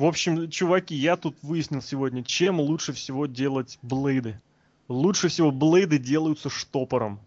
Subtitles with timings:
[0.00, 4.40] В общем, чуваки, я тут выяснил сегодня, чем лучше всего делать блейды.
[4.88, 7.20] Лучше всего блейды делаются штопором.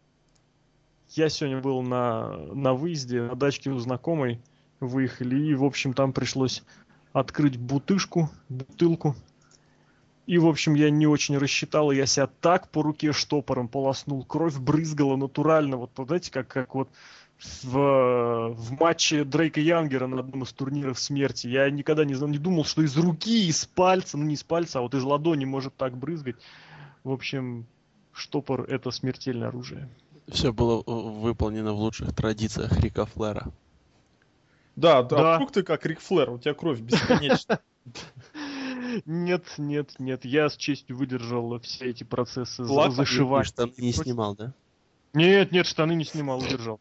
[1.10, 4.42] Я сегодня был на, на выезде, на дачке у знакомой
[4.80, 6.64] выехали, и, в общем, там пришлось
[7.12, 9.16] открыть бутышку, бутылку.
[10.26, 14.26] И, в общем, я не очень рассчитал, я себя так по руке штопором полоснул.
[14.26, 16.90] Кровь брызгала натурально, вот, знаете, как, как вот
[17.64, 21.48] в, в матче Дрейка Янгера на одном из турниров смерти.
[21.48, 24.82] Я никогда не, не думал, что из руки, из пальца, ну не из пальца, а
[24.82, 26.36] вот из ладони может так брызгать.
[27.04, 27.66] В общем,
[28.14, 29.90] штопор— это смертельное оружие.
[30.28, 33.52] Все было выполнено в лучших традициях Рика Флера.
[34.76, 35.36] Да, да, да.
[35.36, 37.60] вдруг ты как Рик Флэр, у тебя кровь бесконечная.
[39.06, 43.44] Нет, нет, нет, я с честью выдержал все эти процессы зашивания.
[43.44, 44.54] штаны не снимал, да?
[45.14, 46.80] Нет, нет, штаны не снимал, удержал.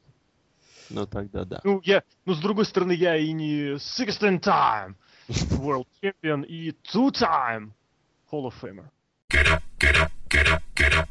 [0.93, 1.61] Ну тогда да.
[1.65, 4.95] Ну, я, ну, с другой стороны, я и не 16 time
[5.29, 7.73] World Champion и two time
[8.31, 8.91] Hall of Famer.
[9.31, 11.09] Get up, get up, get up, get up.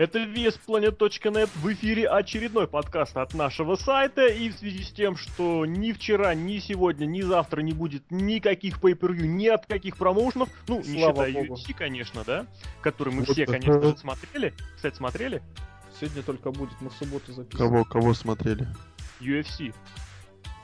[0.00, 4.28] Это VSPlanet.net в эфире очередной подкаст от нашего сайта.
[4.28, 8.78] И в связи с тем, что ни вчера, ни сегодня, ни завтра не будет никаких
[8.78, 11.54] pay per ни от каких промоушенов, ну, Слава не считая Богу.
[11.54, 12.46] UFC, конечно, да,
[12.80, 14.54] который мы вот все, конечно же, смотрели.
[14.74, 15.42] Кстати, смотрели?
[16.00, 17.70] Сегодня только будет, мы в субботу записываем.
[17.70, 18.68] Кого, кого смотрели?
[19.20, 19.74] UFC.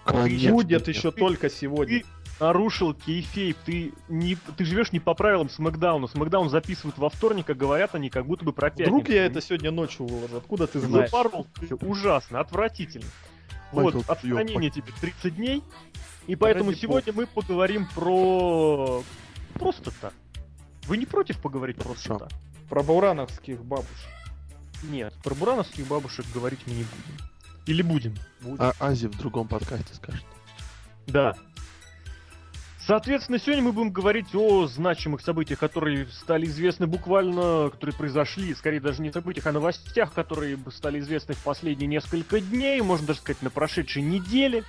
[0.06, 2.00] Конечно, будет еще только сегодня.
[2.00, 2.06] Ты
[2.40, 6.06] нарушил кейфейп, ты, не, ты живешь не по правилам Смакдауна.
[6.06, 8.90] Смакдаун записывают во вторник, а говорят они как будто бы про пятницу.
[8.90, 11.10] Вдруг я это сегодня ночью выложу, откуда ты знаешь?
[11.10, 11.46] Запорол,
[11.80, 13.06] ужасно, отвратительно.
[13.72, 15.62] Майкл, вот, отстранение тебе 30 дней,
[16.26, 17.22] и поэтому Ради сегодня бог.
[17.22, 19.02] мы поговорим про...
[19.54, 20.12] Просто так.
[20.86, 22.28] Вы не против поговорить просто так?
[22.68, 24.08] Про бурановских бабушек.
[24.84, 27.26] Нет, про бурановских бабушек говорить мы не будем.
[27.66, 28.14] Или будем?
[28.40, 28.56] будем.
[28.60, 30.24] А Ази в другом подкасте скажет.
[31.06, 31.36] Да,
[32.86, 38.78] Соответственно, сегодня мы будем говорить о значимых событиях, которые стали известны буквально, которые произошли, скорее
[38.78, 43.42] даже не событиях, а новостях, которые стали известны в последние несколько дней, можно даже сказать,
[43.42, 44.62] на прошедшей неделе.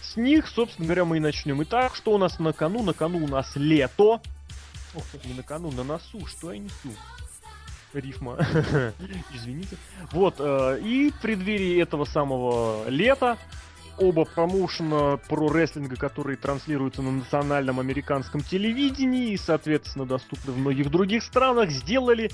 [0.00, 1.60] С них, собственно говоря, мы и начнем.
[1.64, 2.84] Итак, что у нас на кону?
[2.84, 4.20] На кону у нас лето.
[4.94, 6.24] Ох, не на кону, на носу.
[6.26, 6.94] Что я несу?
[7.92, 8.38] Рифма.
[9.34, 9.76] Извините.
[10.12, 13.38] Вот, э, и в преддверии этого самого лета
[13.98, 20.90] оба промоушена про рестлинга, которые транслируются на национальном американском телевидении и, соответственно, доступны в многих
[20.90, 22.30] других странах, сделали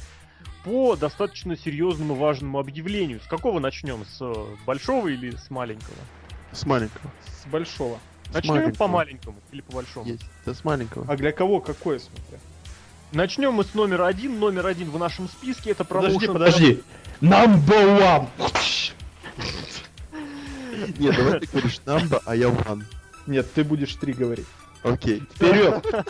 [0.65, 3.21] по достаточно серьезному важному объявлению.
[3.21, 4.05] С какого начнем?
[4.05, 4.23] С
[4.67, 5.97] большого или с маленького?
[6.53, 7.11] С маленького.
[7.43, 7.99] С большого.
[8.33, 10.07] Начнем по маленькому или по большому?
[10.07, 10.25] Есть.
[10.45, 11.07] Да с маленького.
[11.09, 12.39] А для кого какое, смотря?
[13.13, 14.41] Начнем мы с номера один.
[14.41, 16.33] Номер один в нашем списке это промоушен...
[16.33, 16.83] Подожди, подожди.
[17.21, 18.27] Number one!
[20.99, 22.85] Нет, давай ты говоришь number, а я one.
[23.27, 24.47] Нет, ты будешь три говорить.
[24.83, 25.23] Окей.
[25.35, 25.85] Вперед!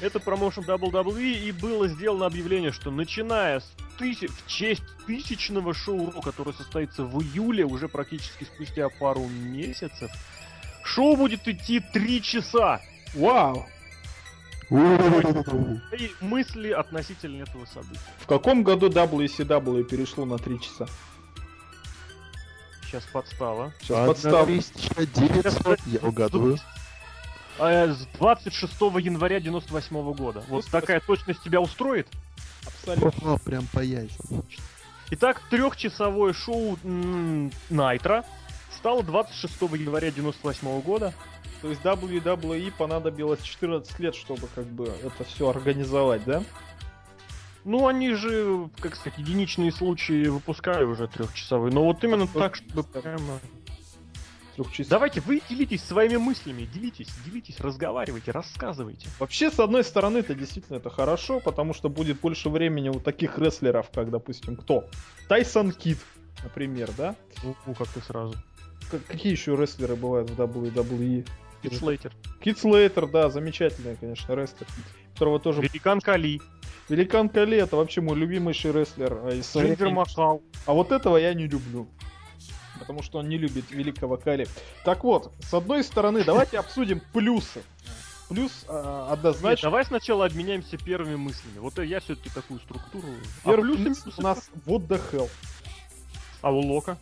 [0.00, 6.10] Это промоушен WWE, и было сделано объявление, что начиная с тысяч, в честь тысячного шоу
[6.22, 10.10] которое состоится в июле, уже практически спустя пару месяцев,
[10.84, 12.80] шоу будет идти три часа.
[13.14, 13.66] Вау!
[14.70, 18.00] И мысли относительно этого события.
[18.18, 20.88] В каком году WCW перешло на три часа?
[22.86, 23.72] Сейчас подстава.
[23.80, 24.42] Сейчас подстава.
[24.42, 26.58] 1900, я угадываю.
[27.58, 30.44] А, с 26 января 98 года.
[30.48, 32.08] Вот такая точность тебя устроит?
[32.66, 33.34] Абсолютно.
[33.34, 34.44] О, прям по яйцам.
[35.10, 36.78] Итак, трехчасовое шоу
[37.70, 38.24] Найтра
[38.76, 41.12] стало 26 января 98 года.
[41.62, 46.42] То есть WWE понадобилось 14 лет, чтобы как бы это все организовать, да?
[47.64, 51.72] Ну, они же, как сказать, единичные случаи выпускали уже трехчасовые.
[51.72, 53.40] Но вот именно а так, чтобы прямо...
[54.88, 59.08] Давайте вы делитесь своими мыслями, делитесь, делитесь, разговаривайте, рассказывайте.
[59.18, 63.38] Вообще, с одной стороны, это действительно это хорошо, потому что будет больше времени у таких
[63.38, 64.88] рестлеров, как, допустим, кто?
[65.26, 65.98] Тайсон Кид,
[66.44, 67.16] например, да?
[67.42, 68.34] Ну, ну как ты сразу.
[68.90, 71.26] Как, какие еще рестлеры бывают в WWE?
[71.62, 72.12] Хит Слейтер.
[72.40, 74.66] Хит Слейтер, да, замечательный, конечно, рестлер.
[75.14, 75.62] Которого тоже...
[75.62, 76.40] Великан Кали.
[76.88, 79.20] Великан Кали это вообще мой любимейший рестлер.
[79.24, 80.42] А из Джиндер Махал.
[80.66, 81.88] А вот этого я не люблю.
[82.78, 84.46] Потому что он не любит великого Кали.
[84.84, 87.62] Так вот, с одной стороны, давайте обсудим плюсы.
[88.28, 89.50] Плюс э, однозначно...
[89.50, 91.58] Нет, давай сначала обменяемся первыми мыслями.
[91.58, 93.06] Вот я все-таки такую структуру...
[93.44, 95.30] Первый а плюс у нас what the hell.
[96.40, 96.96] А у Лока?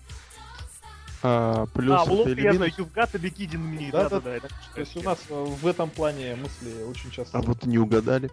[1.22, 3.90] А, плюс а, Лока я знаю, you've got to be kidding me.
[3.92, 4.40] Да, да, да.
[4.74, 7.38] То есть у нас в этом плане мысли очень часто...
[7.38, 8.30] А вот не угадали.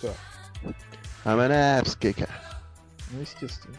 [0.00, 0.12] Да.
[1.24, 2.28] I'm an ass kicker.
[3.10, 3.76] Ну, естественно.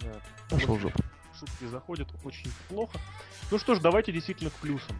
[0.00, 0.20] Да.
[0.50, 1.00] Пошел в жопу.
[1.38, 2.98] Шутки заходят очень плохо.
[3.50, 4.96] Ну что ж, давайте действительно к плюсам.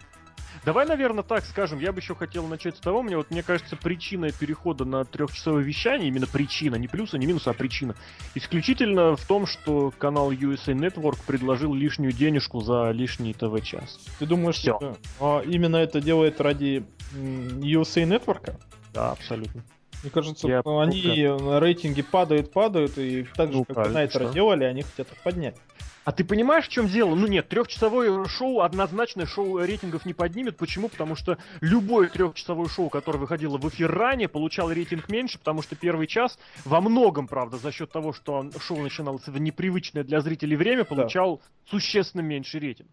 [0.64, 1.78] Давай, наверное, так скажем.
[1.78, 5.62] Я бы еще хотел начать с того, мне вот мне кажется, причина перехода на трехчасовое
[5.62, 7.94] вещание, именно причина, не плюс, не минус, а причина,
[8.34, 13.98] исключительно в том, что канал USA Network предложил лишнюю денежку за лишний ТВ-час.
[14.18, 14.76] Ты думаешь, Всё.
[14.76, 18.54] что а, именно это делает ради USA Network?
[18.92, 19.64] Да, абсолютно.
[20.02, 24.32] Мне кажется, Я- они э, рейтинги падают, падают, и так же, Ну, как что.
[24.32, 25.56] делали, они хотят их поднять.
[26.04, 27.14] А ты понимаешь, в чем дело?
[27.14, 30.56] Ну нет, трехчасовое шоу однозначно шоу рейтингов не поднимет.
[30.56, 30.88] Почему?
[30.88, 35.76] Потому что любое трехчасовое шоу, которое выходило в эфир ранее, получало рейтинг меньше, потому что
[35.76, 40.56] первый час во многом, правда, за счет того, что шоу начиналось в непривычное для зрителей
[40.56, 41.40] время, получал
[41.70, 42.88] существенно меньше рейтинг.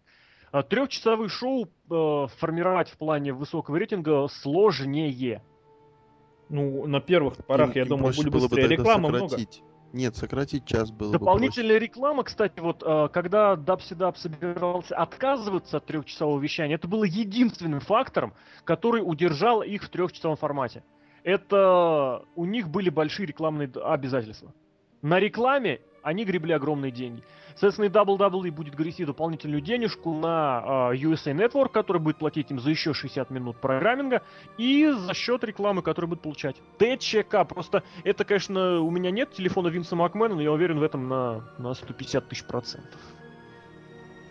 [0.52, 5.42] А Трехчасовые шоу э, формировать в плане высокого рейтинга сложнее.
[6.50, 8.68] Ну, на первых порах, Им- я им думаю, будет было бы быстрее.
[8.68, 9.28] Рекламы много.
[9.28, 9.62] сократить.
[9.92, 15.86] Нет, сократить час было бы Дополнительная реклама, кстати, вот э, когда Дабсидап собирался отказываться от
[15.86, 20.84] трехчасового вещания, это было единственным фактором, который удержал их в трехчасовом формате.
[21.24, 24.52] Это у них были большие рекламные обязательства.
[25.02, 27.22] На рекламе они гребли огромные деньги.
[27.50, 32.60] Соответственно, и WWE будет грести дополнительную денежку на э, USA Network, который будет платить им
[32.60, 34.22] за еще 60 минут программинга,
[34.56, 36.56] и за счет рекламы, которую будут получать.
[36.78, 41.08] ТЧК, просто это, конечно, у меня нет телефона Винса Макмена, но я уверен в этом
[41.08, 43.00] на, на 150 тысяч процентов.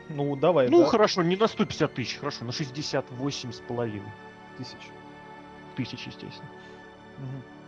[0.10, 4.12] Ну, давай, Ну, да, хорошо, не на 150 тысяч, хорошо, на 68 с половиной
[4.58, 4.90] тысяч.
[5.76, 6.50] тысяч, естественно.
[7.20, 7.59] Мгм.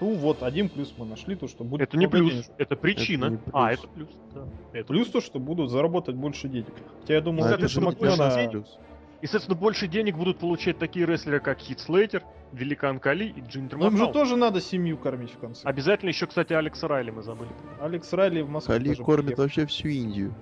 [0.00, 2.46] Ну вот, один плюс мы нашли, то, что будет Это не плюс, денег.
[2.58, 3.30] это причина.
[3.30, 3.78] не А, плюс.
[3.78, 4.44] это плюс, да.
[4.72, 6.66] Это Плюс то, что будут заработать больше денег.
[7.00, 8.78] Хотя я думаю, А у это это же Макмена- плюс.
[9.22, 12.22] И, соответственно, больше денег будут получать такие рестлеры, как Хит Слейтер,
[12.52, 15.66] Великан Кали и Джиндер им же тоже надо семью кормить в конце.
[15.66, 17.50] Обязательно еще, кстати, Алекса Райли мы забыли.
[17.80, 19.42] Алекс Райли в Москве Кали кормит приехал.
[19.44, 20.34] вообще всю Индию.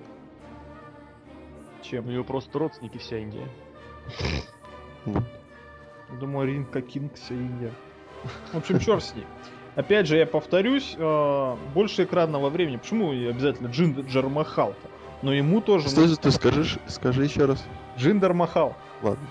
[1.81, 2.09] У Чем?
[2.09, 3.47] него просто родственники вся Индия.
[6.19, 7.73] Думаю, Ring Ka King, вся Индия.
[8.53, 9.27] В общем, черт с ней.
[9.77, 12.77] Опять же, я повторюсь, э, больше экранного времени.
[12.77, 14.89] Почему обязательно Джиндер Махал-то?
[15.23, 15.89] Но ему тоже...
[15.89, 16.79] Что же ты скажешь?
[16.87, 17.65] Скажи еще раз.
[17.99, 18.77] Джиндер Махал.
[19.03, 19.27] Ладно.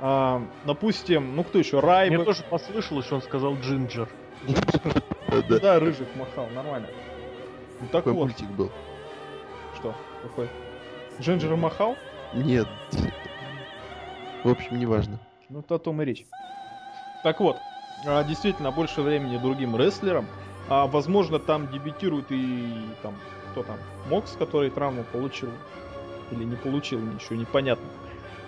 [0.00, 1.78] А, допустим, ну кто еще?
[1.78, 2.24] Райбек.
[2.24, 4.08] тоже послышалось, что он сказал Джинджер.
[5.62, 6.88] Да, рыжий Махал, нормально.
[7.80, 8.70] Ну так вот, мультик был.
[9.76, 9.94] что?
[10.22, 10.48] Какой?
[11.20, 11.96] Джинджер Махал?
[12.34, 12.66] Нет.
[14.42, 15.20] В общем, неважно.
[15.48, 16.24] Ну, это о том и речь.
[17.22, 17.58] Так вот,
[18.04, 20.26] действительно, больше времени другим рестлерам.
[20.68, 22.72] А, возможно, там дебютирует и
[23.02, 23.14] там,
[23.50, 23.76] кто там,
[24.08, 25.50] Мокс, который травму получил.
[26.30, 27.86] Или не получил, еще непонятно.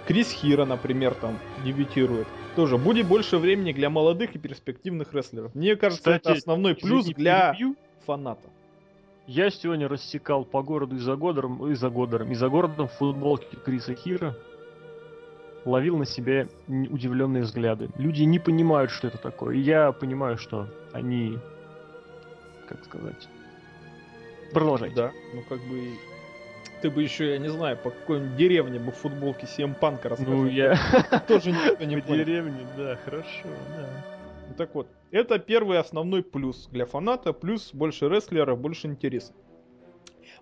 [0.07, 2.27] Крис Хира, например, там дебютирует.
[2.57, 5.55] Тоже будет больше времени для молодых и перспективных рестлеров.
[5.55, 7.77] Мне кажется, это Кстати, основной плюс для перебью.
[8.07, 8.49] фаната.
[9.27, 12.93] Я сегодня рассекал по городу и за Годором, и за Годором, и за городом в
[12.93, 14.37] футболке Криса Хира.
[15.65, 17.89] Ловил на себе удивленные взгляды.
[17.97, 19.57] Люди не понимают, что это такое.
[19.57, 21.39] И я понимаю, что они...
[22.69, 23.29] Как сказать...
[24.53, 24.95] Продолжайте.
[24.95, 25.89] Да, ну как бы...
[26.83, 30.35] Ты бы еще, я не знаю, по какой-нибудь деревне бы в футболке CM Панка рассказал.
[30.35, 30.79] Ну, я...
[31.29, 32.25] Тоже никто не По понял.
[32.25, 33.89] деревне, да, хорошо, да.
[34.49, 39.33] Ну, Так вот, это первый основной плюс для фаната, плюс больше рестлеров, больше интереса.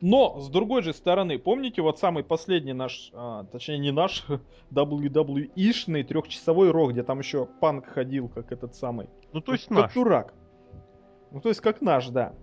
[0.02, 4.26] Но, с другой же стороны, помните вот самый последний наш, а, точнее не наш,
[4.73, 9.09] WWE-шный трехчасовой рок, где там еще панк ходил, как этот самый.
[9.32, 9.94] Ну, то есть как наш.
[9.94, 10.35] дурак.
[11.30, 12.35] Ну, то есть как наш, да.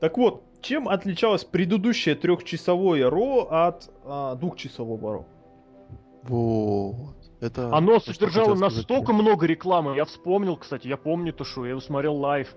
[0.00, 5.26] Так вот, чем отличалось предыдущее трехчасовое Ро от а, двухчасового Ро?
[6.22, 7.14] Вот.
[7.40, 9.96] Это Оно то, содержало настолько много рекламы.
[9.96, 12.56] Я вспомнил, кстати, я помню то, что я его смотрел live.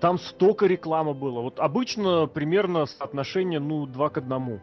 [0.00, 1.40] Там столько рекламы было.
[1.40, 4.60] Вот обычно примерно соотношение, ну, 2 к 1.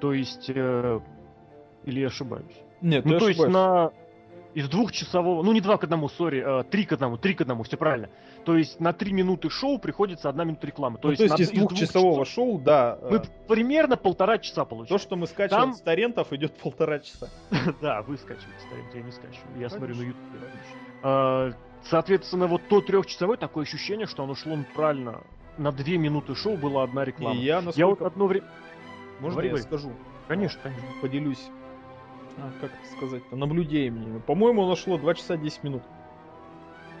[0.00, 0.48] То есть...
[0.48, 1.00] э,
[1.84, 2.44] или я ошибаюсь?
[2.80, 3.58] Нет, Ну, то есть ошибаешься.
[3.58, 3.90] на...
[4.52, 5.42] Из двухчасового...
[5.44, 8.08] Ну, не 2 к 1, sorry, э, 3 к 1, 3 к 1, все правильно.
[8.44, 10.98] То есть на 3 минуты шоу приходится 1 минута рекламы.
[10.98, 14.64] То Ну, есть, то есть из двухчасового часов шоу, да, Мы э, примерно полтора часа
[14.64, 14.96] получили.
[14.96, 17.28] то, что мы скачиваем Там- с торрентов, идет полтора часа.
[17.80, 19.60] Да, вы скачиваете, ставите, я не скачиваю.
[19.60, 21.56] Я смотрю на YouTube.
[21.84, 25.20] Соответственно, вот то трехчасовое правильно ощущение, что оно шло правильно.
[25.58, 27.36] На две минуты шоу была одна И реклама.
[27.36, 27.66] я, Я вот
[28.00, 28.06] насколько...
[28.06, 28.46] одно время...
[29.20, 29.62] Можно Говори, я говори.
[29.64, 29.92] скажу?
[30.28, 30.86] Конечно, конечно.
[31.02, 31.50] Поделюсь.
[32.38, 33.36] А, как это сказать-то?
[33.36, 34.20] Наблюдениями.
[34.20, 35.82] По-моему, оно шло 2 часа 10 минут.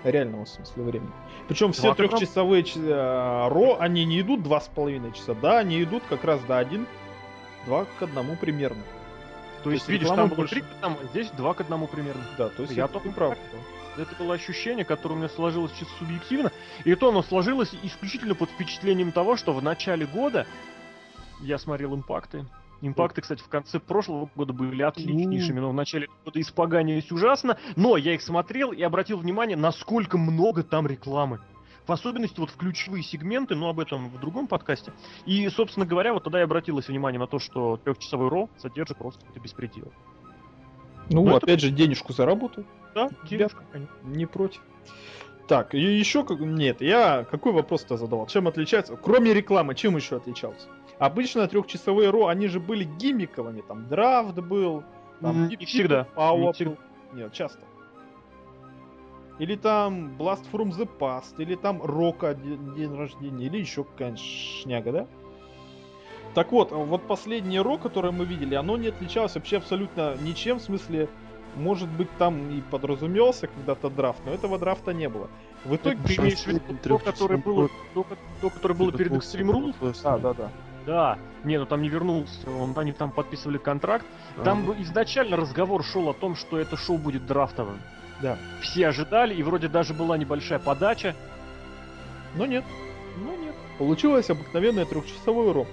[0.02, 1.10] Реального смысла времени.
[1.46, 5.34] Причем все трехчасовые ч- э, ро, они не идут два с половиной часа.
[5.34, 6.86] Да, они идут как раз до один,
[7.66, 8.82] два к одному примерно.
[9.62, 10.54] То есть, есть видишь, там было больше.
[10.54, 12.22] три к одному, а здесь два к одному примерно.
[12.38, 13.36] Да, то есть Я только прав.
[13.96, 16.52] Это было ощущение, которое у меня сложилось чисто субъективно.
[16.84, 20.46] И то оно сложилось исключительно под впечатлением того, что в начале года
[21.40, 22.46] я смотрел импакты.
[22.82, 27.58] Импакты, кстати, в конце прошлого года были отличнейшими, но в начале года испоганились ужасно.
[27.76, 31.40] Но я их смотрел и обратил внимание, насколько много там рекламы.
[31.86, 34.92] В особенности вот в ключевые сегменты, но об этом в другом подкасте.
[35.26, 39.20] И, собственно говоря, вот тогда я обратилось внимание на то, что трехчасовой ро содержит просто
[39.20, 39.92] какой-то беспредел.
[41.10, 42.64] Ну, Ну, это- опять же, денежку заработал.
[42.94, 43.60] Да, конечно.
[44.02, 44.60] Не против.
[45.48, 46.40] Так, и еще как...
[46.40, 48.26] Нет, я какой вопрос-то задавал?
[48.26, 48.96] Чем отличается?
[48.96, 50.68] Кроме рекламы, чем еще отличался?
[50.98, 53.62] Обычно трехчасовые ро, они же были гиммиковыми.
[53.62, 54.84] Там драфт был,
[55.20, 56.52] там не всегда, Power не был.
[56.52, 56.76] всегда.
[57.14, 57.60] Нет, часто.
[59.40, 64.20] Или там Blast from the Past, или там Рока день, день рождения, или еще какая-нибудь
[64.20, 65.06] шняга, да?
[66.34, 70.62] Так вот, вот последнее Ро, которое мы видели, оно не отличалось вообще абсолютно ничем, в
[70.62, 71.08] смысле,
[71.56, 75.28] может быть, там и подразумевался когда-то драфт, но этого драфта не было.
[75.64, 75.98] В итоге...
[76.06, 78.06] Ты имеешь в виду то, которое было, то,
[78.40, 79.96] то, которое было перед Extreme Rules?
[80.02, 80.50] Да, да, да.
[80.86, 84.06] Да, не, ну там не вернулся, он, они там подписывали контракт.
[84.44, 87.78] Там бы изначально разговор шел о том, что это шоу будет драфтовым.
[88.22, 88.38] Да.
[88.60, 91.14] Все ожидали, и вроде даже была небольшая подача.
[92.34, 92.64] Но нет.
[93.18, 93.54] Но нет.
[93.78, 95.66] Получилось обыкновенное трехчасовое Ро.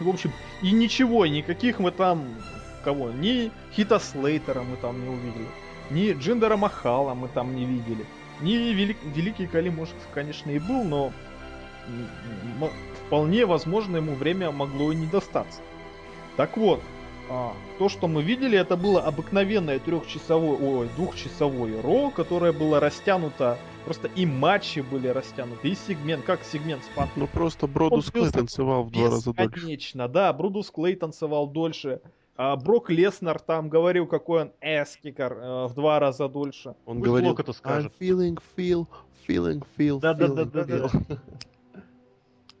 [0.00, 2.24] В общем, и ничего, никаких мы там
[2.82, 5.46] кого, ни Хита Слейтера мы там не увидели,
[5.90, 8.04] ни Джиндера Махала мы там не видели,
[8.40, 11.12] ни Велик- Великий Кали, может, конечно, и был, но
[13.06, 15.60] вполне возможно ему время могло и не достаться.
[16.36, 16.80] Так вот,
[17.28, 23.58] а, то, что мы видели, это было обыкновенное трехчасовое, ой, двухчасовое Ро, которое было растянуто,
[23.84, 28.84] просто и матчи были растянуты, и сегмент, как сегмент с Ну просто Бродус Клей танцевал
[28.84, 29.50] в два раза дольше.
[29.50, 30.32] Бесконечно, да.
[30.32, 32.00] Брудус Клей танцевал дольше.
[32.36, 36.74] А Брок Леснар там говорил, какой он эскикер э, в два раза дольше.
[36.86, 37.92] Он Пусть говорил, Лок это скажет.
[37.92, 38.86] I'm feeling, feel,
[39.28, 40.74] feeling, feel, Да-да-да-да-да.
[40.86, 41.18] feeling, feel».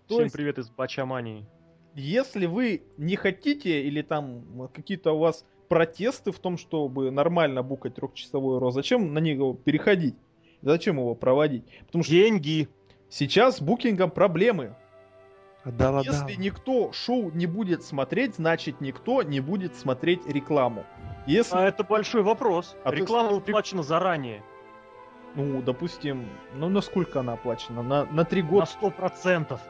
[0.08, 1.46] То Всем есть- привет из Бачамании.
[1.94, 7.94] Если вы не хотите или там какие-то у вас протесты в том, чтобы нормально букать
[7.94, 10.14] трехчасовой ро, зачем на него переходить?
[10.62, 11.64] Зачем его проводить?
[11.86, 12.68] Потому что Деньги.
[13.10, 14.74] сейчас с букингом проблемы.
[15.64, 16.12] Отдал, отдал.
[16.28, 20.84] Если никто шоу не будет смотреть, значит никто не будет смотреть рекламу.
[21.26, 22.74] Если, А это большой вопрос.
[22.84, 24.42] А Реклама уплачена заранее.
[25.36, 27.82] ну, допустим, ну насколько она оплачена?
[27.82, 28.66] На, на три На года?
[28.66, 29.60] сто процентов.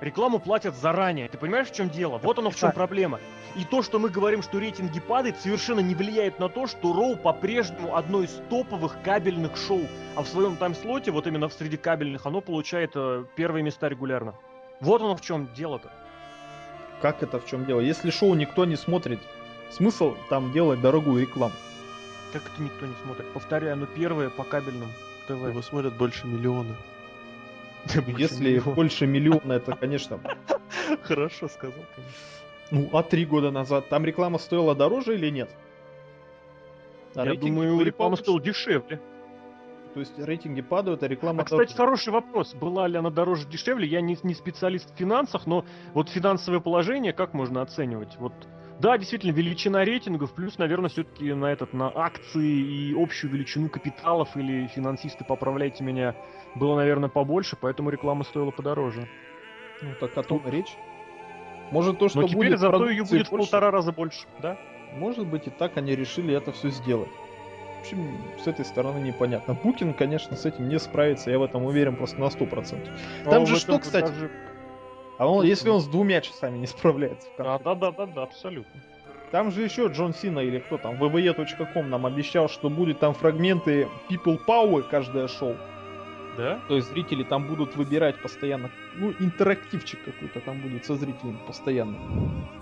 [0.00, 1.28] Рекламу платят заранее.
[1.28, 2.18] Ты понимаешь, в чем дело?
[2.18, 2.74] Вот оно в чем Да.
[2.74, 3.20] проблема.
[3.54, 7.16] И то, что мы говорим, что рейтинги падают, совершенно не влияет на то, что Роу
[7.16, 9.82] по-прежнему одно из топовых кабельных шоу.
[10.16, 14.34] А в своем тайм-слоте, вот именно в среди кабельных, оно получает э, первые места регулярно.
[14.82, 15.90] Вот оно в чем дело-то.
[17.00, 17.78] Как это в чем дело?
[17.78, 19.20] Если шоу никто не смотрит,
[19.70, 21.54] смысл там делать дорогую рекламу?
[22.32, 23.32] Как это никто не смотрит?
[23.32, 24.88] Повторяю, оно первое по кабельным
[25.28, 25.30] ТВ.
[25.30, 26.74] Его смотрят больше миллиона.
[28.18, 30.18] Если больше миллиона, это, конечно,
[31.02, 32.18] Хорошо сказал, конечно.
[32.72, 35.50] ну, а три года назад там реклама стоила дороже или нет?
[37.14, 39.00] А Я думаю, реклама стоила дешевле.
[39.94, 41.76] То есть рейтинги падают, а реклама А, кстати, дороже.
[41.76, 42.54] хороший вопрос.
[42.54, 43.86] Была ли она дороже, дешевле?
[43.86, 48.16] Я не, не специалист в финансах, но вот финансовое положение как можно оценивать?
[48.18, 48.32] Вот,
[48.80, 54.34] да, действительно, величина рейтингов, плюс, наверное, все-таки на этот, на акции и общую величину капиталов,
[54.34, 56.16] или финансисты, поправляйте меня,
[56.54, 59.06] было, наверное, побольше, поэтому реклама стоила подороже.
[59.82, 60.74] Ну, так о том и речь.
[61.70, 64.58] Может то, что Но теперь будет зато ее будет в полтора раза больше, да?
[64.94, 67.08] Может быть и так они решили это все сделать.
[67.82, 69.54] В общем, с этой стороны непонятно.
[69.54, 72.88] Букин, конечно, с этим не справится, я в этом уверен просто на 100%.
[73.24, 74.06] Там А же что, кстати?
[74.06, 74.30] даже-
[75.18, 77.26] А он, если он с двумя часами не справляется.
[77.34, 77.64] в Да, конце.
[77.64, 78.80] да, да, да, да, абсолютно.
[79.32, 83.88] Там же еще Джон Сина или кто там, vve.com нам обещал, что будет там фрагменты
[84.08, 85.56] People Power каждое шоу.
[86.36, 86.60] Да?
[86.68, 91.96] То есть зрители там будут выбирать постоянно, ну, интерактивчик какой-то там будет со зрителями постоянно.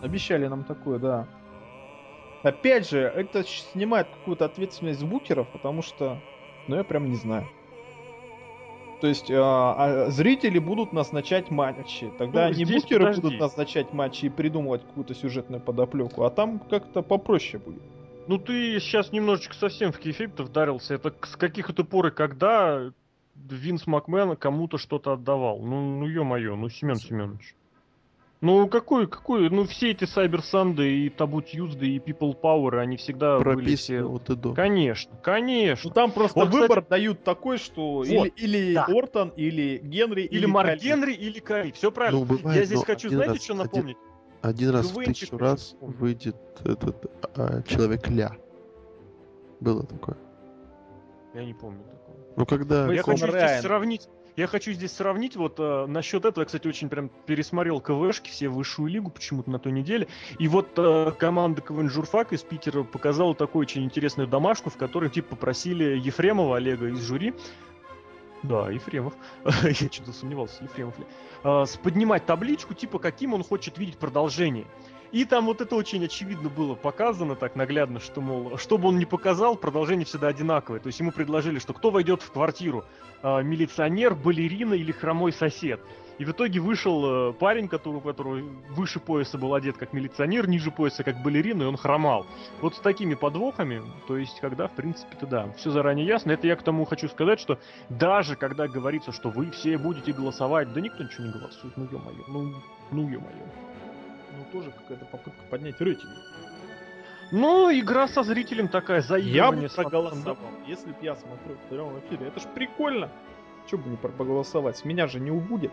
[0.02, 1.26] Обещали нам такое, да.
[2.42, 6.20] Опять же, это снимает какую-то ответственность букеров, потому что,
[6.68, 7.46] ну, я прям не знаю.
[9.00, 9.74] То есть а,
[10.06, 12.10] а зрители будут назначать матчи.
[12.18, 13.22] Тогда Ну, не букеры подожди.
[13.22, 17.82] будут назначать матчи и придумывать какую-то сюжетную подоплеку, а там как-то попроще будет.
[18.26, 20.94] Ну ты сейчас немножечко совсем в кейфейп вдарился.
[20.94, 22.92] Это с каких это пор и когда
[23.34, 25.60] Винс Макмен кому-то что-то отдавал?
[25.60, 27.54] Ну, ну ё-моё, ну Семен Семенович.
[28.42, 32.96] Ну какой, какой, ну все эти Cyber Sunday и Табу Тьюзды и People Power, они
[32.96, 34.02] всегда были Прописано все...
[34.02, 34.54] вот и до.
[34.54, 35.90] Конечно, Ну конечно.
[35.90, 38.86] там просто Вот, кстати- выбор дают такой, что Вот, или, или да.
[38.88, 40.80] Ортон, или Генри, Или Марк Кали.
[40.80, 41.72] Генри, или Кари.
[41.72, 42.20] Все правильно.
[42.20, 43.96] Ну, бывает, Я здесь хочу, знаете, раз- что один- напомнить?
[44.40, 45.96] Один раз в Квентин, тысячу раз помню.
[45.98, 46.96] выйдет этот
[47.36, 48.32] а, человек Ля.
[49.60, 50.16] Было такое.
[51.34, 52.16] Я не помню такого.
[52.36, 53.48] Ну когда Я хочу Райан.
[53.50, 54.08] здесь сравнить.
[54.40, 56.40] Я хочу здесь сравнить вот э, насчет этого.
[56.40, 60.08] Я, кстати, очень прям пересмотрел КВшки, все высшую лигу почему-то на той неделе.
[60.38, 65.10] И вот э, команда КВН Журфак из Питера показала такую очень интересную домашку, в которой
[65.10, 67.34] типа попросили Ефремова Олега из жюри
[68.42, 69.12] да, Ефремов.
[69.44, 71.04] Я что-то сомневался, Ефремов ли.
[71.44, 74.66] А, поднимать табличку, типа, каким он хочет видеть продолжение.
[75.12, 78.98] И там вот это очень очевидно было показано так наглядно, что, мол, что бы он
[78.98, 80.78] ни показал, продолжение всегда одинаковое.
[80.78, 82.84] То есть ему предложили, что кто войдет в квартиру,
[83.22, 85.80] э, милиционер, балерина или хромой сосед.
[86.18, 88.36] И в итоге вышел э, парень, который, у которого
[88.68, 92.26] выше пояса был одет как милиционер, ниже пояса как балерина, и он хромал.
[92.60, 96.30] Вот с такими подвохами, то есть когда, в принципе-то да, все заранее ясно.
[96.32, 100.72] Это я к тому хочу сказать, что даже когда говорится, что вы все будете голосовать,
[100.72, 102.54] да никто ничего не голосует, ну ё-моё, ну,
[102.92, 103.69] ну ё-моё.
[104.36, 106.10] Ну, тоже какая-то попытка поднять рейтинг.
[107.32, 109.68] Ну, игра со зрителем такая, Я заигрывание.
[109.68, 112.26] бы проголосовал, если б я смотрю в прямом эфире.
[112.28, 113.08] Это ж прикольно.
[113.70, 114.84] Че бы не про- поголосовать?
[114.84, 115.70] Меня же не убудет.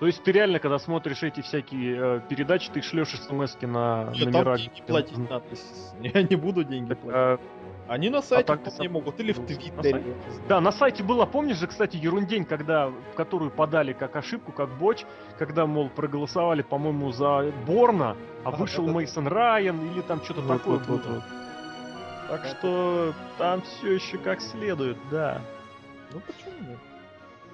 [0.00, 4.26] То есть ты реально, когда смотришь эти всякие э, передачи, ты шлешь смс на Нет,
[4.26, 4.44] номера.
[4.44, 5.44] там деньги платить надо.
[6.00, 7.40] Я не буду деньги платить.
[7.86, 9.92] Они на сайте так ты вполне сам- могут, или в на Твиттере.
[9.92, 10.14] сайте.
[10.48, 14.70] Да, на сайте была, помнишь же, кстати, ерундень, когда, в которую подали как ошибку, как
[14.78, 15.04] боч,
[15.38, 18.98] когда, мол, проголосовали, по-моему, за Борна, а Да, вышел да, да, да.
[18.98, 21.14] Мейсон Райан или там что-то Вот, такое вот, вот, было.
[21.14, 21.24] вот.
[22.30, 25.42] Так Да, что там все еще как следует, да.
[26.12, 26.78] Ну почему нет?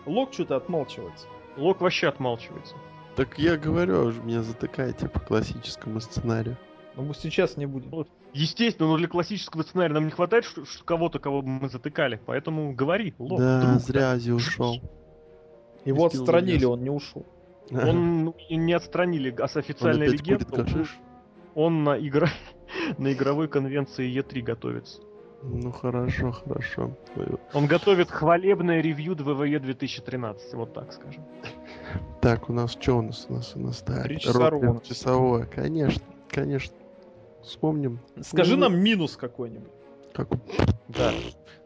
[0.07, 1.27] Лок что-то отмалчивается.
[1.57, 2.77] Лок вообще отмалчивается.
[3.17, 6.57] Так я говорю, уже меня затыкаете по классическому сценарию.
[6.97, 8.07] Но мы сейчас не будем.
[8.33, 12.21] Естественно, но для классического сценария нам не хватает ш- кого-то, кого бы мы затыкали.
[12.27, 13.39] Поэтому говори, Лок.
[13.39, 14.81] да, друг, зря Ази ушел.
[15.85, 17.27] Его Пустил отстранили, он не ушел.
[17.71, 20.45] Он ну, не отстранили а с официальной легенды.
[21.55, 22.29] Он на, игра...
[22.99, 25.01] на игровой конвенции Е3 готовится.
[25.43, 26.97] Ну хорошо, хорошо.
[27.55, 31.25] Он готовит хвалебное ревью ДВВЕ 2013, вот так скажем.
[32.21, 33.27] Так, у нас что у нас?
[33.29, 33.85] У нас, у нас
[34.27, 34.81] ровно.
[34.83, 36.75] Часовое, конечно, конечно.
[37.43, 38.01] Вспомним.
[38.21, 39.73] Скажи Ну, нам минус какой-нибудь.
[40.13, 40.29] Как...
[40.89, 41.13] Да.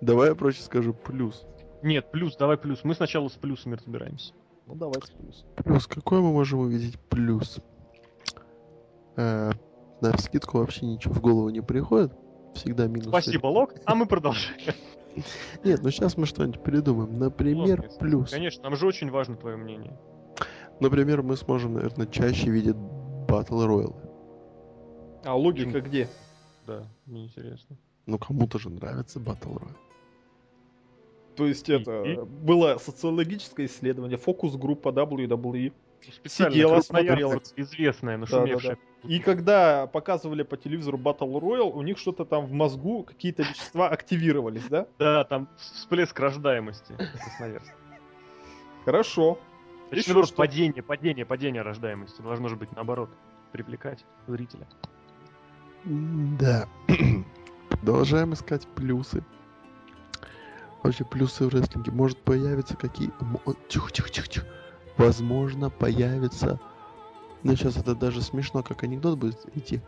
[0.01, 1.45] Давай я проще скажу плюс.
[1.83, 2.85] Нет, плюс, давай плюс.
[2.85, 4.33] Мы сначала с плюсами разбираемся.
[4.67, 5.45] Ну давайте плюс.
[5.57, 7.59] Плюс, какой мы можем увидеть плюс?
[9.17, 9.53] Э,
[10.01, 12.13] на скидку вообще ничего в голову не приходит.
[12.55, 13.09] Всегда минус.
[13.09, 13.75] Спасибо, Лок.
[13.85, 14.75] А мы продолжаем.
[15.65, 17.19] Нет, ну сейчас мы что-нибудь придумаем.
[17.19, 18.31] Например, Ладно, плюс.
[18.31, 19.99] Конечно, нам же очень важно твое мнение.
[20.81, 23.95] Например, мы сможем, наверное, чаще видеть батл роялы.
[25.25, 26.09] А логика где?
[26.67, 27.77] Да, мне интересно.
[28.07, 29.77] Ну, кому-то же нравится батл роял.
[31.37, 35.73] То есть это И- было социологическое исследование, фокус-группа WWE.
[36.13, 37.41] Специально Сидела, смотрела.
[37.57, 38.79] известная, нашумевшая.
[39.05, 43.89] И когда показывали по телевизору Battle Royale, у них что-то там в мозгу, какие-то вещества
[43.89, 44.87] активировались, да?
[44.99, 46.95] Да, там всплеск рождаемости.
[48.85, 49.39] Хорошо.
[49.91, 50.35] Еще что?
[50.35, 52.21] падение, падение, падение рождаемости.
[52.21, 53.11] Должно же быть наоборот.
[53.53, 54.67] Привлекать зрителя.
[55.85, 56.69] Да.
[57.69, 59.23] Продолжаем искать плюсы.
[60.83, 61.93] Вообще плюсы в рестлинге.
[61.93, 63.11] Может появиться какие...
[63.69, 64.47] Тихо, тихо, тихо, тихо.
[64.97, 66.61] Возможно, появится...
[67.43, 69.81] Ну, сейчас это даже смешно, как анекдот будет идти.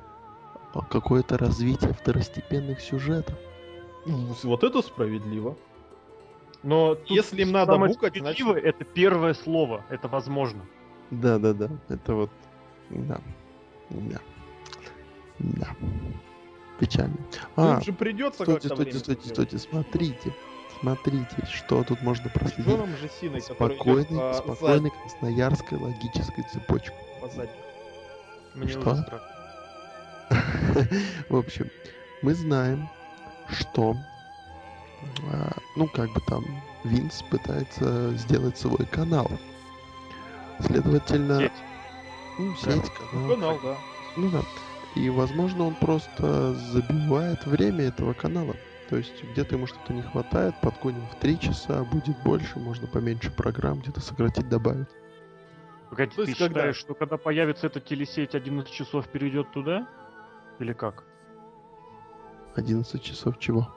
[0.74, 3.36] А Какое-то развитие второстепенных сюжетов.
[4.04, 5.56] Ну, Вот это справедливо.
[6.62, 9.84] Но тут Если им надо букать, справедливое это первое слово.
[9.88, 10.62] Это возможно.
[11.10, 11.70] Да-да-да.
[11.88, 12.30] Это вот...
[12.90, 13.20] Да.
[13.90, 14.20] Да.
[15.38, 15.68] Да.
[16.78, 17.16] Печально.
[17.56, 19.58] А, же придется стойте, как-то стойте, стойте, стойте.
[19.58, 20.34] Смотрите.
[20.80, 22.66] Смотрите, что тут можно проследить.
[22.66, 24.54] Джоном же Синой, который Спокойной, идет по
[24.90, 26.96] красноярской логической цепочкой.
[27.34, 27.50] задней.
[28.54, 29.22] Мне Что?
[31.30, 31.70] В общем,
[32.22, 32.88] мы знаем,
[33.48, 33.96] что,
[35.32, 36.44] а, ну, как бы там,
[36.84, 39.30] Винс пытается сделать свой канал.
[40.60, 41.52] Следовательно, Сеть.
[42.38, 42.72] ну, Да.
[42.72, 43.28] сеть, канал.
[43.28, 43.76] Канал, да.
[44.16, 44.42] Ну да.
[44.96, 48.56] И, возможно, он просто забивает время этого канала.
[48.88, 53.30] То есть где-то ему что-то не хватает, подгоним в 3 часа, будет больше, можно поменьше
[53.30, 54.88] программ где-то сократить, добавить.
[55.90, 56.60] Погоди, То ты есть когда?
[56.60, 59.86] считаешь, что когда появится эта телесеть 11 часов перейдет туда?
[60.60, 61.04] Или как?
[62.54, 63.68] 11 часов чего?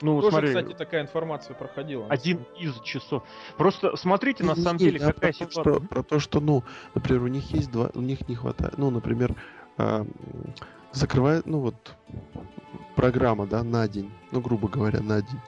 [0.00, 2.06] Ну, Тоже, смотри, кстати, такая информация проходила.
[2.06, 3.24] один из часов.
[3.56, 5.74] Просто смотрите, на Не, самом не, деле, какая про то, ситуация.
[5.74, 6.62] Что, про то, что, ну,
[6.94, 9.34] например, у них есть два, у них не хватает, ну, например,
[9.78, 10.06] а,
[10.92, 11.94] закрывает, ну, вот,
[12.96, 15.40] программа, да, на день, ну, грубо говоря, на день,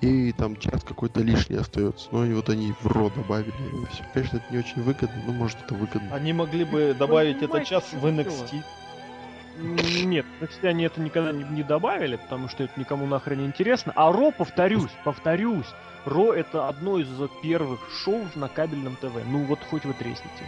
[0.00, 4.04] и там час какой-то лишний остается, ну, и вот они в ро добавили, и все.
[4.14, 6.14] Конечно, это не очень выгодно, но, может, это выгодно.
[6.14, 8.62] Они могли бы добавить этот час в NXT.
[10.04, 13.92] Нет, все они это никогда не, не добавили, потому что это никому нахрен не интересно.
[13.94, 15.66] А Ро, повторюсь, повторюсь,
[16.06, 17.08] Ро это одно из
[17.42, 19.12] первых шоу на кабельном ТВ.
[19.26, 20.44] Ну вот хоть вы тресните.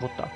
[0.00, 0.30] Вот так.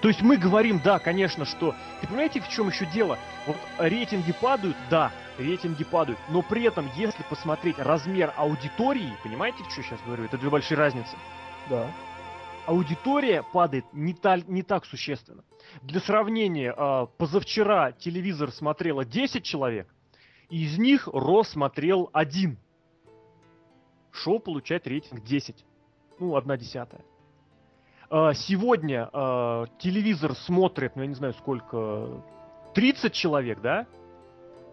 [0.00, 1.74] То есть мы говорим, да, конечно, что...
[2.00, 3.18] Ты понимаете, в чем еще дело?
[3.46, 6.18] Вот рейтинги падают, да, рейтинги падают.
[6.28, 10.24] Но при этом, если посмотреть размер аудитории, понимаете, что я сейчас говорю?
[10.24, 11.16] Это две большие разницы.
[11.68, 11.90] Да.
[12.66, 15.44] Аудитория падает не, та, не так существенно.
[15.82, 19.92] Для сравнения, э, позавчера телевизор смотрело 10 человек,
[20.48, 22.58] и из них Ро смотрел один.
[24.12, 25.64] Шоу получает рейтинг 10.
[26.20, 27.02] Ну, одна десятая.
[28.10, 32.22] Э, сегодня э, телевизор смотрит, ну, я не знаю сколько,
[32.74, 33.86] 30 человек, да?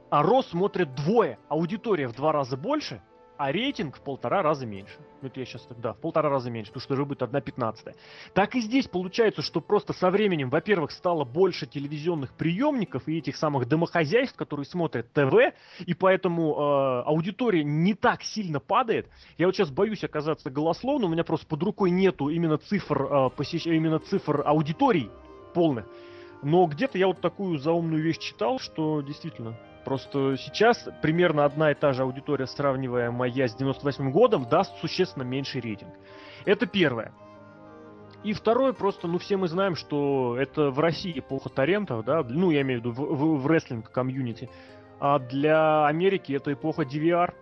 [0.09, 1.37] А Ро смотрит двое.
[1.47, 3.01] Аудитория в два раза больше–
[3.41, 4.99] а рейтинг в полтора раза меньше.
[5.19, 7.95] Ну, это я сейчас, да, в полтора раза меньше, потому что уже будет 1 пятнадцатая.
[8.35, 13.35] Так и здесь получается, что просто со временем, во-первых, стало больше телевизионных приемников и этих
[13.35, 19.09] самых домохозяйств, которые смотрят ТВ, и поэтому э, аудитория не так сильно падает.
[19.39, 23.29] Я вот сейчас боюсь оказаться голословным, у меня просто под рукой нету именно цифр, э,
[23.35, 23.65] посещ...
[23.65, 25.09] именно цифр аудиторий
[25.55, 25.87] полных.
[26.43, 31.73] Но где-то я вот такую заумную вещь читал, что действительно Просто сейчас примерно одна и
[31.73, 35.93] та же аудитория, сравнивая моя с 98 годом, даст существенно меньший рейтинг.
[36.45, 37.13] Это первое.
[38.23, 42.51] И второе, просто, ну, все мы знаем, что это в России эпоха торрентов, да, ну,
[42.51, 44.49] я имею в виду в, в, в рестлинг-комьюнити,
[44.99, 47.33] а для Америки это эпоха DVR,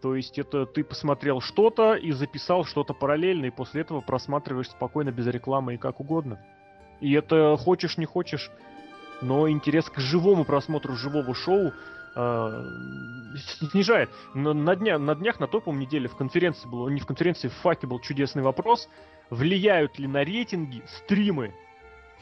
[0.00, 5.10] то есть это ты посмотрел что-то и записал что-то параллельно, и после этого просматриваешь спокойно
[5.10, 6.40] без рекламы и как угодно.
[7.00, 8.50] И это хочешь не хочешь,
[9.20, 11.72] но интерес к живому просмотру живого шоу
[12.14, 12.64] э,
[13.70, 14.10] снижает.
[14.34, 17.54] Но на, дня, на днях, на топовом неделе в конференции был, не в конференции, в
[17.54, 18.88] факе был чудесный вопрос.
[19.30, 21.54] Влияют ли на рейтинги стримы?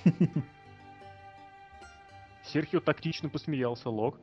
[2.44, 4.16] Серхио тактично посмеялся, Лог.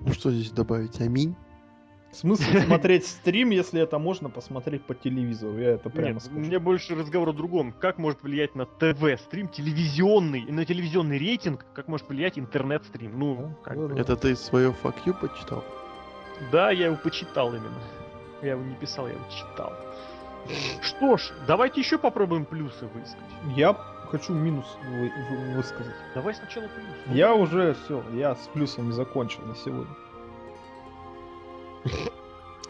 [0.00, 1.00] Ну что здесь добавить?
[1.00, 1.34] Аминь.
[2.12, 5.58] Смысл смотреть стрим, если это можно посмотреть по телевизору?
[5.58, 6.38] Я это прямо Нет, скажу.
[6.40, 7.72] Мне больше разговор о другом.
[7.72, 13.18] Как может влиять на ТВ стрим телевизионный, на телевизионный рейтинг, как может влиять интернет-стрим?
[13.18, 13.98] Ну, как бы.
[13.98, 15.62] Это ты свое fuck you почитал?
[16.50, 17.78] Да, я его почитал именно.
[18.42, 19.72] Я его не писал, я его читал.
[20.80, 23.18] Что ж, давайте еще попробуем плюсы высказать.
[23.56, 23.74] Я
[24.10, 25.96] хочу минус вы- вы- высказать.
[26.14, 26.88] Давай сначала плюсы.
[27.18, 29.92] Я уже все, я с плюсами закончил на сегодня.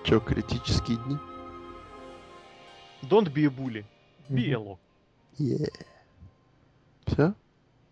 [0.04, 1.16] Че, критические дни?
[3.02, 3.84] Don't be a bully.
[4.28, 4.78] Be a.
[5.38, 5.72] Yeah.
[7.06, 7.34] Все?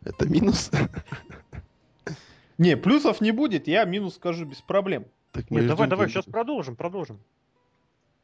[0.05, 0.71] Это минус?
[2.59, 5.05] Не, плюсов не будет, я минус скажу без проблем.
[5.33, 7.21] Так Нет, давай, давай, сейчас продолжим, продолжим.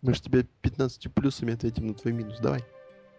[0.01, 2.39] Мы же тебе 15 плюсами ответим на твой минус.
[2.39, 2.65] Давай.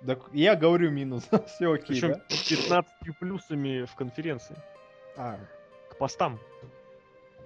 [0.05, 2.21] Так я говорю минус, все окей, Причем да?
[2.29, 4.55] 15 плюсами в конференции.
[5.15, 5.39] А,
[5.91, 6.39] К постам.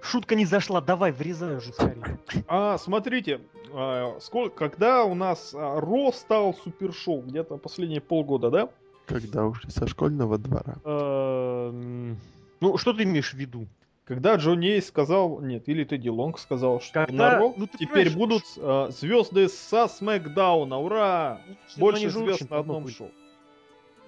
[0.00, 2.18] Шутка не зашла, давай, врезай уже скорее.
[2.46, 3.40] А, смотрите,
[3.72, 8.68] а, сколько, когда у нас а, Ро стал супершоу, где-то последние полгода, да?
[9.06, 10.76] Когда ушли со школьного двора.
[10.84, 12.16] Эм,
[12.60, 13.66] Ну, что ты имеешь в виду?
[14.04, 18.10] Когда Джонни Эйс сказал, нет, или Тедди Лонг сказал, что Когда- на Ро ну, теперь
[18.10, 21.40] будут а, звезды со Смакдауна, ура!
[21.48, 23.10] Ну, Больше звезд на одном шоу.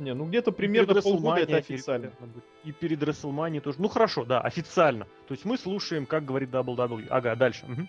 [0.00, 2.10] Не, ну где-то примерно перед полгода это официально.
[2.64, 3.80] И перед WrestleMania тоже.
[3.80, 5.04] Ну хорошо, да, официально.
[5.28, 7.06] То есть мы слушаем, как говорит WWE.
[7.10, 7.66] Ага, дальше.
[7.66, 7.88] Мгм.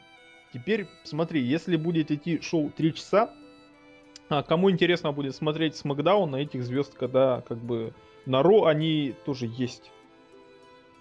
[0.54, 3.34] Теперь смотри, если будет идти шоу 3 часа,
[4.28, 7.93] а кому интересно будет смотреть Смакдаун на этих звезд, когда как бы
[8.26, 9.89] на Ро они тоже есть.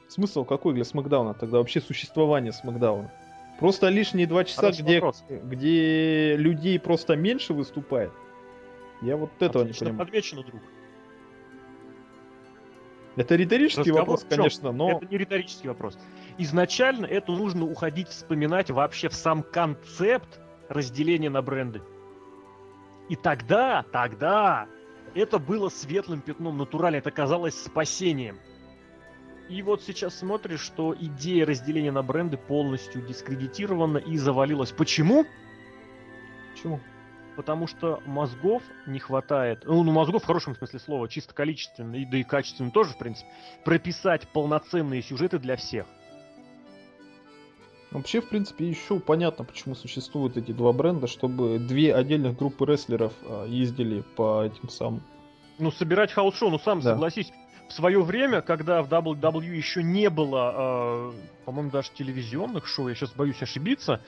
[0.09, 3.13] Смысл какой для Смакдауна тогда вообще существование Смакдауна?
[3.59, 5.25] Просто лишние два часа, Хороший где, вопрос.
[5.29, 8.11] где людей просто меньше выступает.
[9.03, 10.07] Я вот этого не Отлично понимаю.
[10.07, 10.61] подмечено, друг.
[13.17, 14.39] Это риторический Разговор вопрос, в чём?
[14.39, 15.99] конечно, но Это не риторический вопрос.
[16.39, 21.83] Изначально это нужно уходить вспоминать вообще в сам концепт разделения на бренды.
[23.09, 24.69] И тогда, тогда
[25.15, 28.39] это было светлым пятном натурально, это казалось спасением.
[29.49, 34.71] И вот сейчас смотришь, что идея разделения на бренды полностью дискредитирована и завалилась.
[34.71, 35.27] Почему?
[36.53, 36.81] почему?
[37.37, 39.63] Потому что мозгов не хватает.
[39.65, 42.99] Ну, ну, мозгов в хорошем смысле слова, чисто количественно, и да и качественно тоже, в
[42.99, 43.29] принципе.
[43.65, 45.87] Прописать полноценные сюжеты для всех.
[47.91, 53.13] Вообще, в принципе, еще понятно, почему существуют эти два бренда, чтобы две отдельных группы рестлеров
[53.25, 55.03] а, ездили по этим самым.
[55.59, 56.93] Ну, собирать хаус-шоу, ну сам Да.
[56.93, 57.33] согласись.
[57.69, 61.13] В свое время, когда в WWE еще не было, э,
[61.45, 64.01] по-моему, даже телевизионных шоу, я сейчас боюсь ошибиться,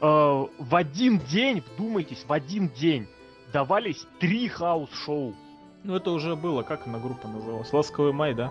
[0.00, 3.06] э, в один день, вдумайтесь, в один день
[3.52, 5.34] давались три хаус-шоу.
[5.84, 7.72] Ну это уже было, как она группа называлась?
[7.72, 8.50] Ласковый май, да?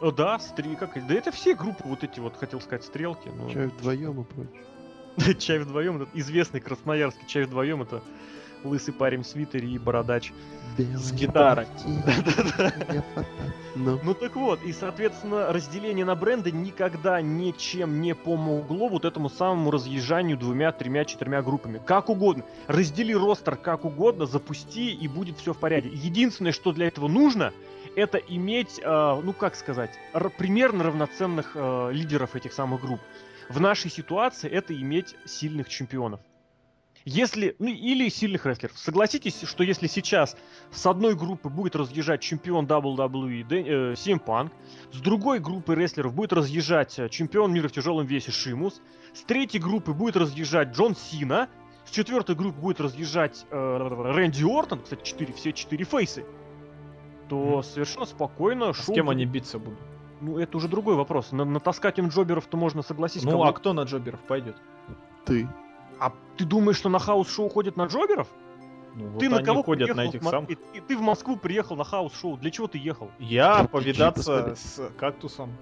[0.00, 0.74] О, да, стри...
[0.74, 0.94] как...
[1.06, 3.28] да это все группы вот эти вот, хотел сказать, стрелки.
[3.28, 3.50] Но...
[3.50, 5.38] Чай вдвоем и прочее.
[5.38, 8.02] чай вдвоем, известный красноярский чай вдвоем, это
[8.64, 10.32] лысый парень в свитере и бородач
[10.76, 11.66] Белая с гитарой.
[13.74, 19.30] Ну, Ну так вот, и соответственно разделение на бренды никогда ничем не помогло вот этому
[19.30, 21.80] самому разъезжанию двумя, тремя, четырьмя группами.
[21.84, 22.44] Как угодно.
[22.66, 25.90] Раздели ростер как угодно, запусти и будет все в порядке.
[25.90, 27.54] Единственное, что для этого нужно,
[27.96, 29.98] это иметь, э, ну как сказать,
[30.36, 33.00] примерно равноценных э, лидеров этих самых групп.
[33.48, 36.20] В нашей ситуации это иметь сильных чемпионов.
[37.04, 38.78] Если, ну или сильных рестлеров.
[38.78, 40.36] Согласитесь, что если сейчас
[40.70, 44.50] с одной группы будет разъезжать чемпион WWE Дэ- э, CM Punk,
[44.92, 48.80] с другой группы рестлеров будет разъезжать э, чемпион мира в тяжелом весе Шимус,
[49.14, 51.48] с третьей группы будет разъезжать Джон Сина,
[51.84, 56.24] с четвертой группы будет разъезжать э, Рэнди Ортон, кстати, четыре, все четыре фейсы,
[57.28, 57.62] то Мгм.
[57.64, 59.78] совершенно спокойно А С шоу кем будет- они биться будут?
[60.20, 61.32] Ну, это уже другой вопрос.
[61.32, 63.28] На- натаскать им джоберов-то можно согласиться.
[63.28, 64.54] Ну, а кто на Джоберов пойдет?
[65.24, 65.48] ты.
[66.04, 68.26] А ты думаешь, что на хаус-шоу ходят на джоберов?
[68.94, 70.50] Ну, вот ты на кого ходят приехал на этих самых.
[70.50, 72.36] и- и ты в Москву приехал на хаус-шоу.
[72.38, 73.10] Для чего ты ехал?
[73.18, 75.52] Я повидаться с кактусом.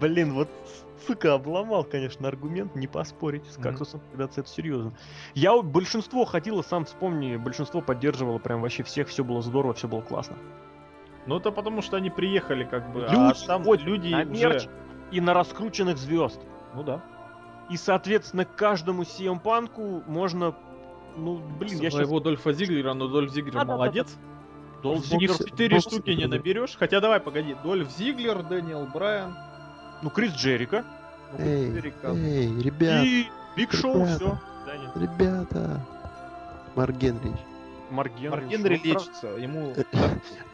[0.00, 0.48] Блин, вот
[1.06, 4.92] сука, обломал, конечно, аргумент, не поспорить с кактусом, когда-то это серьезно.
[5.34, 10.02] Я большинство ходило, сам вспомни, большинство поддерживало прям вообще всех, все было здорово, все было
[10.02, 10.36] классно.
[11.26, 13.06] Ну, это потому что они приехали, как бы.
[13.06, 14.68] а Люди там ходят люди на уже- мерч
[15.10, 16.40] и на раскрученных звезд.
[16.74, 17.02] Ну да.
[17.70, 20.54] И, соответственно, каждому CM панку можно,
[21.16, 21.94] ну, блин, я сейчас...
[21.94, 23.76] Своего Дольфа Зиглера, но Дольф Зиглер Да-да-да-да.
[23.76, 24.16] молодец.
[24.82, 26.36] Долф В Зиглер- боксе- Четыре боксе штуки не да.
[26.36, 26.76] наберешь.
[26.78, 27.56] Хотя давай, погоди.
[27.62, 29.36] Дольф Зиглер, Дэниел Брайан.
[30.02, 30.84] ну, Крис Джерика
[31.36, 32.08] ну, Эй, Америка.
[32.14, 34.40] эй, ребят, и Биг Шоу, ребята.
[34.94, 35.00] все.
[35.00, 35.84] ребята.
[36.74, 37.36] Марк Генрич.
[37.90, 38.28] Марк Генри.
[38.28, 38.86] Марк Генри ушел.
[38.94, 39.26] лечится.
[39.36, 39.74] Ему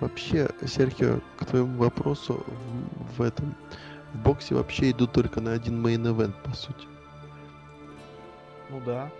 [0.00, 3.55] Вообще, Серхио, к твоему вопросу, в, в этом
[4.14, 6.87] в боксе вообще идут только на один main event, по сути.
[8.75, 9.11] Ну да.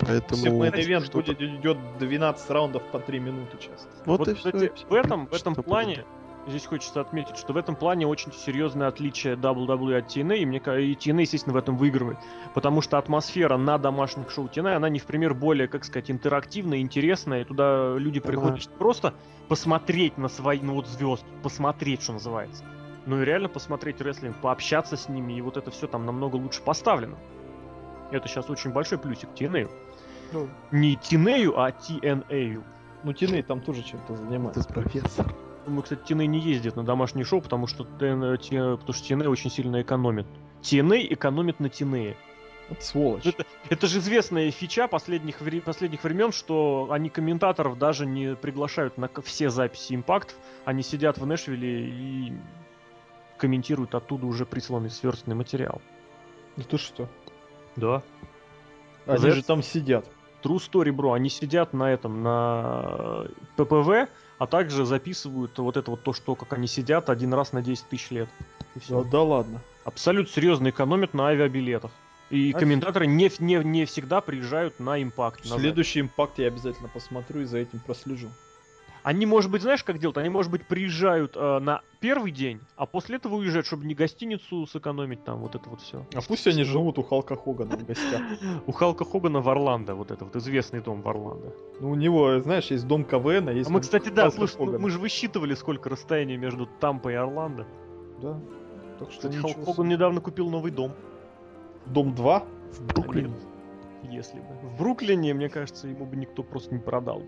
[0.00, 0.44] Поэтому...
[0.44, 3.88] Если main event будет идет 12 раундов по 3 минуты часто.
[4.04, 4.86] Вот, Вот, и кстати, и всё.
[4.86, 6.06] в этом, в этом плане, будет?
[6.46, 10.58] здесь хочется отметить, что в этом плане очень серьезное отличие WWE от TNA, и, мне,
[10.58, 12.18] и TNA, естественно, в этом выигрывает.
[12.54, 16.78] Потому что атмосфера на домашних шоу TNA, она не в пример более, как сказать, интерактивная,
[16.78, 18.72] интересная, и туда люди приходят Домашних.
[18.72, 19.14] не просто
[19.48, 22.62] посмотреть на свои, ну вот звезд, посмотреть, что называется.
[23.06, 26.60] Ну и реально посмотреть рестлинг, пообщаться с ними, и вот это все там намного лучше
[26.60, 27.16] поставлено.
[28.10, 29.70] Это сейчас очень большой плюсик TNA.
[30.32, 32.62] Ну, Не TNA, а TNA.
[33.04, 34.64] ну Тиней там тоже чем-то Ты занимается.
[34.68, 35.26] профессор.
[35.66, 39.26] Думаю, кстати, TNA не ездит на домашнее шоу, потому что, TN, T- потому что TNA
[39.28, 40.26] очень сильно экономит.
[40.62, 42.16] TNA экономит на TNA.
[42.70, 43.24] Вот сволочь.
[43.26, 48.98] Это, это же известная фича последних, вре- последних времен, что они комментаторов даже не приглашают
[48.98, 50.36] на все записи импактов.
[50.66, 52.32] Они сидят в Нэшвилле и
[53.38, 55.80] комментируют оттуда уже присланный сверстный материал.
[56.56, 57.08] Ну ты что?
[57.78, 58.02] Да.
[59.06, 60.04] Они За же там сидят.
[60.42, 61.12] True story, бро.
[61.14, 66.52] Они сидят на этом, на ППВ, а также записывают вот это вот то, что как
[66.52, 68.28] они сидят один раз на 10 тысяч лет.
[68.74, 69.02] И всё.
[69.02, 69.60] Да, да ладно.
[69.84, 71.90] Абсолютно серьезно экономят на авиабилетах.
[72.30, 72.58] И Офигеть.
[72.58, 75.44] комментаторы не, не, не всегда приезжают на импакт.
[75.44, 75.62] на запись.
[75.62, 78.28] Следующий импакт я обязательно посмотрю и за этим прослежу.
[79.08, 80.18] Они, может быть, знаешь, как делают?
[80.18, 84.66] Они, может быть, приезжают э, на первый день, а после этого уезжают, чтобы не гостиницу
[84.66, 86.04] сэкономить, там, вот это вот все.
[86.14, 88.20] А пусть они живут у Халка Хогана в гостях.
[88.66, 91.54] У Халка Хогана в Орландо, вот это вот известный дом в Орландо.
[91.80, 94.78] Ну, у него, знаешь, есть дом КВН, а есть А мы, кстати, да, слушай, ну,
[94.78, 97.66] мы же высчитывали, сколько расстояние между Тампой и Орландо.
[98.20, 98.38] Да.
[98.98, 99.64] Так что Кстати, Халк.
[99.64, 100.92] Хоган недавно купил новый дом.
[101.86, 102.44] Дом 2?
[102.72, 103.32] В Бруклине.
[104.02, 104.68] Если бы.
[104.68, 107.22] В Бруклине, мне кажется, ему бы никто просто не продал.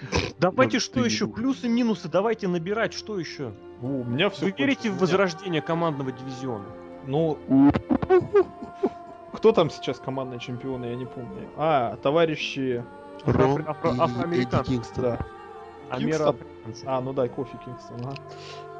[0.38, 1.26] Давайте Ну, что еще?
[1.26, 3.52] Плюсы, минусы, давайте набирать, что еще?
[3.80, 4.46] У меня все.
[4.46, 6.66] Вы верите в возрождение командного дивизиона?
[7.06, 7.38] Ну,
[9.32, 11.48] кто там сейчас командные чемпионы, я не помню.
[11.56, 12.84] А, товарищи...
[13.24, 14.92] Афроамериканцы.
[14.96, 15.18] Да.
[15.88, 16.34] Амера
[16.84, 18.14] А, ну да, Кофи Кингстон, ага.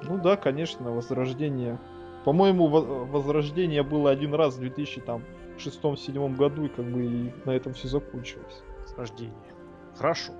[0.02, 1.79] Ну да, конечно, возрождение.
[2.24, 7.74] По-моему, во- возрождение было один раз в 2006-2007 году, и как бы и на этом
[7.74, 8.62] все закончилось.
[8.83, 9.35] Возрождение.
[9.96, 10.33] Хорошо.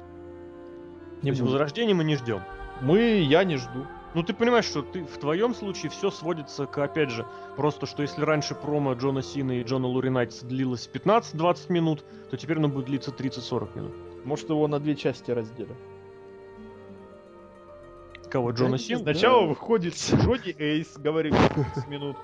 [1.23, 2.43] Не То есть возрождение мы не ждем.
[2.81, 3.87] Мы, я не жду.
[4.15, 7.27] Ну ты понимаешь, что ты в твоем случае все сводится к, опять же,
[7.57, 12.57] просто что если раньше промо Джона Сина и Джона Луринайтиса длилось 15-20 минут, то теперь
[12.57, 13.93] оно будет длиться 30-40 минут.
[14.25, 15.77] Может, его на две части разделят.
[18.31, 18.53] Кого?
[18.53, 19.01] Да Джона Сина?
[19.01, 22.17] Сначала выходит Джонни Эйс, говорит 15 минут.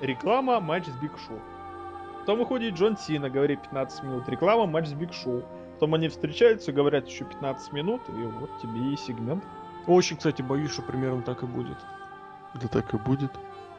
[0.00, 1.38] Реклама, матч с Биг Шоу.
[2.20, 4.28] Потом выходит Джон Сина, говорит 15 минут.
[4.28, 5.42] Реклама, матч с Биг Шоу.
[5.80, 9.42] Потом они встречаются, говорят еще 15 минут, и вот тебе и сегмент.
[9.86, 11.78] Очень, кстати, боюсь, что примерно так и будет.
[12.52, 13.30] Да так и будет.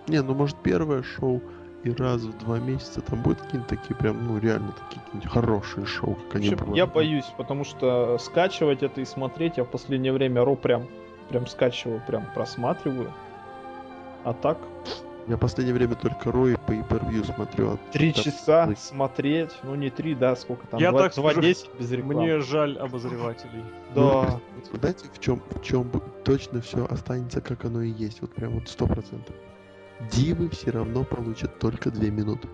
[0.07, 1.43] Не, ну может первое шоу
[1.83, 5.85] и раз в два месяца там будет какие-нибудь такие прям, ну реально такие какие-нибудь хорошие
[5.85, 6.75] шоу, как они бывают.
[6.77, 10.87] я боюсь, потому что скачивать это и смотреть я в последнее время Ро прям,
[11.29, 13.13] прям скачиваю, прям просматриваю.
[14.23, 14.57] А так,
[15.27, 17.71] Я в последнее время только Рой по per смотрю.
[17.71, 18.75] а три часа Ой.
[18.75, 22.21] смотреть, ну не три, да, сколько там, Я два- так скажу, 2.10 без рекламы.
[22.23, 23.63] Мне жаль обозревателей.
[23.93, 24.41] Да.
[24.71, 25.89] Ну, Знаете, в чем, в чем
[26.23, 29.35] точно все останется, как оно и есть, вот прям вот сто процентов.
[30.11, 32.47] Дивы все равно получат только две минуты.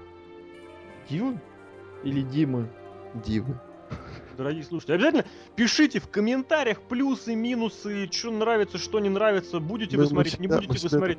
[1.10, 1.40] Дивы?
[2.04, 2.68] Или Димы?
[3.26, 3.58] Дивы.
[4.38, 5.26] Дорогие слушатели, обязательно
[5.56, 9.60] пишите в комментариях плюсы, минусы, что нравится, что не нравится.
[9.60, 11.18] Будете Мы- вы мы смотреть, не всегда- мы будете вы смотреть.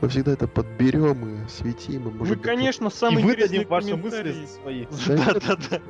[0.00, 1.92] Мы всегда это подберем и осветим.
[1.94, 4.86] И, Мы, может быть, конечно, И самые выдадим интересные ваши мысли свои.
[5.06, 5.80] Да-да-да.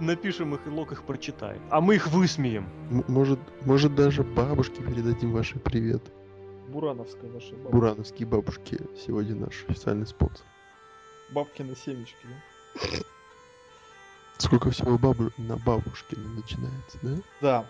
[0.00, 1.60] Напишем их, и Лок их прочитает.
[1.70, 2.68] А мы их высмеем.
[2.90, 6.02] м- может, может даже бабушке передадим ваши привет.
[6.68, 7.70] Бурановская ваша бабка.
[7.70, 10.46] Бурановские бабушки сегодня наш официальный спонсор.
[11.30, 12.98] Бабкины семечки, да?
[14.38, 15.30] Сколько всего бабу...
[15.36, 17.16] на бабушке начинается, да?
[17.40, 17.66] Да.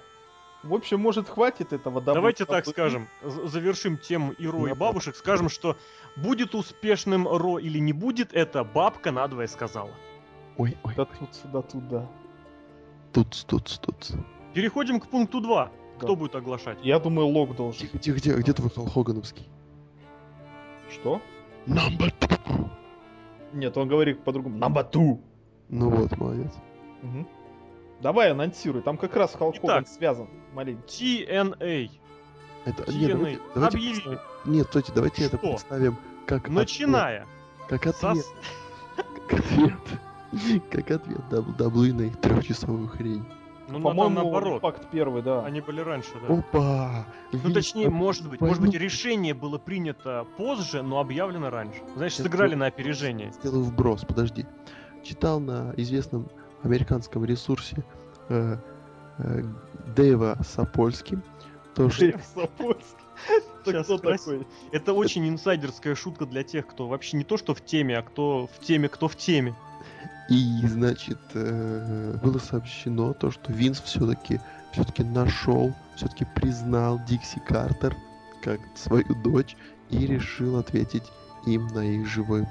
[0.62, 2.14] В общем, может, хватит этого добра.
[2.14, 5.16] Давайте так скажем, завершим тему и Ро, и бабушек.
[5.16, 5.76] Скажем, что
[6.16, 9.90] будет успешным Ро или не будет, это бабка надвое сказала.
[10.58, 12.08] Ой, ой, Да тут, да тут, да.
[13.12, 14.08] тут, тут, тут.
[14.52, 15.70] Переходим к пункту 2.
[15.96, 16.14] Кто Да.
[16.14, 16.78] будет оглашать?
[16.82, 17.80] Я думаю, лог должен.
[17.80, 19.48] Тихо, тихо, тихо, где твой Хогановский?
[20.90, 21.20] Что?
[21.66, 22.68] Number two.
[23.52, 24.56] Нет, он говорит по-другому.
[24.58, 25.20] На бату.
[25.68, 26.52] Ну вот, молодец.
[27.02, 27.26] Мгм.
[28.00, 28.82] Давай анонсируй.
[28.82, 30.82] Там как раз Халк Хоган связан маленько.
[30.86, 31.90] TNA.
[32.64, 33.12] Это, нет, TNA.
[33.16, 33.94] давайте, давайте Объяви.
[33.94, 35.46] представим- Нет, стойте, давайте это Что?
[35.48, 37.22] представим как Начиная.
[37.22, 39.72] ответ, как ответ, Сос- как ответ,
[40.70, 43.24] как ответ WWE на их трехчасовую хрень.
[43.68, 44.56] Ну, По-моему, наоборот.
[44.56, 45.44] Импакт первый, да.
[45.44, 46.34] Они были раньше, да.
[46.38, 47.06] Опа!
[47.32, 51.80] Ну, точнее, Ап- может быть, может быть, решение было принято позже, но объявлено раньше.
[51.94, 53.30] Знаешь, Сейчас сыграли на опережение.
[53.32, 54.44] Сделаю вброс, подожди.
[55.04, 56.28] Читал на известном
[56.62, 57.84] американском ресурсе
[58.28, 58.56] э,
[59.18, 59.42] э,
[59.96, 61.20] Дэйва Сапольски,
[61.74, 62.98] то, что Дэйв Сапольский.
[63.66, 64.46] Это кто такой?
[64.72, 68.46] Это очень инсайдерская шутка для тех, кто вообще не то что в теме, а кто
[68.46, 69.54] в теме, кто в теме.
[70.30, 74.40] И, значит, э, было сообщено то, что Винс все-таки
[74.72, 77.96] все-таки нашел, все-таки признал Дикси Картер
[78.42, 79.56] как свою дочь
[79.90, 81.04] и решил ответить
[81.46, 82.46] им на их живой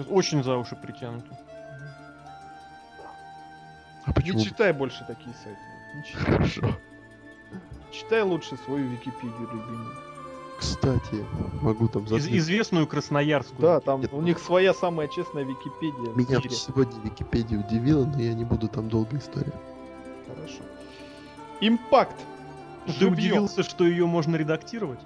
[0.00, 1.38] есть Очень за уши притянуто.
[4.10, 4.38] А почему?
[4.38, 5.60] Не читай больше такие сайты.
[5.94, 6.24] Не читай.
[6.24, 6.76] Хорошо.
[7.92, 9.94] Читай лучше свою Википедию любимую.
[10.58, 11.24] Кстати,
[11.62, 13.60] могу там Из- известную красноярскую.
[13.62, 14.12] Да, там Нет.
[14.12, 16.10] у них своя самая честная Википедия.
[16.12, 16.50] в Меня мире.
[16.50, 19.54] сегодня Википедия удивила, но я не буду там долгая история.
[20.26, 20.62] Хорошо.
[21.60, 22.16] Импакт.
[22.86, 23.12] Ты Живьем.
[23.14, 25.00] удивился, что ее можно редактировать?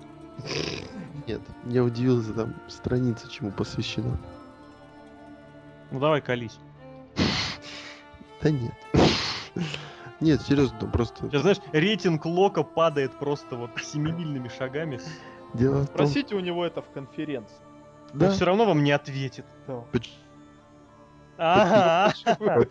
[1.27, 4.19] Нет, меня удивила там страница, чему посвящена.
[5.91, 6.59] Ну давай колись.
[8.45, 8.75] Да нет.
[10.21, 15.01] Нет, серьезно, просто Сейчас, знаешь, рейтинг Лока падает просто вот семимильными шагами.
[15.55, 17.57] дело в том, Спросите у него это в конференции.
[18.13, 19.47] Но да, все равно вам не ответит.
[21.39, 22.15] Ага.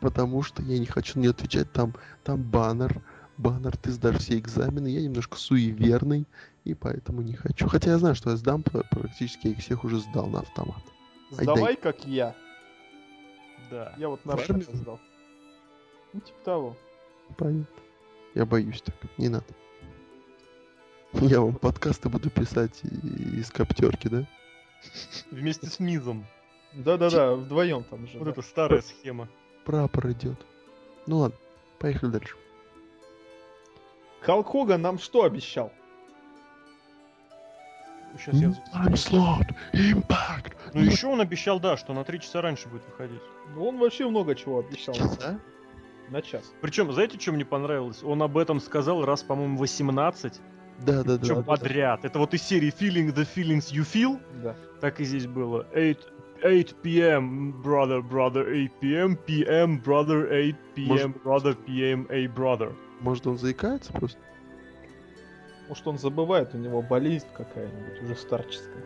[0.00, 3.00] потому что я не хочу не отвечать, там, там баннер,
[3.36, 6.26] баннер, ты сдашь все экзамены, я немножко суеверный,
[6.64, 7.68] и поэтому не хочу.
[7.68, 10.82] Хотя я знаю, что я сдам, пр- практически я их всех уже сдал на автомат.
[11.30, 12.34] Сдавай, как я.
[13.70, 13.94] Да.
[13.96, 14.64] Я вот на Фармил.
[14.64, 15.00] шаг сдал.
[16.12, 16.76] Ну, типа того.
[17.36, 17.82] Понятно.
[18.34, 19.46] Я боюсь так, не надо.
[21.12, 24.26] Я вам подкасты буду писать из коптерки, да?
[25.30, 26.26] Вместе с Мизом.
[26.74, 28.18] Да-да-да, вдвоем там же.
[28.18, 28.30] Вот да.
[28.32, 29.28] это старая схема.
[29.64, 30.38] Прапор идет.
[31.06, 31.38] Ну ладно,
[31.78, 32.36] поехали дальше.
[34.20, 35.72] Халк Хоган нам что обещал?
[38.18, 38.48] Сейчас я...
[38.48, 40.54] Slot, Impact.
[40.74, 43.20] Ну еще он обещал, да, что на три часа раньше будет выходить.
[43.54, 44.94] Ну, Он вообще много чего обещал.
[44.94, 45.38] Часа?
[46.10, 46.52] На час.
[46.60, 48.02] Причем, знаете, что мне понравилось?
[48.02, 50.40] Он об этом сказал раз, по-моему, 18.
[50.84, 51.42] Да, да, Причем да.
[51.42, 52.04] подряд.
[52.04, 54.20] Это вот из серии Feeling the Feelings You Feel.
[54.42, 54.54] Да.
[54.80, 55.66] Так и здесь было.
[55.74, 55.96] 8,
[56.42, 57.62] 8 p.m.
[57.64, 59.16] brother, brother, 8 p.m.
[59.16, 59.82] p.m.
[59.84, 60.88] brother, 8 p.m.
[60.88, 62.06] Может- brother, p.m.
[62.10, 62.74] a brother.
[63.00, 64.18] Может он заикается просто?
[65.68, 68.82] Может, он забывает, у него болезнь какая-нибудь, уже старческая.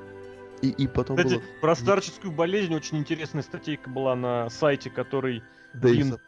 [0.62, 1.43] И, и потом Кстати, было...
[1.61, 5.43] про старческую болезнь очень интересная статейка была на сайте, который
[5.74, 6.18] Дэйв.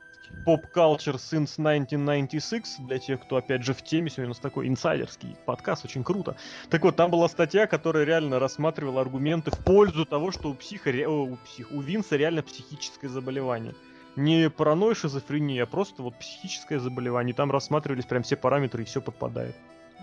[0.46, 4.66] Pop Culture Since 1996, для тех, кто опять же в теме, сегодня у нас такой
[4.66, 6.36] инсайдерский подкаст, очень круто.
[6.70, 10.90] Так вот, там была статья, которая реально рассматривала аргументы в пользу того, что у психа,
[11.08, 13.74] у, псих, у Винса реально психическое заболевание.
[14.16, 17.34] Не паранойя, шизофрения, а просто вот психическое заболевание.
[17.34, 19.54] Там рассматривались прям все параметры и все подпадает.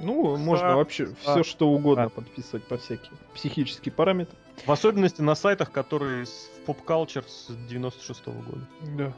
[0.02, 4.36] Ну, можно вообще все что угодно подписывать по всяким психические параметры.
[4.66, 8.62] В особенности на сайтах, которые с в поп-калчер с 96 года.
[8.98, 9.14] Да.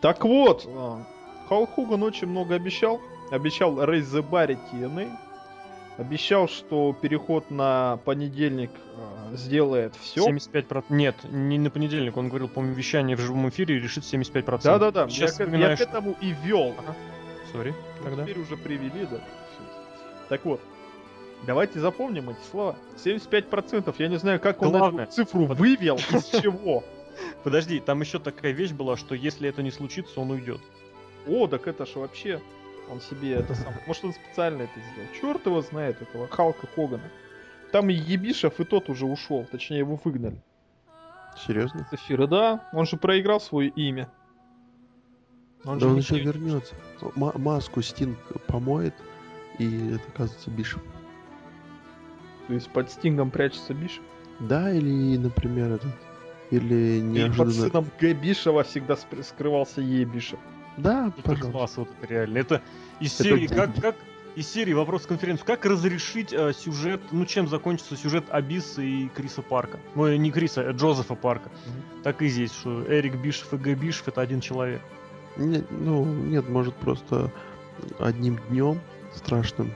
[0.00, 1.02] Так вот, а,
[1.48, 3.00] Халк Хоган очень много обещал.
[3.30, 5.10] Обещал Raise the Bar и TNA.
[5.98, 10.28] Обещал, что переход на понедельник а, сделает все.
[10.28, 10.84] 75%.
[10.90, 12.16] Нет, не на понедельник.
[12.18, 14.60] Он говорил, по-моему, вещание в живом эфире решит 75%.
[14.62, 16.74] Да-да-да, я, Сейчас к- я к этому и вел.
[17.52, 18.22] Сори, Ну, тогда.
[18.24, 19.20] Теперь уже привели, да.
[20.28, 20.60] Так вот,
[21.46, 22.76] давайте запомним эти слова.
[23.04, 26.84] 75%, я не знаю, как он Главное, эту цифру под- вывел, из чего.
[27.44, 30.60] Подожди, там еще такая вещь была, что если это не случится, он уйдет.
[31.26, 32.40] О, так это ж вообще,
[32.90, 33.72] он себе это сам...
[33.86, 35.08] Может, он специально это сделал.
[35.20, 37.10] Черт его знает, этого Халка Хогана.
[37.72, 40.40] Там и Ебишев, и тот уже ушел, точнее, его выгнали.
[41.46, 41.86] Серьезно?
[41.90, 44.10] С эфира, да, он же проиграл свое имя.
[45.64, 46.74] Он Да же он еще вернется.
[47.16, 48.94] Ма- маску Стинг помоет,
[49.58, 50.82] и это оказывается Бишев.
[52.46, 54.02] То есть под Стингом прячется Бишев.
[54.40, 55.92] Да, или, например, этот...
[56.50, 57.52] Или И под неожиданно...
[57.52, 58.12] сыном Г.
[58.12, 60.38] Бишева всегда скрывался Ебишев.
[60.76, 61.52] Да, Это пожалуйста.
[61.52, 62.38] класс, вот это реально.
[62.38, 62.62] Это
[63.00, 63.96] из Это серии, как, как
[64.36, 69.40] из серии вопрос конференции, как разрешить э, сюжет, ну чем закончится сюжет Абиса и Криса
[69.42, 69.78] Парка?
[69.94, 71.50] Ну, э, не Криса, а Джозефа Парка.
[72.04, 73.74] Так и здесь, что Эрик Бишев и Г.
[73.74, 74.82] Бишев это один человек.
[75.36, 77.32] Нет, ну, нет, может просто
[77.98, 78.80] одним днем
[79.16, 79.72] страшным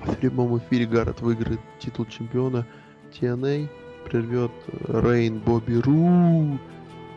[0.00, 2.66] в прямом эфире Гаррет выиграет титул чемпиона
[3.12, 3.68] TNA,
[4.04, 6.58] прервет э, Рейн Бобби Ру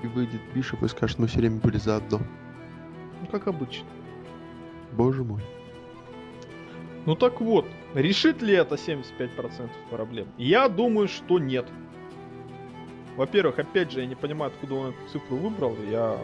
[0.04, 2.20] и выйдет Бишоп и скажет, мы все время были заодно.
[3.22, 3.86] Ну, как обычно.
[4.94, 5.42] Боже мой.
[7.06, 10.28] Ну так вот, решит ли это 75% проблем?
[10.38, 11.66] Я думаю, что нет.
[13.20, 15.76] Во-первых, опять же, я не понимаю, откуда он эту цифру выбрал.
[15.92, 16.18] Я,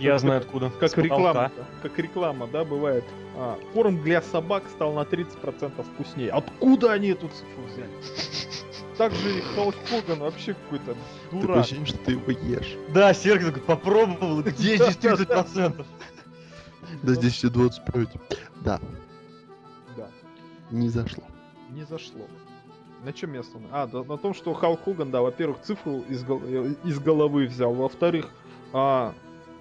[0.00, 0.70] Я как- знаю откуда.
[0.80, 1.52] Как реклама,
[1.82, 3.04] как реклама, да, бывает.
[3.36, 6.30] А, корм для собак стал на 30% вкуснее.
[6.30, 7.90] Откуда они эту цифру взяли?
[8.96, 11.58] Также и Халк Хоган вообще какой-то Такое дурак.
[11.58, 12.76] ощущение, что ты его ешь.
[12.94, 15.84] Да, Сергей такой попробовал, где здесь 30%?
[17.02, 18.08] Да здесь все 25.
[18.62, 18.80] Да,
[19.98, 20.08] Да,
[20.70, 21.24] не зашло.
[21.68, 22.26] не зашло.
[23.04, 23.68] На чем я остановил?
[23.72, 27.46] А, да, на том, что Халк Хоган, да, во-первых, цифру из, гол- э, из головы
[27.46, 28.28] взял, во-вторых,
[28.72, 29.12] а,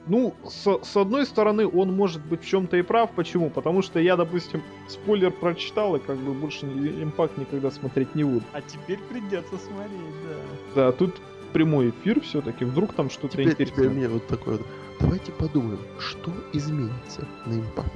[0.07, 3.11] ну, с, с одной стороны, он может быть в чем-то и прав.
[3.11, 3.49] Почему?
[3.49, 8.43] Потому что я, допустим, спойлер прочитал и как бы больше импакт никогда смотреть не буду.
[8.53, 10.35] А теперь придется смотреть, да.
[10.75, 11.15] Да, тут
[11.53, 13.89] прямой эфир все-таки, вдруг там что-то Теперь, теперь интересное.
[13.89, 14.67] мне вот такое вот.
[14.99, 17.91] Давайте подумаем, что изменится на импакт.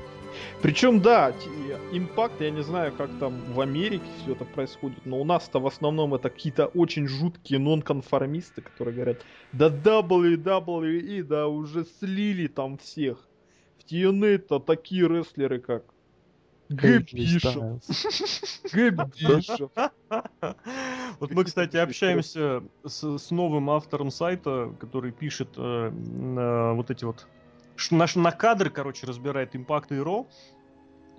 [0.61, 1.33] Причем, да,
[1.91, 5.67] импакт, я не знаю, как там в Америке все это происходит, но у нас-то в
[5.67, 9.21] основном это какие-то очень жуткие нонконформисты, которые говорят,
[9.51, 13.27] да WWE, да уже слили там всех.
[13.79, 15.83] В TNA-то такие рестлеры, как
[16.69, 18.69] Гэб AJ Бишоп, Styles.
[18.73, 19.71] Гэб Бишоп.
[21.19, 27.05] Вот мы, кстати, общаемся с, с новым автором сайта, который пишет э, на вот эти
[27.05, 27.27] вот...
[27.91, 30.27] Наш на кадры, короче, разбирает импакт и Ро.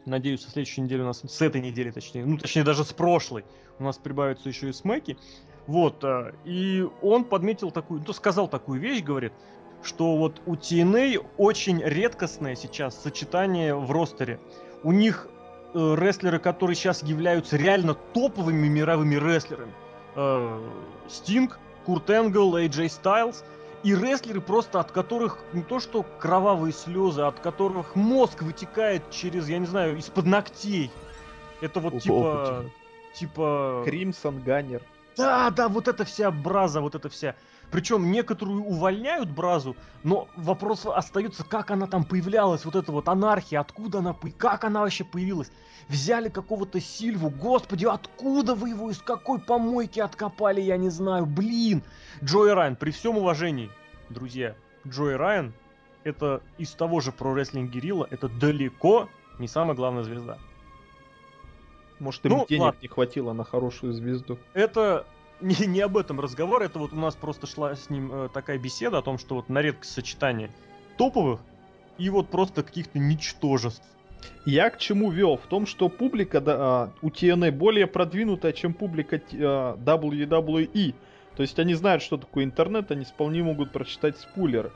[0.04, 3.44] Надеюсь, со следующей недели у нас, с этой недели, точнее, ну, точнее, даже с прошлой,
[3.78, 5.18] у нас прибавятся еще и смеки.
[5.66, 9.32] Вот, э, и он подметил такую, ну, сказал такую вещь, говорит,
[9.82, 14.38] что вот у TNA очень редкостное сейчас сочетание в ростере.
[14.84, 15.28] У них
[15.74, 19.72] э, рестлеры, которые сейчас являются реально топовыми мировыми рестлерами.
[21.08, 23.44] Стинг, Курт Энгл, AJ Styles.
[23.86, 29.48] И рестлеры просто от которых не то что кровавые слезы, от которых мозг вытекает через,
[29.48, 30.90] я не знаю, из-под ногтей.
[31.60, 32.64] Это вот Оп- типа...
[33.14, 33.82] Типа...
[33.84, 34.82] Кримсон Ганнер.
[35.16, 37.36] Да, да, вот эта вся браза, вот эта вся.
[37.70, 43.60] Причем некоторую увольняют бразу, но вопрос остается, как она там появлялась, вот эта вот анархия,
[43.60, 45.50] откуда она, как она вообще появилась.
[45.88, 51.82] Взяли какого-то Сильву, господи, откуда вы его, из какой помойки откопали, я не знаю, блин.
[52.22, 53.70] Джой Райан, при всем уважении,
[54.08, 54.54] друзья,
[54.86, 55.52] Джой Райан,
[56.04, 59.08] это из того же про рестлинг Герилла, это далеко
[59.38, 60.38] не самая главная звезда.
[61.98, 62.78] Может, им Ну, денег ладно.
[62.82, 64.38] не хватило на хорошую звезду.
[64.54, 65.06] это
[65.40, 68.58] не, не об этом разговор, это вот у нас просто шла с ним э, такая
[68.58, 70.50] беседа о том, что вот на редкость сочетание
[70.96, 71.40] топовых
[71.98, 73.84] и вот просто каких-то ничтожеств.
[74.44, 75.36] Я к чему вел?
[75.36, 80.94] В том, что публика да, а, у TNA более продвинутая, чем публика т- а, WWE.
[81.36, 84.72] То есть они знают, что такое интернет, они вполне могут прочитать спойлеры.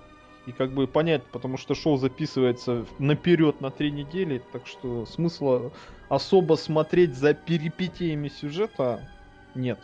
[0.47, 5.71] И как бы понять, потому что шоу записывается наперед на три недели, так что смысла
[6.09, 9.09] особо смотреть за перипетиями сюжета
[9.55, 9.79] нет.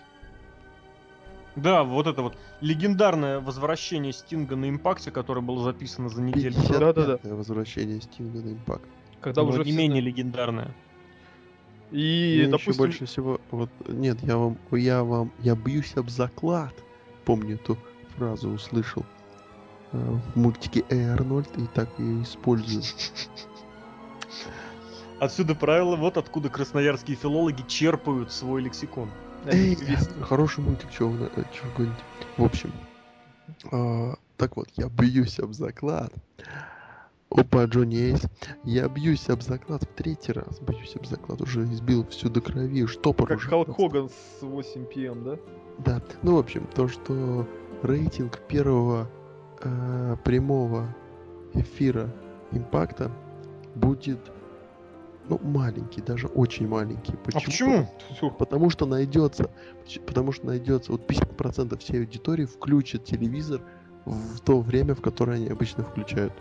[1.56, 6.54] Да, вот это вот легендарное возвращение Стинга на импакте, которое было записано за неделю.
[6.56, 7.34] 55-е Да-да-да.
[7.34, 8.84] возвращение Стинга на импакт.
[9.20, 10.74] Когда Но уже не менее легендарное.
[11.90, 16.10] И, Мне еще допустим, больше всего, вот, нет, я вам, я вам, я бьюсь об
[16.10, 16.74] заклад.
[17.24, 17.78] Помню эту
[18.16, 19.04] фразу, услышал
[19.92, 22.82] э, в мультике Эй Арнольд и так ее использую.
[25.20, 29.10] Отсюда правило, вот откуда красноярские филологи черпают свой лексикон.
[29.46, 31.90] Эй, весь- хороший мультик, чего э?
[32.36, 32.72] В общем,
[33.70, 36.12] а, так вот, я бьюсь об заклад.
[37.30, 38.22] Опа, Джонни Эйс.
[38.64, 40.60] Я бьюсь об заклад в третий раз.
[40.60, 41.40] Бьюсь об заклад.
[41.40, 42.86] Уже избил всю до крови.
[42.86, 43.76] Штопор как уже Халк.
[43.76, 45.38] Хоган с 8 пм, да?
[45.78, 47.46] Да, ну, в общем, то, что
[47.82, 49.10] рейтинг первого
[49.60, 50.94] э, прямого
[51.52, 52.14] эфира
[52.52, 53.10] импакта
[53.74, 54.20] будет,
[55.28, 57.14] ну, маленький, даже очень маленький.
[57.14, 57.88] А почему?
[58.38, 59.50] Потому что найдется,
[60.06, 63.62] потому что найдется, вот 50% всей аудитории включит телевизор
[64.04, 66.32] в то время, в которое они обычно включают.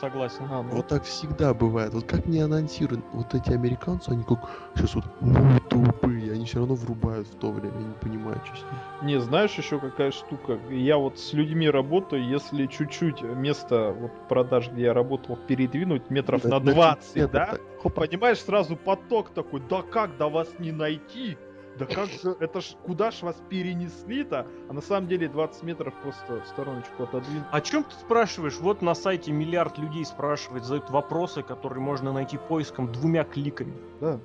[0.00, 0.44] Согласен.
[0.50, 1.94] А, ну Вот так всегда бывает.
[1.94, 4.38] Вот как не анонсируют, вот эти американцы, они как
[4.74, 8.56] сейчас вот ну, тупые, они все равно врубают в то время, я не понимаю, что
[8.56, 9.12] с ними.
[9.12, 10.58] Не, знаешь еще какая штука?
[10.70, 16.42] Я вот с людьми работаю, если чуть-чуть место вот продаж, где я работал, передвинуть метров
[16.42, 17.44] Да, на да, 20, нет, да?
[17.44, 21.36] это- хопа, Понимаешь, сразу поток такой, да как, да вас не найти?
[21.78, 24.46] Да как же, это ж, куда ж вас перенесли-то?
[24.68, 27.44] А на самом деле 20 метров просто в стороночку отодвинуть.
[27.50, 28.58] О чем ты спрашиваешь?
[28.58, 33.74] Вот на сайте миллиард людей спрашивает, задают вопросы, которые можно найти поиском двумя кликами.
[34.00, 34.20] Да.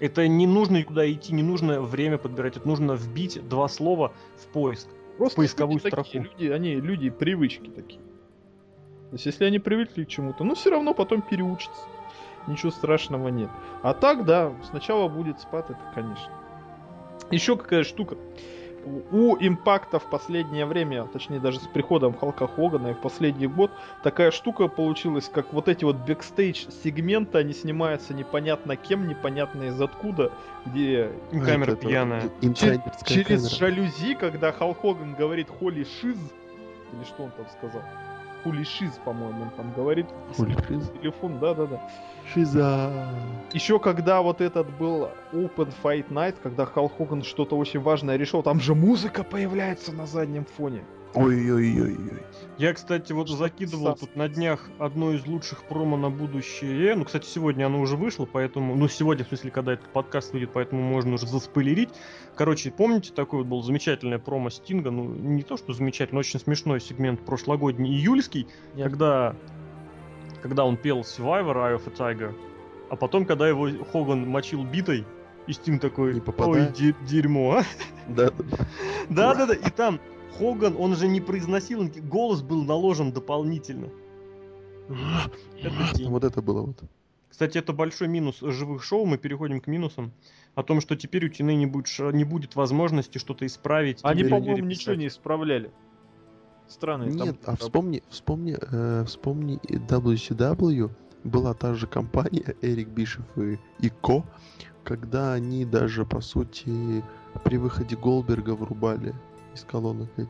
[0.00, 4.46] Это не нужно никуда идти, не нужно время подбирать, это нужно вбить два слова в
[4.46, 4.88] поиск.
[5.16, 6.38] Просто поисковую люди такие, строку.
[6.38, 8.00] люди, они люди привычки такие.
[9.10, 11.82] То есть если они привыкли к чему-то, ну все равно потом переучатся.
[12.46, 13.50] Ничего страшного нет.
[13.82, 16.32] А так, да, сначала будет спад, это конечно.
[17.30, 18.16] Еще какая штука.
[19.10, 23.70] У импакта в последнее время, точнее даже с приходом Халка Хогана и в последний год,
[24.02, 29.78] такая штука получилась, как вот эти вот бэкстейдж сегменты, они снимаются непонятно кем, непонятно из
[29.80, 30.32] откуда,
[30.64, 32.30] где Камера это- это пьяная.
[32.40, 33.58] инсайдерская через камера.
[33.58, 36.16] жалюзи, когда Халк Хоган говорит холи шиз,
[36.92, 37.82] или что он там сказал?
[38.42, 40.06] Хули шиз, по-моему, он там говорит.
[40.36, 40.90] Хули шиз?
[41.00, 41.80] Телефон, да-да-да.
[42.32, 43.08] Шиза.
[43.52, 48.42] Еще когда вот этот был Open Fight Night, когда Халк Хоган что-то очень важное решил,
[48.42, 50.84] там же музыка появляется на заднем фоне.
[51.14, 52.22] Ой-ой-ой-ой.
[52.58, 56.96] Я, кстати, вот закидывал тут на днях одно из лучших промо на будущее.
[56.96, 58.74] Ну, кстати, сегодня оно уже вышло, поэтому...
[58.74, 61.90] Ну, сегодня, в смысле, когда этот подкаст выйдет, поэтому можно уже заспойлерить.
[62.34, 64.90] Короче, помните, такой вот был замечательное промо Стинга?
[64.90, 68.88] Ну, не то, что замечательно, очень смешной сегмент прошлогодний, июльский, Нет.
[68.88, 69.36] когда...
[70.42, 72.34] Когда он пел Survivor, Eye of a Tiger,
[72.90, 75.04] а потом, когда его Хоган мочил битой,
[75.46, 76.76] и Стинг такой, Не ой, попадает.
[77.04, 77.64] дерьмо, а?»
[78.08, 78.66] Да, да, да.
[79.08, 79.54] Да, да, да.
[79.54, 80.00] И там
[80.36, 83.88] Хоган, он же не произносил, голос был наложен дополнительно.
[85.62, 86.08] Это.
[86.08, 86.82] Вот это было вот.
[87.28, 89.04] Кстати, это большой минус живых шоу.
[89.04, 90.12] Мы переходим к минусам.
[90.54, 94.00] О том, что теперь у Тины не будет, не будет возможности что-то исправить.
[94.02, 95.70] Они, по-моему, ничего не исправляли.
[96.66, 97.04] Странно.
[97.04, 100.90] Нет, а вспомни, вспомни, э, вспомни WCW,
[101.24, 104.24] была та же компания, Эрик Бишофф и, и Co,
[104.84, 107.02] когда они даже, по сути,
[107.44, 109.14] при выходе Голдберга врубали
[109.58, 110.28] из колонок эти.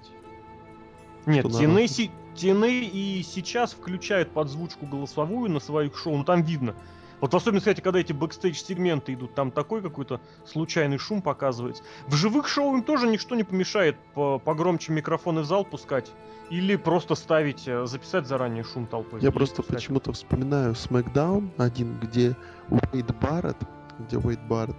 [1.26, 6.42] Нет, TNA, народ- си- TNA и сейчас включают подзвучку голосовую на своих шоу, ну там
[6.42, 6.74] видно.
[7.20, 11.82] Вот в особенности, кстати, когда эти backstage-сегменты идут, там такой какой-то случайный шум показывается.
[12.06, 16.12] В живых шоу им тоже ничто не помешает по погромче микрофоны в зал пускать.
[16.48, 19.20] Или просто ставить, э, записать заранее шум толпой.
[19.20, 19.76] Я просто пускать.
[19.76, 22.36] почему-то вспоминаю SmackDown один, где
[22.70, 23.58] Уэйд Барретт,
[23.98, 24.76] где Уэйд Барретт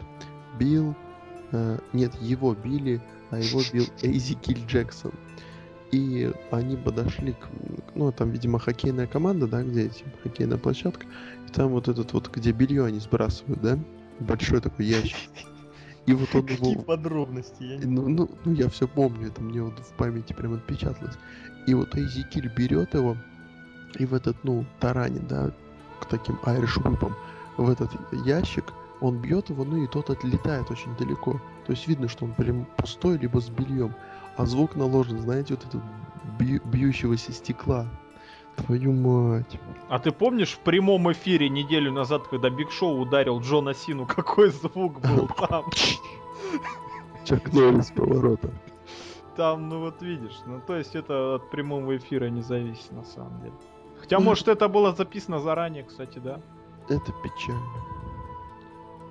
[0.57, 0.95] бил,
[1.51, 5.11] э, нет, его били, а его бил Эйзи Килл Джексон.
[5.91, 7.47] И они подошли к,
[7.95, 11.07] ну, там, видимо, хоккейная команда, да, где эти, хоккейная площадка,
[11.47, 13.79] и там вот этот вот, где белье они сбрасывают, да,
[14.19, 15.17] большой такой ящик.
[16.05, 19.41] И вот он Какие его подробности, я не ну, ну, ну, я все помню, это
[19.41, 21.15] мне вот в памяти прям отпечаталось.
[21.67, 23.17] И вот Эйзикиль берет его
[23.97, 25.51] и в этот, ну, таранит, да,
[25.99, 27.13] к таким айриш whip'ам,
[27.57, 27.91] в этот
[28.25, 28.65] ящик,
[29.01, 31.39] он бьет его, ну и тот отлетает очень далеко.
[31.69, 33.93] То есть видно, что он прям пустой, либо с бельем.
[34.37, 35.81] А звук наложен, знаете, вот этот
[36.39, 37.85] бью- бьющегося стекла.
[38.55, 39.59] Твою мать.
[39.87, 44.49] А ты помнишь в прямом эфире неделю назад, когда Биг Шоу ударил Джона Сину, какой
[44.49, 45.65] звук был там?
[47.23, 48.49] Чак Норрис поворота.
[49.35, 53.41] Там, ну вот видишь, ну то есть это от прямого эфира не зависит на самом
[53.41, 53.53] деле.
[53.99, 56.41] Хотя, Ну, может, это было записано заранее, кстати, да?
[56.89, 57.61] Это печально.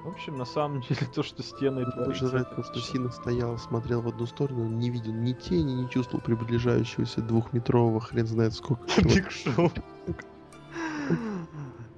[0.08, 2.86] В общем, на самом деле, то, что с TNA Больше нравится, что печально.
[2.86, 8.26] Сина стоял, смотрел в одну сторону, не видел ни тени, не чувствовал приближающегося двухметрового, хрен
[8.26, 8.84] знает сколько.
[9.02, 9.70] Биг Шоу.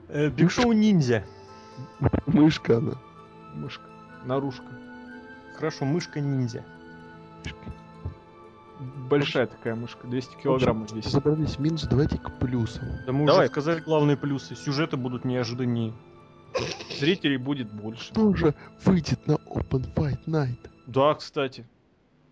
[0.08, 1.24] Э, Биг Шоу ниндзя.
[2.26, 2.94] Мышка она.
[3.54, 3.84] Мышка.
[4.24, 4.66] Наружка.
[5.54, 6.64] Хорошо, мышка-ниндзя.
[9.08, 11.12] Большая такая мышка, 200 килограммов весит.
[11.12, 12.88] Забрались минус, давайте к плюсам.
[13.06, 13.44] Да мы Давай.
[13.44, 14.56] уже сказали главные плюсы.
[14.56, 15.92] Сюжеты будут неожиданнее.
[16.98, 18.05] Зрителей будет больше.
[18.05, 20.68] Что же выйдет на Open Fight Night?
[20.86, 21.66] Да, кстати.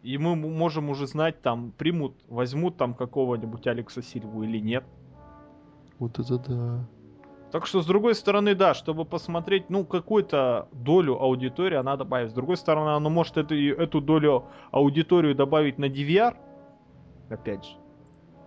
[0.02, 4.84] И мы можем уже знать, там, примут, возьмут там какого-нибудь Алекса Сильву или нет.
[5.98, 6.88] Вот это да.
[7.50, 12.30] Так что, с другой стороны, да, чтобы посмотреть, ну, какую-то долю аудитории она добавит.
[12.30, 16.36] С другой стороны, она может эту, эту долю аудиторию добавить на DVR,
[17.30, 17.72] опять же.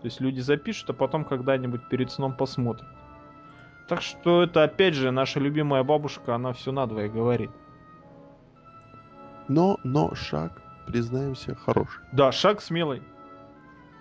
[0.02, 2.88] То есть люди запишут, а потом когда-нибудь перед сном посмотрят.
[3.92, 7.52] Так что это, опять же, наша любимая бабушка, она все надвое говорит.
[9.50, 12.00] Но, но шаг, признаемся, хороший.
[12.14, 13.04] Да, шаг смелый.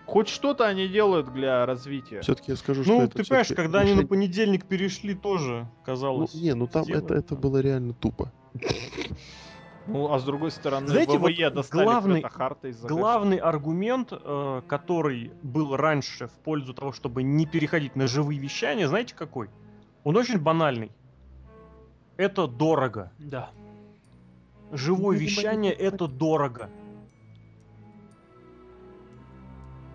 [0.06, 2.20] Хоть что-то они делают для развития.
[2.20, 5.84] Все-таки я скажу, что Ну, это ты понимаешь, когда они на понедельник перешли, тоже Ну,
[5.84, 6.34] казалось.
[6.34, 7.18] не, ну там это, сделано.
[7.18, 8.30] это было реально тупо.
[9.88, 14.62] Ну, а с другой стороны, Знаете, ВВЕ вот достали главный- Харта из Главный аргумент, э,
[14.68, 19.50] который был раньше в пользу того, чтобы не переходить на живые вещания, знаете какой?
[20.04, 20.90] Он очень банальный.
[22.16, 23.12] Это дорого.
[23.18, 23.50] Да.
[24.72, 26.70] Живое вещание это дорого.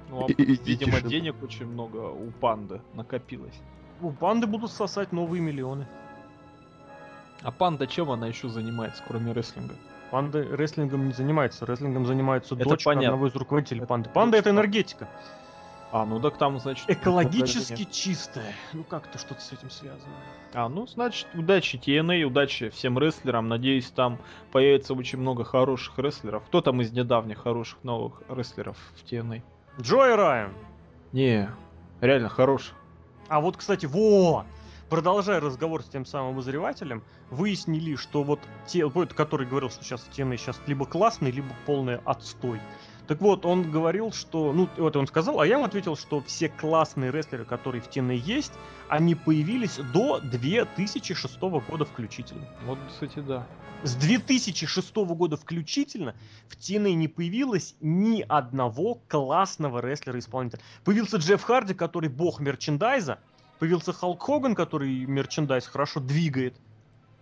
[0.10, 1.10] Ну, а, видимо, тишина.
[1.10, 3.60] денег очень много у панды накопилось.
[4.02, 5.88] У панды будут сосать новые миллионы.
[7.42, 9.76] А панда чем она еще занимается, кроме рестлинга?
[10.12, 11.66] Панда рестлингом не занимается.
[11.66, 13.10] Рестлингом занимается Это дочка понятно.
[13.10, 14.10] одного из руководителей Это панды.
[14.10, 15.08] Панда это энергетика.
[15.92, 16.90] А, ну так там, значит...
[16.90, 18.54] Экологически чистая.
[18.74, 20.14] Ну как-то что-то с этим связано.
[20.54, 23.48] А, ну, значит, удачи TNA, удачи всем рестлерам.
[23.50, 24.20] Надеюсь, там
[24.52, 26.44] появится очень много хороших рестлеров.
[26.46, 29.42] Кто там из недавних хороших новых рестлеров в TNA?
[29.82, 30.54] Джой Райан.
[31.12, 31.50] Не,
[32.00, 32.74] реально хороший.
[33.28, 34.46] А вот, кстати, вот,
[34.90, 40.08] продолжая разговор с тем самым обозревателем, выяснили, что вот те, вот, который говорил, что сейчас
[40.16, 42.60] TNA сейчас либо классный, либо полный отстой.
[43.08, 46.50] Так вот, он говорил, что, ну, вот он сказал, а я ему ответил, что все
[46.50, 48.54] классные рестлеры, которые в TNA есть,
[48.90, 52.48] они появились до 2006 года включительно.
[52.66, 53.46] Вот, кстати, да.
[53.84, 56.16] С 2006 года включительно
[56.48, 60.62] в TNA не появилось ни одного классного рестлера-исполнителя.
[60.84, 63.20] Появился Джефф Харди, который бог мерчендайза.
[63.60, 66.56] Появился Халк Хоган, который мерчендайз хорошо двигает.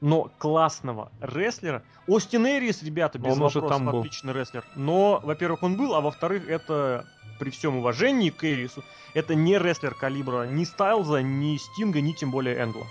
[0.04, 1.82] Но классного рестлера...
[2.08, 3.99] Остин Эрис, ребята, без Он уже вопросов, там был.
[4.01, 4.66] отличный рестлер.
[4.76, 7.06] Но, во-первых, он был, а во-вторых, это
[7.39, 8.84] при всем уважении к Эрису,
[9.14, 12.84] это не рестлер калибра ни Стайлза, ни Стинга, ни тем более Энгла.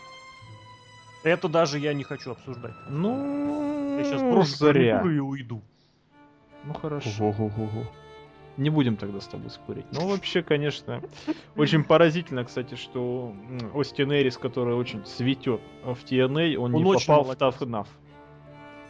[1.22, 2.72] Это даже я не хочу обсуждать.
[2.88, 5.02] Ну, Я сейчас брошу зря.
[5.02, 5.60] и уйду.
[6.64, 7.10] Ну, хорошо.
[7.28, 7.84] Ого-го-го.
[8.57, 9.86] Не будем тогда с тобой спорить.
[9.92, 11.03] Ну, вообще, конечно,
[11.57, 13.34] очень поразительно, кстати, что
[13.74, 17.42] Остин Эрис, который очень цветет в TNA, он, Он не очень попал в молодец.
[17.42, 17.86] Tough Enough.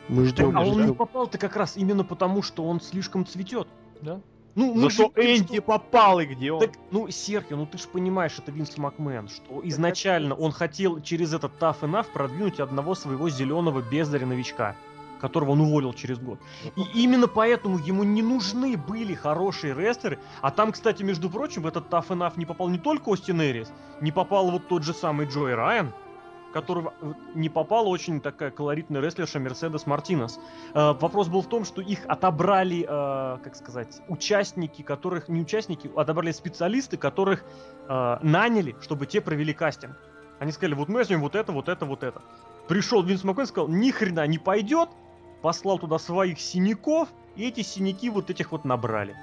[0.09, 0.95] Мы ждем, а мы он не ждем.
[0.97, 3.69] попал-то как раз именно потому, что он слишком цветет.
[4.01, 4.21] Да?
[4.55, 6.61] Ну, мы Зато же- Энди попал, и где он?
[6.61, 11.33] Так, ну, Серхио, ну ты же понимаешь, это Винс Макмен, что изначально он хотел через
[11.33, 14.77] этот Tough Enough продвинуть одного своего зеленого бездаря новичка,
[15.23, 16.41] которого он уволил через год.
[16.77, 20.19] И именно поэтому ему не нужны были хорошие рестлеры.
[20.43, 23.73] А там, кстати, между прочим, в этот Tough Enough не попал не только Остин Эрис,
[24.01, 25.93] не попал вот тот же самый Джой Райан,
[26.53, 30.41] которого э, не попала очень такая колоритная рестлерша Мерседес Мартинес.
[30.75, 35.89] Э, вопрос был в том, что их отобрали, э, как сказать, участники, которых, не участники,
[35.97, 37.45] отобрали специалисты, которых
[37.89, 39.97] э, наняли, чтобы те провели кастинг.
[40.41, 42.21] Они сказали, вот мы возьмем вот это, вот это, вот это.
[42.67, 44.89] Пришел Винс и сказал, ни хрена не пойдет,
[45.43, 49.15] послал туда своих синяков, и эти синяки вот этих вот набрали.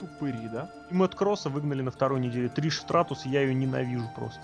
[0.00, 0.70] Тупыри, да?
[0.90, 2.48] И Мэтт Кросса выгнали на второй неделе.
[2.48, 4.40] Триш Стратус, я ее ненавижу просто.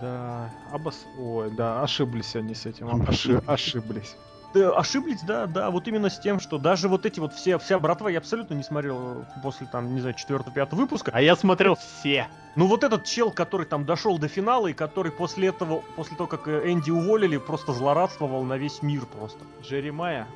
[0.00, 1.04] Да, обос...
[1.18, 2.88] Ой, да, ошиблись они с этим.
[2.88, 3.08] Ошиблись.
[3.18, 4.16] Оши- Ошиблись.
[4.54, 7.78] Да, ошиблись, да, да, вот именно с тем, что даже вот эти вот все, вся
[7.78, 11.10] братва я абсолютно не смотрел э, после, там, не знаю, четвертого-пятого выпуска.
[11.14, 12.28] А я смотрел все.
[12.56, 16.26] Ну вот этот чел, который там дошел до финала и который после этого, после того,
[16.28, 19.44] как э, Энди уволили, просто злорадствовал на весь мир просто.
[19.62, 20.26] Джеремая.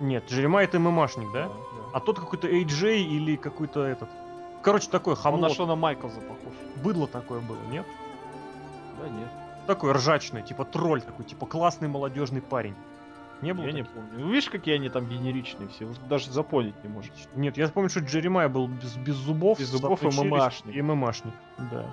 [0.00, 1.50] Нет, Джеремай это ММАшник, да?
[1.92, 4.08] А тот какой-то AJ или какой-то этот...
[4.62, 5.48] Короче, такой Он хамло.
[5.48, 6.54] на Шона Майклза похож.
[6.82, 7.86] Быдло такое было, нет?
[9.00, 9.28] Да нет,
[9.66, 12.74] Такой ржачный, типа тролль такой, типа классный молодежный парень.
[13.42, 13.94] Не было я не таких?
[13.94, 14.10] помню.
[14.18, 17.10] Ну, Видишь, какие они там генеричные все, вот даже запомнить не можешь.
[17.34, 19.58] Нет, я помню, что Джеремай был без, без зубов.
[19.58, 20.74] Без зубов и ММАшник.
[20.74, 21.34] И ММАшник,
[21.70, 21.86] да.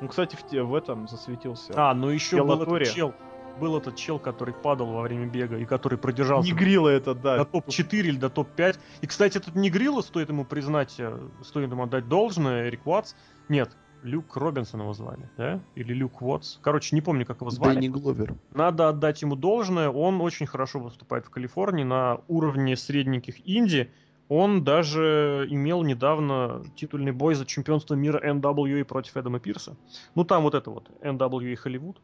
[0.00, 1.72] Ну, кстати, в, в этом засветился.
[1.76, 2.84] А, ну еще был Беллаторе.
[2.84, 3.14] этот чел.
[3.58, 7.44] Был этот чел, который падал во время бега и который продержался Негрила это, до да.
[7.44, 8.78] топ-4 или до топ-5.
[9.02, 13.14] И, кстати, этот Негрилла, стоит ему признать, э, стоит ему отдать должное, Эрик Уатс.
[13.50, 13.70] Нет,
[14.02, 15.60] Люк Робинсон его звали, да?
[15.74, 16.58] Или Люк Уотс.
[16.62, 17.74] Короче, не помню, как его звали.
[17.74, 18.34] Дэнни Гловер.
[18.52, 23.90] Надо отдать ему должное, он очень хорошо выступает в Калифорнии на уровне средненьких инди.
[24.28, 29.76] Он даже имел недавно титульный бой за чемпионство мира NWA против Эдама Пирса.
[30.14, 32.00] Ну там вот это вот, NWA Холливуд,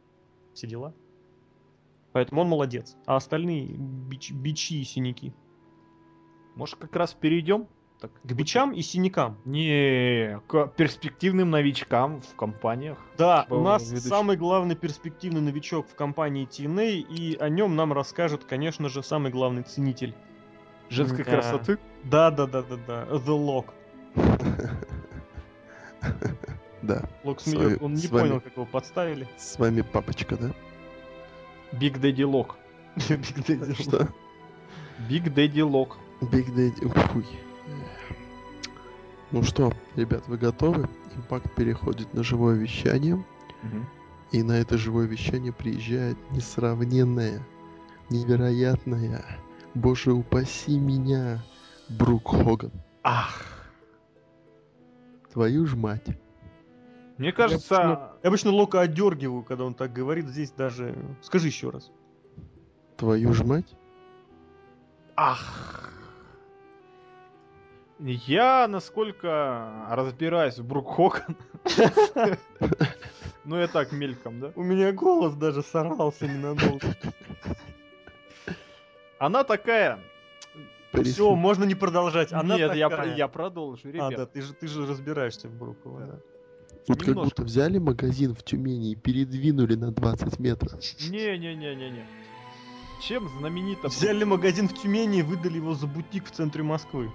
[0.53, 0.93] все дела.
[2.13, 2.97] Поэтому он молодец.
[3.07, 5.35] А остальные бич- бичи и синяки.
[6.57, 7.69] Может, как раз перейдем
[8.01, 9.39] так, К бичам и синякам.
[9.45, 12.99] Не, к перспективным новичкам в компаниях.
[13.17, 14.09] Да, Типа у нас ведущий.
[14.09, 19.31] самый главный перспективный новичок в компании TNA, и о нем нам расскажет, конечно же, самый
[19.33, 20.15] главный ценитель.
[20.91, 21.31] Женской Да.
[21.33, 21.79] красоты.
[22.05, 23.05] Да, да, да, да, да.
[23.11, 23.67] The Lock.
[26.83, 29.27] Да, Лок С смеется, вами- он не понял, как его подставили.
[29.39, 30.53] с вами папочка, да?
[31.73, 32.57] Big Daddy Лок.
[32.97, 33.83] Big Daddy.
[33.83, 34.09] Что?
[35.09, 35.99] Big Daddy Лок.
[36.21, 36.87] Big Daddy.
[36.89, 37.27] Фуй.
[39.33, 40.89] Ну что, ребят, вы готовы?
[41.17, 43.25] Impact переходит на живое вещание.
[44.33, 47.47] И на это живое вещание приезжает несравненная,
[48.11, 49.25] невероятная,
[49.75, 51.45] боже упаси меня,
[51.89, 52.73] Брук Хоган.
[53.03, 53.43] Ах.
[55.33, 56.07] Твою ж мать.
[57.19, 57.75] Мне кажется,
[58.23, 60.27] Я обычно Лока одергиваю, когда он так говорит.
[60.27, 60.95] Здесь даже...
[61.23, 61.91] Скажи еще раз.
[62.97, 63.77] Твою ж мать?
[65.17, 65.86] ах.
[67.99, 71.37] Я, насколько разбираюсь в Брук Хоган,
[73.45, 74.53] ну я так мельком, да?
[74.55, 76.87] У меня голос даже сорвался ненадолго.
[79.19, 79.99] Она такая...
[81.05, 82.33] Все, можно не продолжать.
[82.33, 83.17] Она Нет, я, такая.
[83.17, 84.15] я продолжу, А, ребят.
[84.17, 86.07] да, ты же, ты же разбираешься в Бруково, Да.
[86.07, 86.19] да.
[86.89, 87.31] Вот как немножко.
[87.31, 90.73] будто взяли магазин в Тюмени и передвинули на 20 метров.
[91.11, 92.07] Не-не-не-не-не.
[93.03, 93.89] Чем знаменита...
[93.89, 97.11] Взяли магазин в Тюмени и выдали его за бутик в центре Москвы.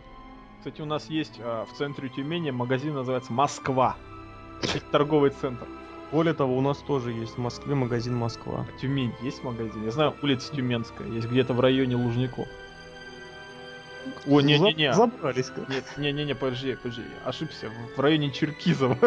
[0.61, 3.95] Кстати, у нас есть а, в центре Тюмени магазин, называется Москва.
[4.61, 5.67] Это торговый центр.
[6.11, 8.67] Более того, у нас тоже есть в Москве магазин Москва.
[8.69, 9.83] А Тюмень есть магазин?
[9.83, 12.47] Я знаю, улица Тюменская, есть где-то в районе Лужников.
[14.27, 14.93] О, не-не-не.
[14.93, 15.67] Забрались как.
[15.67, 17.71] Нет, не-не-не, подожди, подожди, ошибся.
[17.95, 18.99] В- районе Черкизова.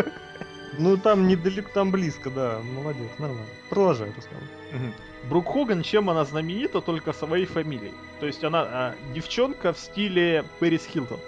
[0.76, 2.58] Ну там недалеко, там близко, да.
[2.74, 3.46] Молодец, нормально.
[3.70, 4.92] Продолжай, Руслан.
[5.30, 6.80] Брук Хоган, чем она знаменита?
[6.80, 7.92] Только своей фамилией.
[8.18, 11.20] То есть она а, девчонка в стиле Пэрис Хилтон.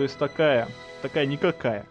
[0.00, 0.66] То есть такая,
[1.02, 1.84] такая никакая.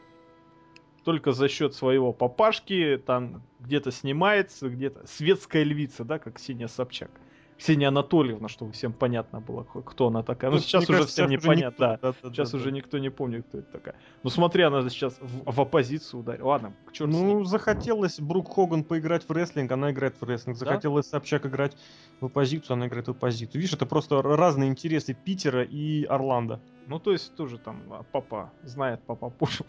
[1.04, 7.12] Только за счет своего папашки, там где-то снимается, где-то светская львица, да, как Ксения Собчак.
[7.60, 10.50] Ксения Анатольевна, чтобы всем понятно было, кто она такая.
[10.50, 12.14] Ну, сейчас мне уже всем непонятно, никто- да.
[12.14, 12.72] да, да, Сейчас да, уже да.
[12.78, 13.96] никто не помнит, кто это такая.
[14.24, 16.48] Ну смотри, она сейчас в, в оппозицию ударила.
[16.48, 17.12] Ладно, к черту.
[17.12, 20.58] Ну, захотелось Брук Хоган поиграть в рестлинг, она играет в рестлинг.
[20.58, 20.66] Да?
[20.68, 21.76] Захотелось Собчак играть
[22.22, 23.62] в оппозицию, она играет в оппозицию.
[23.62, 26.62] Видишь, это просто разные интересы Питера и Орландо.
[26.88, 29.66] Ну, то есть тоже там а, папа знает, папа пушил,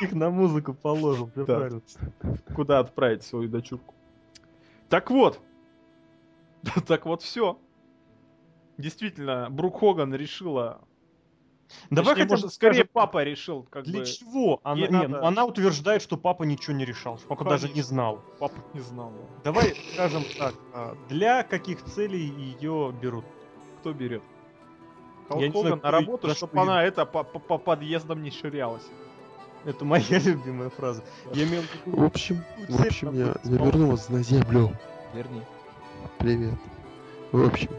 [0.00, 1.68] Их на музыку положил, Да.
[2.56, 3.94] куда отправить свою дочурку.
[4.88, 5.40] Так вот.
[6.86, 7.58] Так вот все.
[8.78, 10.80] Действительно, Брук Хоган решила...
[11.90, 14.06] Давай Точнее, хотя бы скорее скажем, папа решил, как Для бы...
[14.06, 14.60] чего?
[14.64, 17.72] Она, не, надо- ну, она утверждает, что папа ничего не решал, что папа даже не
[17.72, 17.88] Конечно.
[17.88, 18.22] знал.
[18.38, 19.10] Папа не знал.
[19.10, 19.44] да.
[19.44, 23.24] Давай скажем так, а, для каких целей ее берут?
[23.80, 24.22] Кто берет?
[25.28, 28.84] Халк Хоган на работу, чтобы что она это по, по- по подъездам не ширялась.
[29.64, 31.02] Это моя любимая фраза.
[31.32, 31.96] Я имел в виду...
[31.96, 33.66] В общем, в общем, я, я спал.
[33.66, 34.70] верну вас на землю.
[35.14, 35.40] Верни.
[36.18, 36.54] Привет.
[37.32, 37.70] В общем,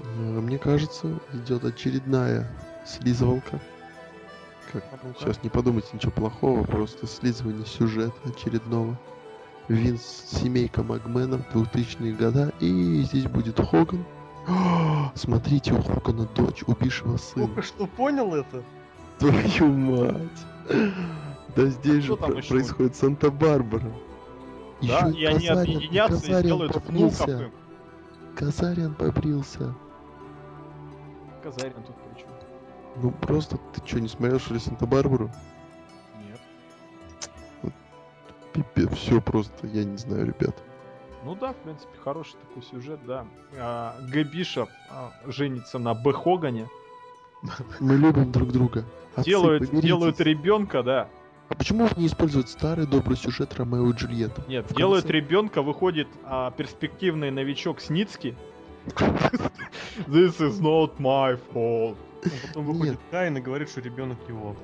[0.00, 2.50] э, мне кажется, идет очередная
[2.86, 3.60] слизывалка.
[4.72, 4.84] Как
[5.18, 8.98] Сейчас не подумайте ничего плохого, просто слизывание сюжета очередного.
[9.68, 14.04] Винс, семейка Магменов, 2000-е года, и здесь будет Хоган.
[15.14, 17.46] Смотрите, у Хогана дочь, убившего сына.
[17.46, 18.62] Только что понял это?
[19.18, 20.46] Твою мать!
[21.56, 23.90] Да здесь же Что там про- происходит Санта-Барбара.
[24.82, 26.86] Да, и они Казарин- объединятся и Казарин сделают внуков
[27.18, 27.30] побрился.
[27.44, 27.52] им.
[28.36, 29.74] Казарин побрился.
[31.42, 32.28] Казарин тут при чем?
[33.02, 35.30] Ну просто ты что, не смотрел, что ли, Санта-Барбару?
[36.24, 37.72] Нет.
[38.52, 40.56] Пипец, все просто, я не знаю, ребят.
[41.24, 43.26] Ну да, в принципе, хороший такой сюжет, да.
[43.58, 44.22] А, Г.
[44.24, 46.12] Бишоп а, женится на Б.
[46.12, 46.68] Хогане.
[47.80, 48.84] Мы любим друг друга.
[49.14, 49.86] Отцы, Делают, помиритесь.
[49.88, 51.08] делают ребенка, да.
[51.48, 54.42] А почему не использовать старый добрый сюжет Ромео и Джульетта?
[54.48, 55.18] Нет, В делают конце.
[55.18, 58.36] ребенка, выходит а, перспективный новичок Сницкий.
[60.06, 61.96] This is not my fault.
[62.24, 62.74] А потом Нет.
[62.74, 64.56] выходит Каин и говорит, что ребенок его.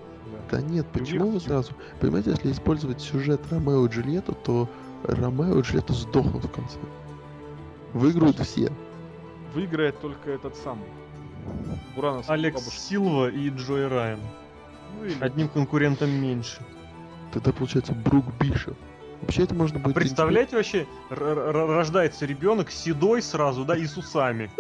[0.50, 1.72] Да нет, почему вы сразу?
[2.00, 4.68] Понимаете, если использовать сюжет Ромео и Джульетта, то
[5.04, 6.78] Ромео и Джульетта сдохнут в конце.
[7.92, 8.70] Выиграют все.
[9.54, 10.88] Выиграет только этот самый.
[11.94, 12.80] Бурановский Алекс бабушка.
[12.80, 14.20] Силва и Джой Райан.
[14.98, 16.58] Ну или- Одним конкурентом меньше.
[17.34, 18.76] Тогда получается Брук Бишев.
[19.20, 19.94] Вообще это можно будет...
[19.96, 24.50] Представляете вообще, р- р- рождается ребенок седой сразу, да, и с усами.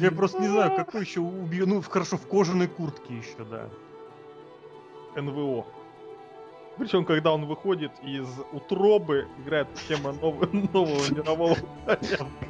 [0.00, 1.66] Я просто не знаю, какой еще убью.
[1.66, 3.68] Ну, хорошо, в кожаной куртке еще, да.
[5.20, 5.66] НВО.
[6.78, 11.56] Причем, когда он выходит из утробы, играет тема нового, нового мирового.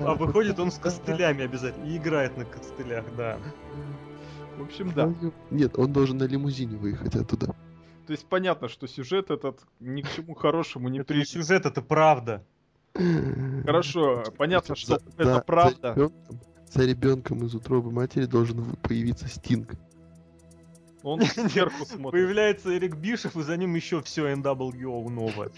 [0.00, 1.86] А выходит он с костылями обязательно.
[1.86, 3.38] И играет на костылях, да.
[4.58, 5.14] В общем, да.
[5.50, 7.54] Нет, он должен на лимузине выехать оттуда.
[8.10, 11.28] То есть понятно, что сюжет этот ни к чему хорошему не приведет.
[11.28, 12.44] сюжет, это правда.
[12.92, 15.94] Хорошо, понятно, что За- это правда.
[15.94, 16.40] За ребенком,
[16.72, 19.74] за ребенком из утробы матери должен появиться Стинг.
[21.04, 22.10] Он сверху смотрит.
[22.10, 25.52] Появляется Эрик Бишев, и за ним еще все NWO новое.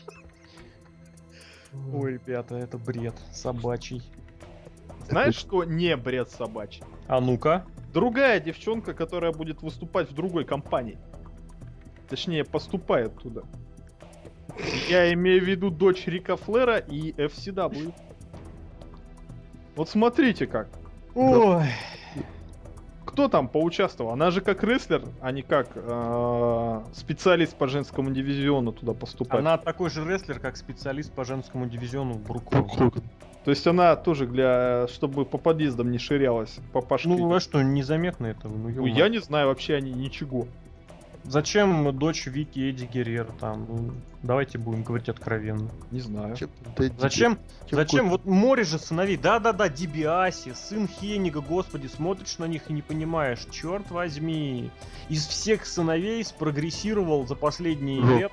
[1.91, 4.03] Ой, ребята, это бред собачий.
[5.09, 6.85] Знаешь, что не бред собачий?
[7.09, 7.65] А ну-ка.
[7.95, 10.99] Другая девчонка, которая будет выступать в другой компании.
[12.13, 13.41] Точнее, поступает туда.
[14.91, 17.95] Я имею в виду дочь Рика Флера и FCW.
[19.77, 20.69] Вот смотрите как.
[21.15, 21.65] Ой.
[23.07, 24.11] Кто там поучаствовал?
[24.11, 29.41] Она же как рестлер, а не как э, специалист по женскому дивизиону туда поступает.
[29.41, 33.05] Она такой же рестлер, как специалист по женскому дивизиону Брук Брук Хоган.
[33.47, 37.09] То есть она тоже для, чтобы по подъездам не ширялась, по пашке.
[37.09, 38.55] Ну, а что, незаметно этого?
[38.55, 40.47] Ну, Ну, я не знаю вообще они ничего.
[41.25, 43.65] Зачем дочь Вики Эдди Геррер там?
[43.69, 43.91] Ну,
[44.23, 45.71] давайте будем говорить откровенно.
[45.93, 46.37] Не знаю.
[46.37, 47.39] Там Дэдди Зачем?
[47.69, 48.11] Чем Зачем?
[48.11, 49.17] кот- Вот море же сыновей.
[49.17, 54.71] Да-да-да, Дибиаси, сын Хенига, господи, смотришь на них и не понимаешь, черт возьми.
[55.09, 58.19] Из всех сыновей спрогрессировал за последние Рок.
[58.19, 58.33] лет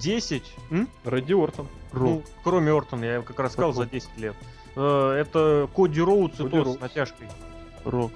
[0.00, 0.42] 10.
[0.70, 0.88] м?
[1.04, 1.68] Ради Ортон.
[1.92, 2.02] Рок.
[2.10, 4.34] Ну, кроме Ортона, я как раз сказал за 10 лет.
[4.76, 6.80] Э, Это Коди Роудс и Коди то с Роудс.
[6.80, 7.28] натяжкой.
[7.84, 8.12] Рок.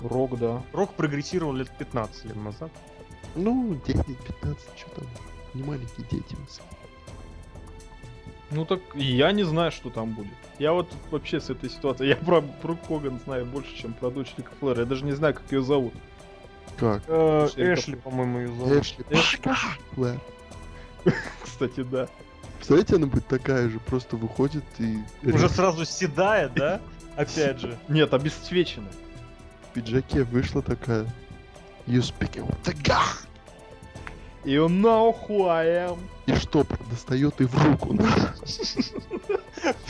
[0.00, 0.62] Рок, да.
[0.72, 2.70] Рок прогрессировал лет 15 лет назад.
[3.34, 5.06] Ну, 10-15, что там.
[5.54, 6.36] Не маленькие дети.
[8.50, 10.32] Ну так я не знаю, что там будет.
[10.58, 12.08] Я вот вообще с этой ситуацией.
[12.10, 14.80] Я про Брук Хоган знаю больше, чем про дочь Рика Флера.
[14.80, 15.94] Я даже не знаю, как ее зовут.
[16.76, 17.02] Как?
[17.08, 18.82] Э, Эшли Эшли, по-моему, ее зовут.
[19.10, 19.40] Эшли.
[19.94, 20.20] Флэр.
[21.42, 22.08] Кстати, да.
[22.56, 26.80] Представляете, она будет такая же, просто выходит и Уже сразу седая, да?
[27.16, 27.78] Опять же.
[27.88, 28.88] Нет, обесцвечена.
[29.76, 31.06] В пиджаке вышла такая.
[31.86, 33.04] You speaking with the guy.
[34.44, 35.98] You know who I am.
[36.26, 37.94] И штопор достает и в руку.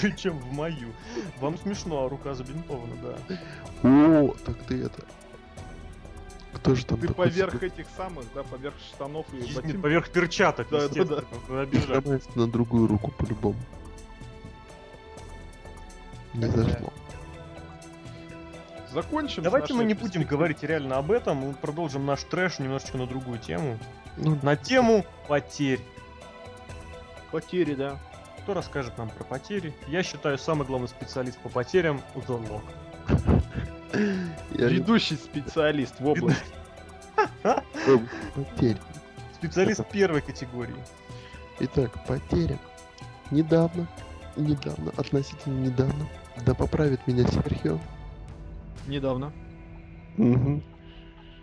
[0.01, 0.89] Причем в мою.
[1.41, 3.39] Вам смешно, а рука забинтована, да.
[3.83, 5.05] О, так ты это.
[6.55, 9.83] Кто же там Ты поверх этих самых, да, поверх штанов и ботинок.
[9.83, 13.59] Поверх перчаток, Да, да, ломается на другую руку по-любому?
[16.35, 16.63] Не Да.
[16.63, 16.93] зашло.
[18.93, 19.43] Закончим.
[19.43, 23.07] с Давайте мы не будем говорить реально об этом, мы продолжим наш трэш немножечко на
[23.07, 23.79] другую тему.
[24.17, 25.81] Ну, На тему потерь.
[27.31, 27.99] Потери, да.
[28.43, 29.75] Кто расскажет нам про потери?
[29.89, 32.63] Я считаю, самый главный специалист по потерям Узонлок.
[34.53, 36.45] я не Ведущий специалист в области.
[38.35, 38.79] Потерь.
[39.35, 40.77] Специалист первой категории.
[41.61, 42.59] Итак, потеря.
[43.31, 43.89] Недавно,
[44.37, 46.07] недавно, относительно недавно,
[46.45, 47.81] да поправит меня Серхио,
[48.87, 49.33] Недавно.
[50.17, 50.63] Мгм.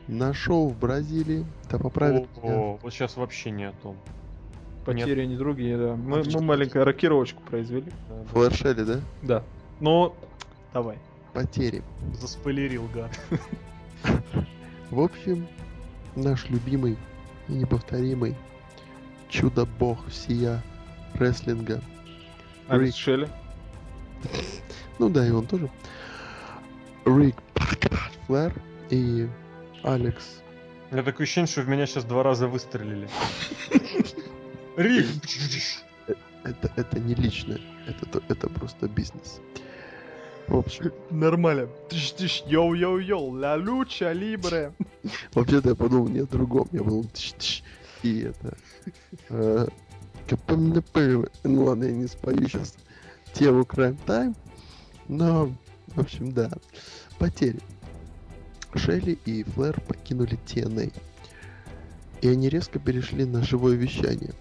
[0.08, 3.98] на шоу в Бразилии, да поправит меня О, вот сейчас вообще не о том.
[4.84, 5.96] Потери они другие, да.
[5.96, 7.92] Мы, мы маленькую рокировочку произвели.
[8.10, 9.00] Да, Флэршелли, да?
[9.22, 9.44] Да.
[9.80, 10.16] Но
[10.74, 10.98] давай.
[11.34, 11.84] Потери.
[12.20, 13.12] Заспойлерил, гад.
[14.90, 15.48] В общем,
[16.16, 16.98] наш любимый
[17.48, 18.36] и неповторимый
[19.30, 20.62] чудо-бог всея
[21.14, 21.82] рестлинга.
[22.68, 23.04] Алекс Рик.
[23.04, 23.30] Шелли.
[25.00, 25.70] Ну да, и он тоже.
[27.06, 27.36] Рик
[28.28, 28.54] Флэр
[28.90, 29.28] и
[29.84, 30.42] Алекс.
[30.92, 33.10] У меня такое ощущение, что в меня сейчас два раза выстрелили.
[34.78, 35.06] Рик!
[36.44, 39.40] Это, это не личное, это, то- это просто бизнес.
[40.48, 41.70] В общем, Нормально.
[41.90, 44.74] Тыш-тыш, yo-yo-yo, la lucha libre.
[45.34, 47.64] вообще-то я подумал не о другом, я был тш-тш,
[48.04, 48.58] и это...
[49.30, 49.68] э.
[51.44, 52.76] Ну ладно, я не спою сейчас
[53.34, 54.36] тему Crime Time,
[55.08, 55.50] но,
[55.96, 56.50] в общем, да.
[57.20, 57.60] Потери.
[58.76, 60.94] Шелли и Флэр покинули TNA.
[62.22, 64.34] И они резко перешли на живое вещание.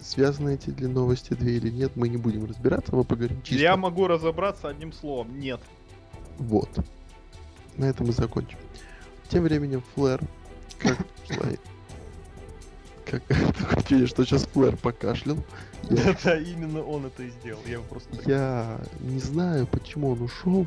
[0.00, 3.62] Связаны эти две новости две или нет, мы не будем разбираться, мы поговорим чисто.
[3.62, 5.38] Я могу разобраться одним словом.
[5.38, 5.60] Нет.
[6.38, 6.70] Вот.
[7.76, 8.58] На этом мы закончим.
[9.28, 10.20] Тем временем Флэр,
[10.78, 11.58] как шла-
[13.04, 13.22] Как
[14.08, 15.36] что сейчас Флэр покашлял.
[15.88, 17.60] Да-да, именно он это и сделал.
[17.66, 18.08] Я просто...
[18.26, 20.66] я не знаю, почему он ушел.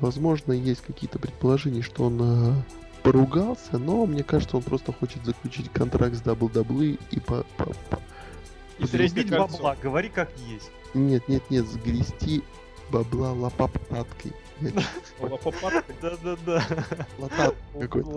[0.00, 2.52] Возможно, есть какие-то предположения, что он э,
[3.02, 7.44] поругался, но мне кажется, он просто хочет заключить контракт с WWE и по...
[7.56, 8.00] по- по-
[8.78, 9.38] И кольцо.
[9.38, 10.70] бабла, говори как есть.
[10.92, 12.42] Нет, нет, нет, сгрести
[12.90, 14.32] бабла лопаткой.
[15.20, 15.94] Лопопаткой.
[16.02, 16.62] Да-да-да.
[17.18, 18.10] лопат какой-то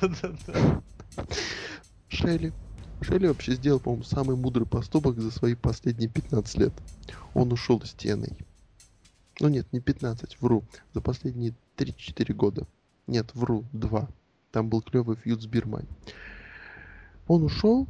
[0.00, 0.82] да-да-да.
[2.08, 2.52] Шелли.
[3.02, 6.72] Шелли вообще сделал, по-моему, самый мудрый поступок за свои последние 15 лет.
[7.34, 8.36] Он ушел из TNA.
[9.40, 10.64] Ну нет, не 15, вру.
[10.92, 12.66] За последние 3-4 года.
[13.06, 14.08] Нет, вру, 2.
[14.52, 15.84] Там был клевый фьюд с Бирмой.
[17.26, 17.86] Он ушел,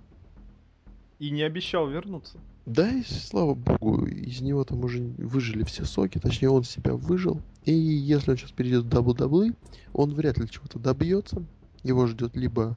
[1.18, 2.38] И не обещал вернуться.
[2.66, 7.40] да и слава богу, из него там уже выжили все соки, точнее он себя выжил.
[7.64, 9.56] И если он сейчас перейдет в WWE,
[9.92, 11.42] он вряд ли чего-то добьется.
[11.82, 12.76] Его ждет либо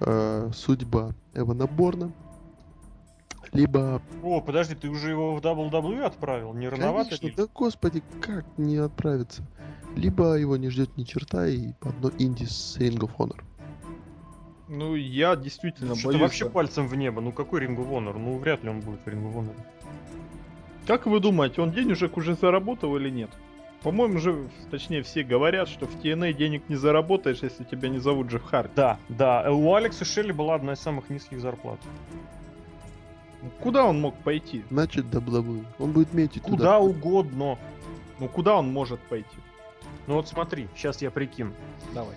[0.00, 2.12] э, судьба Эвана Борна,
[3.52, 6.52] либо О, подожди, ты уже его в WWE отправил?
[6.54, 7.34] Не рановато Конечно, ли?
[7.36, 9.42] да господи, как не отправиться?
[9.94, 13.40] Либо его не ждет ни черта и одно инди с Ring of Honor.
[14.68, 16.22] Ну, я действительно Что-то боюсь.
[16.22, 17.20] вообще пальцем в небо.
[17.20, 18.18] Ну какой Ring of Honor?
[18.18, 19.54] Ну вряд ли он будет в Ring of Honor.
[20.86, 23.30] Как вы думаете, он денежек уже заработал или нет?
[23.86, 28.26] По-моему, же, точнее, все говорят, что в TNA денег не заработаешь, если тебя не зовут
[28.26, 28.72] Джефф Харди.
[28.74, 29.48] Да, да.
[29.52, 31.78] У Алекса Шелли была одна из самых низких зарплат.
[33.60, 34.64] Куда он мог пойти?
[34.72, 35.64] Значит, WWE.
[35.78, 36.78] Он будет метить Куда туда.
[36.80, 37.58] угодно.
[38.18, 39.38] Ну, куда он может пойти?
[40.08, 41.52] Ну вот смотри, сейчас я прикину.
[41.94, 42.16] Давай.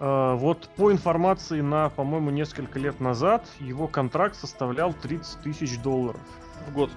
[0.00, 6.20] А, вот по информации на, по-моему, несколько лет назад, его контракт составлял 30 тысяч долларов.
[6.66, 6.90] В год.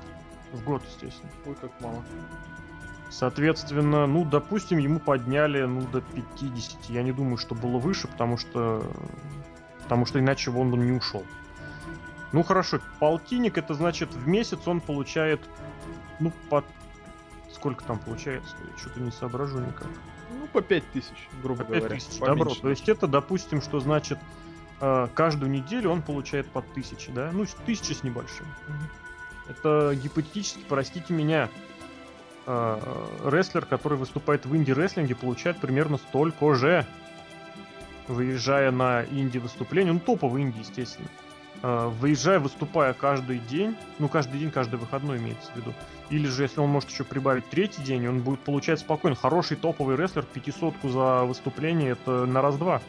[0.53, 1.31] В год, естественно.
[1.45, 2.03] Ой, как мало.
[3.09, 6.85] Соответственно, ну, допустим, ему подняли, ну, до 50.
[6.89, 8.85] Я не думаю, что было выше, потому что...
[9.83, 11.23] Потому что иначе он бы не ушел.
[12.31, 15.39] Ну, хорошо, полтинник, это значит, в месяц он получает,
[16.19, 16.63] ну, по...
[17.53, 18.55] Сколько там получается?
[18.69, 19.87] Я что-то не соображу никак.
[20.31, 21.95] Ну, по 5 тысяч, грубо По 5 говоря.
[21.95, 22.39] тысяч, Поменьше.
[22.39, 22.55] добро.
[22.55, 24.19] То есть это, допустим, что значит,
[24.81, 27.29] э, каждую неделю он получает по 1000, да?
[27.31, 28.47] Ну, тысяча с небольшим.
[29.47, 31.49] Это гипотетически, простите меня,
[32.45, 36.85] рестлер, который выступает в инди-рестлинге, получает примерно столько же,
[38.07, 41.09] выезжая на инди-выступление, ну, топовый инди, естественно.
[41.63, 45.73] Э, Выезжая, выступая каждый день, ну, каждый день, каждый выходной имеется в виду,
[46.09, 49.15] или же, если он может еще прибавить третий день, он будет получать спокойно.
[49.15, 52.81] Хороший топовый рестлер, пятисотку за выступление, это на раз-два.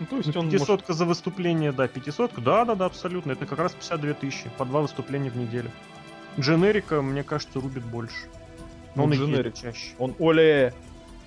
[0.00, 0.58] Ну, то есть он может...
[0.58, 3.32] Пятисотка за выступление, да, пятисотка, да-да-да, абсолютно.
[3.32, 5.70] Это как раз 52 тысячи, по два выступления в неделю.
[6.38, 8.26] Дженерика, мне кажется, рубит больше.
[8.94, 9.54] Но Ну, он и Дженерик.
[9.54, 9.94] чаще.
[9.98, 10.74] Он Оле.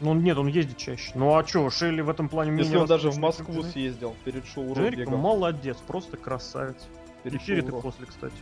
[0.02, 1.12] Ну, нет, он ездит чаще.
[1.16, 3.72] Ну, а чё, Шелли в этом плане Если он даже в Москву Дженерик.
[3.72, 6.76] съездил перед шоу Дженерик молодец, просто красавец.
[7.24, 7.82] И Перед перед и шоу Ро.
[7.82, 8.36] после, кстати.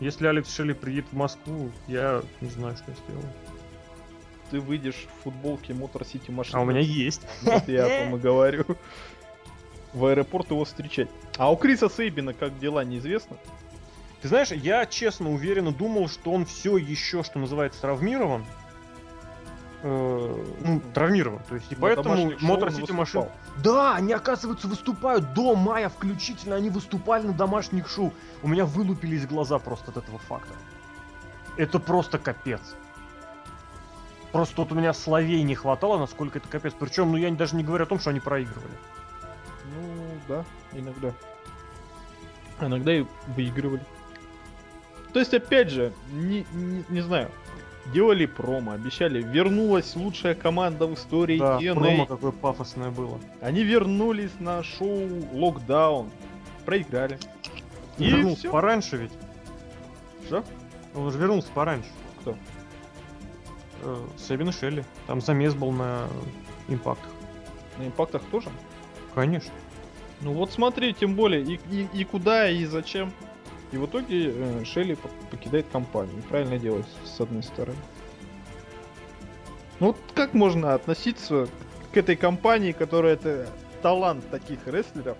[0.00, 3.26] Если Алекс Шелли приедет в Москву, я не знаю, что сделаю.
[4.50, 6.56] Ты выйдешь в футболке Мотор Сити Машин.
[6.56, 7.22] А у меня есть.
[7.42, 8.64] Вот я о том и говорю.
[9.92, 11.08] В аэропорт его встречать.
[11.36, 13.36] А у Криса Сейбина как дела, неизвестно?
[14.22, 18.44] Ты знаешь, я честно уверенно думал, что он все еще, что называется, травмирован.
[19.82, 21.40] Э, ну, травмирован.
[21.48, 22.92] То есть, и На поэтому Мотор Сити.
[22.92, 23.24] Машин.
[23.62, 26.56] Да, они, оказывается, выступают до мая включительно.
[26.56, 28.12] Они выступали на домашних шоу.
[28.42, 30.52] У меня вылупились глаза просто от этого факта.
[31.56, 32.60] Это просто капец.
[34.32, 36.74] Просто вот у меня словей не хватало, насколько это капец.
[36.78, 38.74] Причем, ну я даже не говорю о том, что они проигрывали.
[39.74, 41.12] Ну, да, иногда.
[42.60, 43.82] Иногда и выигрывали.
[45.12, 47.30] То есть, опять же, не, не, не знаю,
[47.92, 51.74] делали промо, обещали, вернулась лучшая команда в истории Да, TNA.
[51.74, 53.18] промо какое пафосное было.
[53.40, 56.10] Они вернулись на шоу Локдаун,
[56.64, 57.18] проиграли.
[57.98, 58.52] И вернулся всё.
[58.52, 59.12] пораньше ведь.
[60.26, 60.44] Что?
[60.94, 61.88] Он уже вернулся пораньше.
[62.20, 62.36] Кто?
[63.82, 64.84] Э, Сэбин и Шелли.
[65.06, 66.06] Там замес был на
[66.68, 67.10] импактах.
[67.78, 68.48] На импактах тоже?
[69.14, 69.52] Конечно.
[70.20, 73.12] Ну вот смотри, тем более, и, и, и куда, и зачем.
[73.72, 76.22] И в итоге э, Шелли по- покидает компанию.
[76.28, 77.78] Правильно делает, с одной стороны.
[79.78, 81.48] Ну вот как можно относиться
[81.92, 83.48] к этой компании, которая это
[83.82, 85.16] талант таких рестлеров,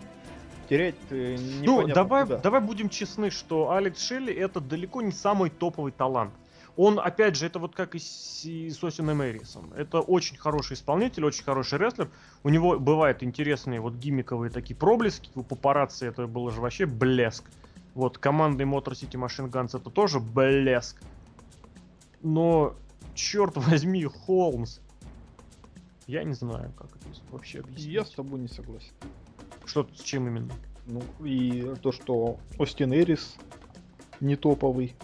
[0.68, 2.38] терять э, Ну, давай, куда?
[2.38, 6.32] давай будем честны, что Алекс Шелли это далеко не самый топовый талант.
[6.76, 9.72] Он, опять же, это вот как и с, и с Осином Эрисом.
[9.76, 12.10] Это очень хороший исполнитель, очень хороший рестлер.
[12.42, 15.30] У него бывают интересные вот гиммиковые такие проблески.
[15.34, 17.44] У папарацци это было же вообще блеск.
[17.94, 21.02] Вот командный Motor City Machine Guns это тоже блеск.
[22.22, 22.74] Но,
[23.14, 24.80] черт возьми, Холмс.
[26.06, 27.86] Я не знаю, как это вообще объяснить.
[27.86, 28.92] Я с тобой не согласен.
[29.64, 30.52] Что с чем именно?
[30.86, 33.36] Ну и то, что Остин Эрис
[34.20, 34.94] не топовый.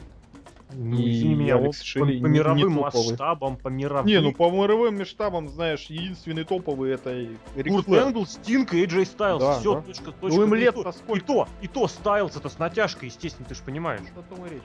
[0.73, 3.09] Ну, И извини меня, Алекс вот Шелли по, не- по не мировым топовый.
[3.09, 4.07] масштабам, по мировым...
[4.07, 7.29] Не, ну по мировым масштабам, знаешь, единственный топовый это
[7.69, 7.89] Курт.
[7.89, 9.41] Энгл, Стинг и AJ Стайлз.
[9.43, 9.81] Да, Все, да.
[9.83, 10.37] точка, точка.
[10.37, 11.25] Ну им И лет то- по И сколько?
[11.27, 14.01] то, и то Стайлз это с натяжкой, естественно, ты же понимаешь.
[14.17, 14.62] О том и речь.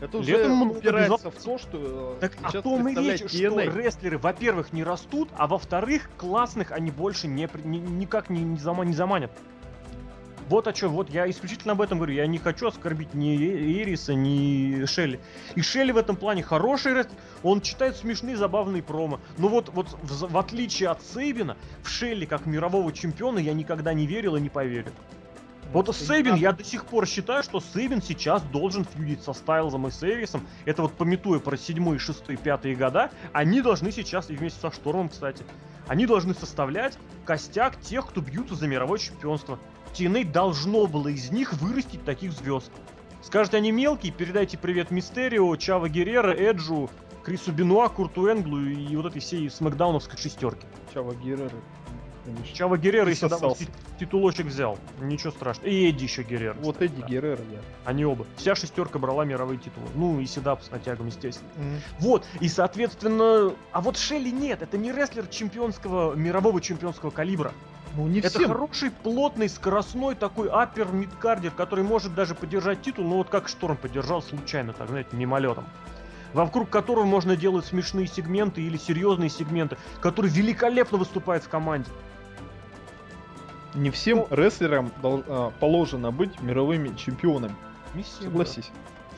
[0.00, 3.80] Это уже Летом упирается в то, что Так о сейчас том и речь, представляет что
[3.80, 8.92] рестлеры, во-первых, не растут, а во-вторых, классных они больше не, ни- никак не, не, не
[8.92, 9.30] заманят.
[10.48, 12.14] Вот о чем, вот я исключительно об этом говорю.
[12.14, 15.18] Я не хочу оскорбить ни Эриса, ни Шелли.
[15.56, 17.16] И Шелли в этом плане хороший рестлер.
[17.42, 19.20] Он читает смешные, забавные промо.
[19.38, 23.92] Но вот, вот в, в отличие от Сейбина, в Шелли как мирового чемпиона я никогда
[23.92, 24.92] не верил и не поверю.
[25.72, 29.90] Вот Сейбин, я до сих пор считаю, что Сейбин сейчас должен фьюдить со Стайлзом и
[29.90, 30.46] Сэвисом.
[30.64, 35.08] Это вот пометуя про седьмые, шестые, пятые года, они должны сейчас, и вместе со Штормом,
[35.08, 35.44] кстати,
[35.88, 39.58] они должны составлять костяк тех, кто бьются за мировое чемпионство.
[39.94, 42.70] TNA должно было из них вырастить таких звезд.
[43.22, 46.90] Скажете, они мелкие, передайте привет Мистерио, Чава Геррера, Эджу,
[47.24, 50.66] Крису Бенуа, Курту Энглу и вот этой всей смакдауновской шестерки.
[50.94, 51.50] Чава Геррера.
[52.26, 52.54] Конечно.
[52.54, 53.68] Чава Геррера, если ти-
[53.98, 55.68] титулочек взял, ничего страшного.
[55.68, 56.56] И Эдди еще Геррера.
[56.60, 57.06] Вот кстати, Эдди да.
[57.08, 57.58] Геррера, да.
[57.84, 58.26] Они оба.
[58.36, 59.86] Вся шестерка брала мировые титулы.
[59.94, 61.50] Ну и Седап с натягом, естественно.
[62.00, 63.54] Вот, и соответственно...
[63.72, 67.52] А вот Шелли нет, это не рестлер чемпионского, мирового чемпионского калибра.
[67.96, 68.48] Ну не это всем.
[68.48, 73.76] хороший, плотный, скоростной такой аппер мидкардер, который может даже поддержать титул, ну вот как Шторм
[73.76, 75.64] поддержал случайно, так, знаете, мимолетом.
[76.34, 81.88] Вокруг которого можно делать смешные сегменты или серьезные сегменты, который великолепно выступает в команде.
[83.76, 87.54] Не всем Ну- рестлерам а, положено быть мировыми чемпионами.
[87.94, 88.70] Не всем, Согласись.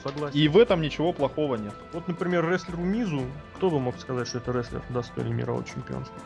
[0.04, 0.36] да, согласен.
[0.38, 1.74] И в этом ничего плохого нет.
[1.92, 3.22] Вот, например, рестлеру Мизу,
[3.56, 6.16] кто бы мог сказать, что это рестлер достойный мирового чемпионства?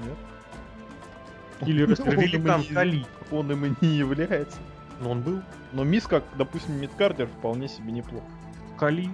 [0.00, 1.68] Нет.
[1.68, 3.06] Или рестлер Великан Кали.
[3.30, 4.58] Он им и не является.
[5.00, 5.42] Но он был.
[5.72, 8.26] Но Мисс, как, допустим, мидкардер, вполне себе неплохо.
[8.78, 9.08] Кали.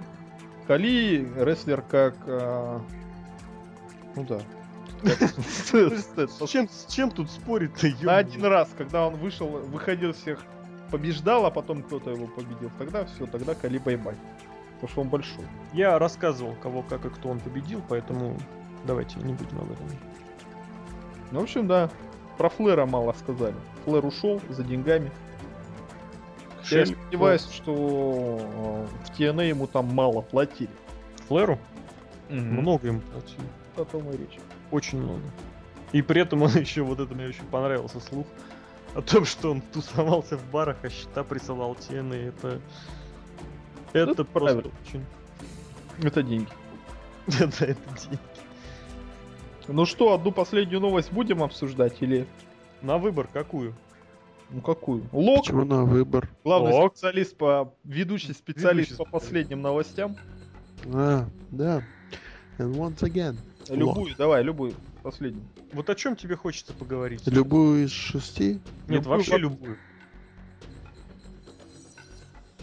[0.67, 2.15] Кали рестлер как...
[2.27, 2.81] а,
[4.17, 4.39] Ну да.
[5.05, 10.41] С чем, с чем тут спорить-то, На один раз, когда он вышел, выходил всех,
[10.91, 12.71] побеждал, а потом кто-то его победил.
[12.79, 14.17] Тогда все, тогда Кали bye-bye.
[14.75, 15.45] Потому что он большой.
[15.73, 18.37] Я рассказывал, кого, как и кто он победил, поэтому
[18.85, 19.87] давайте не будем об этом.
[21.31, 21.91] Ну, в общем, да.
[22.37, 23.57] Про Флэра мало сказали.
[23.85, 25.11] Флэр ушел за деньгами.
[26.71, 30.71] Я сомневаюсь, что э, в TNA ему там мало платили.
[31.27, 31.59] Флэру
[32.29, 32.61] Много.
[32.61, 33.47] много ему платили.
[33.77, 34.39] О том и речь.
[34.71, 35.23] Очень много.
[35.93, 38.27] И при этом он еще, вот это мне очень понравился слух,
[38.95, 42.15] о том, что он тусовался в барах, а счета присылал тены.
[42.15, 42.61] Это...
[43.93, 44.73] Это Это просто правильно.
[44.87, 45.05] очень...
[46.03, 46.49] Это деньги.
[47.27, 48.19] Да, это деньги.
[49.69, 52.27] Ну что, одну последнюю новость будем обсуждать или...
[52.81, 53.75] На выбор какую?
[54.51, 55.05] Ну какую?
[55.13, 56.29] Лок, Почему на выбор?
[56.45, 56.93] главный Лок.
[56.97, 57.75] специалист по...
[57.85, 60.17] Ведущий специалист Ведущий по последним новостям.
[60.87, 61.83] А, да.
[62.59, 63.37] And once again.
[63.77, 64.75] Любую, давай, любую.
[65.03, 65.45] Последнюю.
[65.73, 67.27] Вот о чем тебе хочется поговорить?
[67.27, 68.55] Любую из шести?
[68.89, 69.77] Нет, любую вообще во- любую.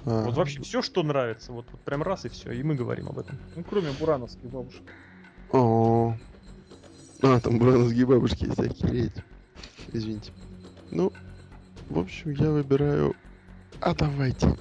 [0.05, 1.51] А, Вот вообще все, что нравится.
[1.51, 2.51] Вот, вот прям раз и все.
[2.51, 3.37] И мы говорим об этом.
[3.55, 4.83] Ну, кроме бурановских бабушек.
[5.51, 6.15] О.
[7.21, 9.13] А, там броновские бабушки есть, охереть.
[9.93, 10.31] Извините.
[10.91, 11.11] Ну,
[11.89, 13.15] в общем, я выбираю...
[13.81, 14.57] А давайте.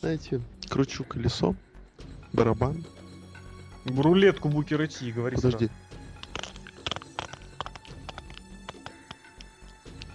[0.00, 1.56] Знаете, кручу колесо,
[2.32, 2.84] барабан.
[3.84, 5.70] В рулетку Букера Ти, говори Подожди.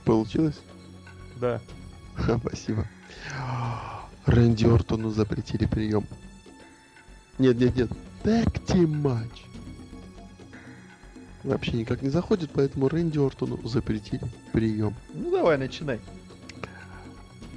[0.05, 0.55] Получилось?
[0.55, 1.39] сразу.
[1.39, 1.61] Да.
[2.15, 2.87] Ха, Спасибо.
[4.25, 6.05] Рэнди Ортону запретили прием.
[7.39, 7.89] Нет, нет, нет.
[8.23, 9.45] Team матч.
[11.43, 14.21] Вообще никак не заходит, поэтому Рэнди Ортону запретили
[14.53, 14.95] прием.
[15.13, 15.99] Ну давай, начинай.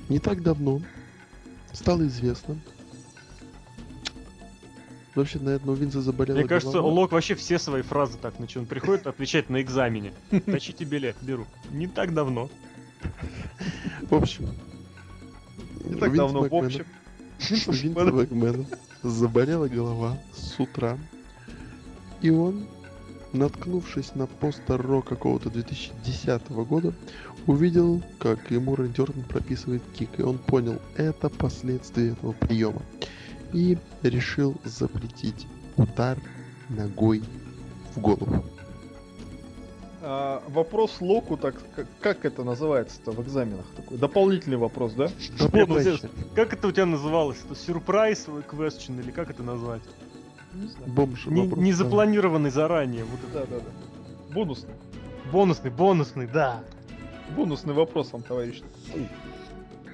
[0.08, 0.80] Не так давно
[1.72, 2.58] стало известно.
[5.16, 6.92] Вообще, наверное, у Винса заболела Мне кажется, голова.
[6.92, 8.60] Лок вообще все свои фразы так начал.
[8.60, 10.12] Он приходит отвечать на экзамене.
[10.44, 11.46] Тащите билет, беру.
[11.70, 12.50] Не так давно.
[14.02, 14.50] В общем.
[15.84, 16.84] Не так давно, в общем.
[17.66, 18.66] У Винса Макмена
[19.02, 20.98] заболела голова с утра.
[22.20, 22.66] И он,
[23.32, 26.92] наткнувшись на постер Ро какого-то 2010 года,
[27.46, 30.18] увидел, как ему Ортон прописывает кик.
[30.18, 32.82] И он понял, это последствия этого приема.
[33.56, 35.46] И решил запретить
[35.78, 36.18] удар
[36.68, 37.22] ногой
[37.94, 38.44] в голову.
[40.02, 43.64] А, вопрос Локу, так как, как это называется-то в экзаменах?
[43.74, 45.08] Такой дополнительный вопрос, да?
[45.54, 46.10] Ну, дальше.
[46.34, 47.38] Как это у тебя называлось?
[47.46, 49.80] Это сюрприз question или как это назвать?
[50.52, 50.92] Не знаю.
[50.92, 51.78] Бомж Не, вопрос, не да.
[51.78, 53.04] запланированный заранее.
[53.04, 53.46] Вот это.
[53.46, 54.34] Да, да, да.
[54.34, 54.74] Бонусный.
[55.32, 56.62] Бонусный, бонусный, да.
[57.34, 58.60] Бонусный вопрос вам, товарищ.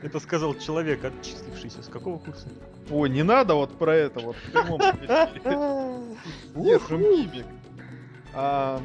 [0.03, 2.49] Это сказал человек, отчислившийся с какого курса?
[2.91, 4.37] Ой, не надо вот про это вот.
[6.55, 7.47] Держим мимик.
[8.35, 8.81] А,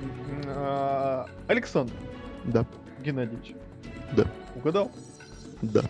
[0.45, 1.93] а, Александр
[2.43, 2.65] Да,
[3.03, 3.53] Геннадьевич.
[4.13, 4.25] Да.
[4.55, 4.91] Угадал?
[5.61, 5.81] да.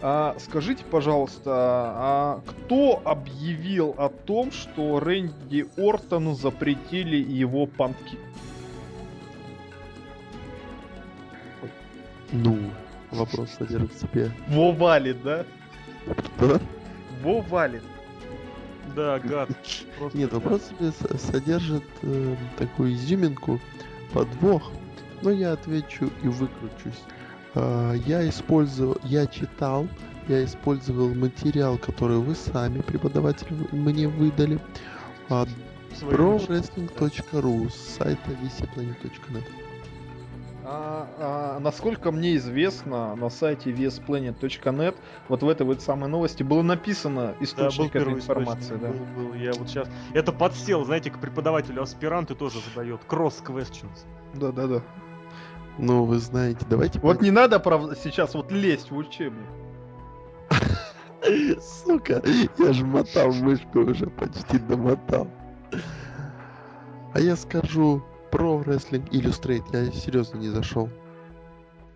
[0.00, 8.16] А, скажите, пожалуйста, а кто объявил о том, что Рэнди Ортону запретили его панки?
[12.30, 12.58] Ну,
[13.10, 14.30] вопрос содержит в себе.
[14.48, 15.44] Во валит, да?
[16.40, 16.60] Да?
[17.22, 17.82] Во валит.
[18.96, 19.50] Да, гад.
[19.98, 23.60] Просто Нет, вопрос с- содержит э, такую изюминку,
[24.12, 24.70] подвох,
[25.22, 27.02] но я отвечу и выкручусь.
[27.54, 29.86] А, я использовал, я читал,
[30.28, 34.58] я использовал материал, который вы сами, преподаватель, мне выдали,
[35.28, 35.46] а,
[35.94, 36.48] Свои ручки.
[36.50, 39.44] prowrestling.ru с сайта vcplanet.net.
[40.70, 44.96] А, а, насколько мне известно, на сайте vsplanet.net
[45.28, 48.88] вот в этой вот самой новости было написано Да, был источник этой информации, источник, да.
[48.88, 49.34] Был, был.
[49.34, 49.88] Я вот сейчас...
[50.12, 53.00] Это подсел, знаете, к преподавателю аспиранты тоже задает.
[53.08, 54.04] Cross questions.
[54.34, 54.82] Да, да, да.
[55.78, 57.00] Ну, вы знаете, давайте...
[57.00, 59.48] Вот не надо, правда, сейчас вот лезть в учебник.
[61.62, 62.22] Сука,
[62.58, 65.28] я же мотал мышку уже, почти домотал.
[67.14, 70.88] А я скажу про Wrestling Illustrate, я серьезно не зашел.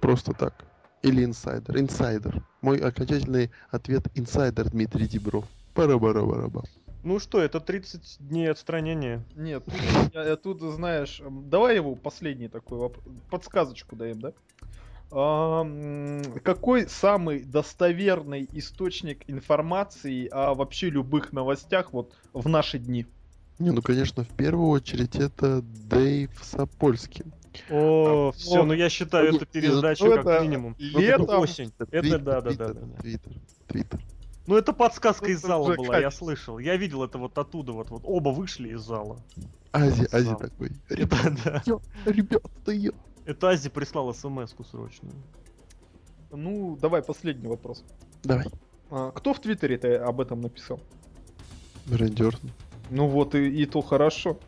[0.01, 0.65] Просто так.
[1.03, 1.79] Или инсайдер.
[1.79, 2.43] Инсайдер.
[2.61, 5.45] Мой окончательный ответ инсайдер Дмитрий Дибров.
[5.75, 6.63] Пара-бара-бара-ба.
[7.03, 9.25] Ну что, это 30 дней отстранения.
[9.35, 14.33] Нет, тут, я- я тут, знаешь, давай его последний такой вопрос, подсказочку даем, да?
[15.11, 15.65] А,
[16.45, 23.07] какой самый достоверный источник информации о вообще любых новостях вот в наши дни?
[23.59, 27.27] Не, ну конечно, в первую очередь это Дэйв Сапольский.
[27.71, 30.75] О, все, о, ну я считаю ну, эту пересдачу ну, как это минимум.
[30.79, 31.25] летом.
[31.25, 31.73] Это осень.
[31.79, 33.01] Это Твиттер, да, да, да, Твиттер, да.
[33.03, 33.33] Твиттер,
[33.69, 34.01] Твиттер.
[34.47, 36.25] Ну это подсказка из Это зала уже была, я качество.
[36.25, 36.59] слышал.
[36.59, 39.19] Я видел это вот оттуда, вот, вот оба вышли из зала.
[39.71, 40.39] Ази, Ази Знал.
[40.39, 40.71] такой.
[40.89, 41.63] Да, Ребят, да.
[41.67, 42.93] ё, ребят, да ё.
[43.25, 45.15] Это Ази прислал смс-ку срочную.
[46.31, 47.85] Ну, давай последний вопрос.
[48.25, 48.47] Давай.
[48.91, 50.81] А, кто в Твиттере-то об этом написал?
[51.91, 52.51] Рэнди Ортон.
[52.91, 54.39] Ну вот и, и то хорошо.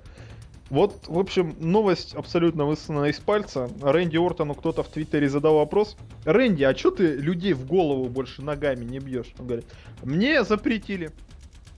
[0.70, 3.68] Вот, в общем, новость абсолютно высосана из пальца.
[3.82, 5.96] Рэнди Ортону кто-то в Твиттере задал вопрос.
[6.24, 9.32] Рэнди, а чё ты людей в голову больше ногами не бьешь?
[9.38, 9.66] Он говорит,
[10.02, 11.10] мне запретили.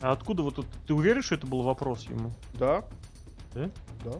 [0.01, 0.67] А откуда вот тут...
[0.87, 2.31] Ты уверен, что это был вопрос ему?
[2.55, 2.85] Да,
[3.55, 3.71] Да?
[4.05, 4.13] да.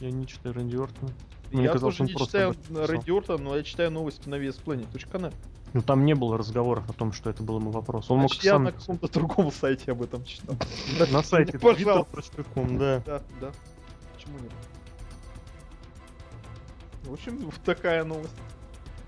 [0.00, 1.12] Я не читаю Рэнди Ортона.
[1.50, 2.54] Мне я казалось, тоже не читаю.
[2.70, 5.34] Рэнди Ортона, но я читаю новости на VSPlanet.net.
[5.74, 8.10] Ну там не было разговоров о том, что это был ему вопрос.
[8.10, 10.56] Он мог Значит, я сам на каком-то другом сайте об этом читал.
[11.10, 12.20] на сайте Пожалуйста.
[12.20, 13.02] twitter.com, да.
[13.04, 13.52] Да, да.
[14.14, 14.52] Почему нет?
[17.04, 18.34] В общем, вот такая новость.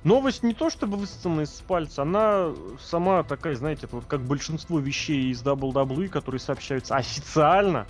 [0.02, 5.30] Новость не то чтобы высосана из пальца, она сама такая, знаете, вот как большинство вещей
[5.30, 7.86] из WWE, которые сообщаются официально,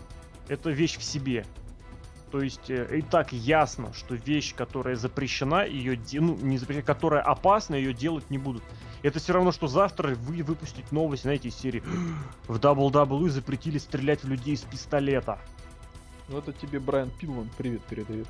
[0.49, 1.47] это вещь в себе.
[2.31, 6.87] То есть э, и так ясно, что вещь, которая запрещена, ее де- ну, не запрещена,
[6.87, 8.63] которая опасна, ее делать не будут.
[9.03, 11.83] Это все равно, что завтра вы выпустить новость, знаете, из серии
[12.47, 15.39] в WWE запретили стрелять в людей из пистолета.
[16.29, 18.29] Ну это тебе Брайан Пиллман привет передает.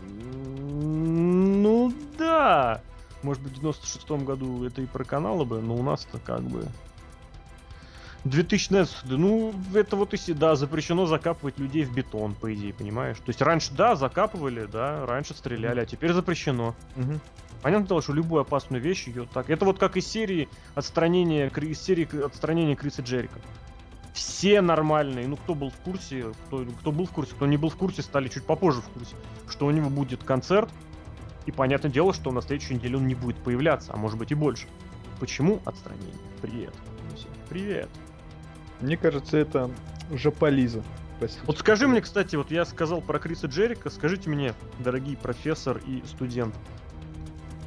[0.00, 2.80] Ну да.
[3.22, 6.66] Может быть, в 96-м году это и проканало бы, но у нас-то как бы...
[8.24, 13.16] 2000 ну, это вот если, да, запрещено закапывать людей в бетон, по идее, понимаешь?
[13.18, 16.74] То есть раньше, да, закапывали, да, раньше стреляли, а теперь запрещено.
[17.62, 19.50] Понятно дело, что любую опасную вещь ее так.
[19.50, 23.40] Это вот как из серии отстранения, из серии отстранения Криса Джерика.
[24.12, 27.68] Все нормальные, ну кто был в курсе, кто, кто был в курсе, кто не был
[27.68, 29.14] в курсе, стали чуть попозже в курсе,
[29.48, 30.70] что у него будет концерт,
[31.46, 34.34] и понятное дело, что на следующей неделе он не будет появляться, а может быть и
[34.34, 34.66] больше.
[35.20, 36.14] Почему отстранение?
[36.42, 36.74] Привет.
[37.48, 37.88] Привет.
[38.80, 39.70] Мне кажется, это
[40.12, 40.82] жополиза.
[41.18, 41.44] Простите.
[41.46, 46.02] Вот скажи мне, кстати, вот я сказал про Криса Джерика, скажите мне, дорогие профессор и
[46.06, 46.54] студент,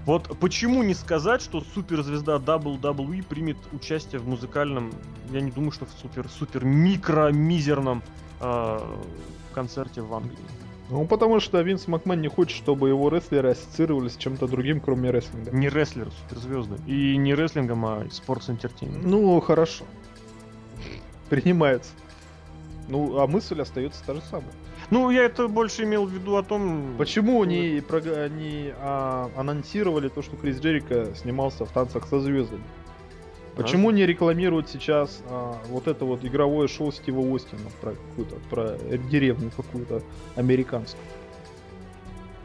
[0.06, 4.92] вот почему не сказать, что суперзвезда WWE примет участие в музыкальном,
[5.30, 8.02] я не думаю, что в супер-супер микро-мизерном
[8.40, 8.80] э,
[9.54, 10.40] концерте в Англии.
[10.90, 15.12] Ну, потому что Винс Макмен не хочет, чтобы его рестлеры ассоциировались с чем-то другим, кроме
[15.12, 15.52] рестлинга.
[15.52, 16.78] Не рестлеры, суперзвезды.
[16.86, 19.02] И не рестлингом, а спортс entertainment.
[19.04, 19.86] Ну, хорошо.
[21.32, 21.91] Принимается.
[22.90, 24.52] Ну, а мысль остается та же самая.
[24.90, 26.95] Ну, я это больше имел в виду о том...
[26.98, 32.64] Почему они, прог- они а, анонсировали то, что Крис Джерика снимался в танцах со звездами?
[33.56, 38.78] Почему не рекламируют сейчас а, вот это вот игровое шоу Стива Остина про какую-то, про
[39.10, 40.03] деревню какую-то
[40.36, 41.02] американскую?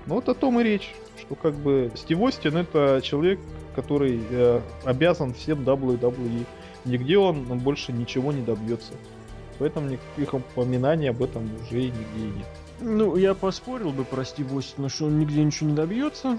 [0.06, 0.94] Ну вот о том и речь.
[1.20, 3.40] что как бы Стив Остин это человек,
[3.74, 6.46] который э, обязан всем WWE.
[6.86, 8.92] Нигде он больше ничего не добьется.
[9.58, 12.46] Поэтому никаких упоминаний об этом уже и нигде нет.
[12.80, 16.38] Ну, я поспорил бы, прости, Остина, что он нигде ничего не добьется.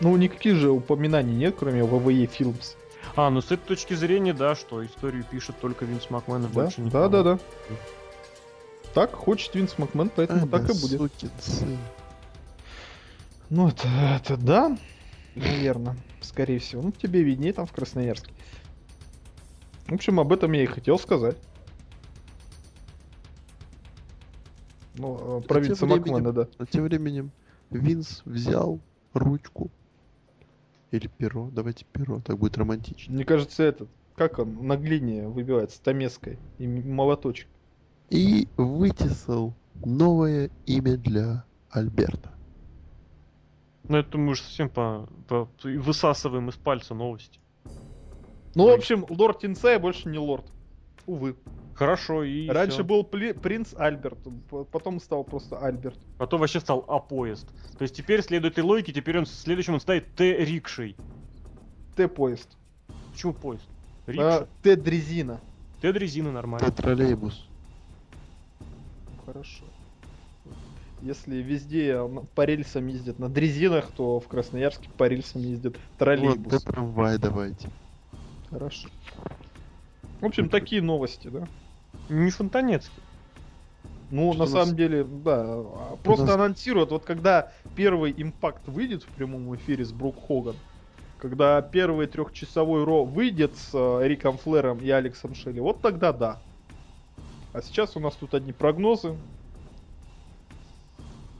[0.00, 2.74] Ну, никаких же упоминаний нет, кроме WWE Films.
[3.16, 6.48] А, ну с этой точки зрения, да, что историю пишет только Винс Макмен и Да,
[6.48, 7.08] больше да, никого.
[7.08, 7.38] да, да.
[8.94, 10.98] Так хочет Винс Макмен, поэтому А, так да, и будет.
[11.00, 11.78] сукин сын.
[13.48, 14.76] Ну, это, это да,
[15.34, 16.82] наверное, скорее всего.
[16.82, 18.32] Ну, тебе виднее там в Красноярске.
[19.90, 21.36] В общем, об этом я и хотел сказать.
[24.96, 26.48] Ну, э, про А тем Винса временем- Макмена, да.
[26.58, 27.30] А тем временем
[27.70, 28.78] Винс взял
[29.14, 29.70] ручку
[30.92, 33.12] или перо, давайте перо, так будет романтично.
[33.14, 37.48] Мне кажется, этот, как он на глине выбивает, стамеской и молоточек.
[38.10, 39.54] И вытесал
[39.84, 42.30] новое имя для Альберта.
[43.88, 47.40] Ну это мы уже совсем по, по- высасываем из пальца новости.
[48.54, 50.44] Ну, в общем, лорд Тинсай больше не лорд.
[51.06, 51.36] Увы.
[51.74, 52.84] Хорошо, и Раньше всё.
[52.84, 54.18] был пли- принц Альберт,
[54.70, 55.98] потом стал просто Альберт.
[56.18, 57.46] Потом вообще стал А-поезд.
[57.78, 60.94] То есть теперь следует и логике, теперь он следующим он ставит Т-рикшей.
[61.96, 62.48] Т-поезд.
[63.12, 63.64] Почему поезд?
[64.06, 64.48] А, Рикша.
[64.62, 65.40] Т-дрезина.
[65.80, 66.66] Т-дрезина нормально.
[66.66, 67.46] Это троллейбус.
[69.24, 69.64] Хорошо.
[71.00, 71.98] Если везде
[72.34, 76.62] по рельсам ездят на дрезинах, то в Красноярске по рельсам ездят Вот, троллейбус.
[76.62, 77.70] трамвай давайте.
[78.50, 78.88] Хорошо.
[80.20, 81.46] В общем, такие новости, да?
[82.08, 83.02] Не фонтанецкий.
[84.10, 85.42] Ну, Что на самом деле, да.
[85.44, 90.56] а, Просто нас- анонсируют, вот когда первый импакт выйдет в прямом эфире с Брук Хоган,
[91.16, 96.42] когда первый трехчасовой Ро выйдет с э, Риком Флэром и Алексом Шелли, вот тогда да.
[97.52, 99.16] А сейчас у нас тут одни прогнозы.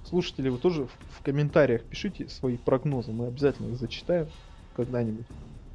[0.05, 4.29] Слушатели, вы тоже в комментариях пишите свои прогнозы, мы обязательно их зачитаем
[4.75, 5.27] когда-нибудь.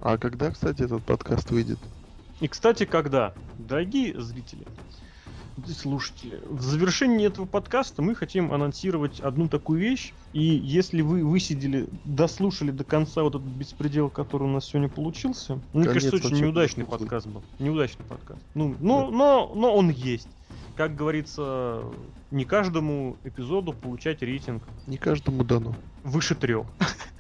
[0.06, 1.80] А когда, кстати, этот подкаст выйдет?
[2.40, 4.64] И, кстати, когда, дорогие зрители
[5.68, 10.14] слушатели, в завершении этого подкаста мы хотим анонсировать одну такую вещь.
[10.34, 15.60] И если вы высидели, дослушали до конца вот этот беспредел, который у нас сегодня получился,
[15.74, 17.00] мне Конец кажется, очень неудачный был.
[17.00, 17.42] подкаст был.
[17.58, 18.42] Неудачный подкаст.
[18.54, 20.28] Ну, но, но, но он есть.
[20.76, 21.82] Как говорится,
[22.30, 25.74] не каждому эпизоду получать рейтинг Не каждому дано.
[26.04, 26.68] выше трех.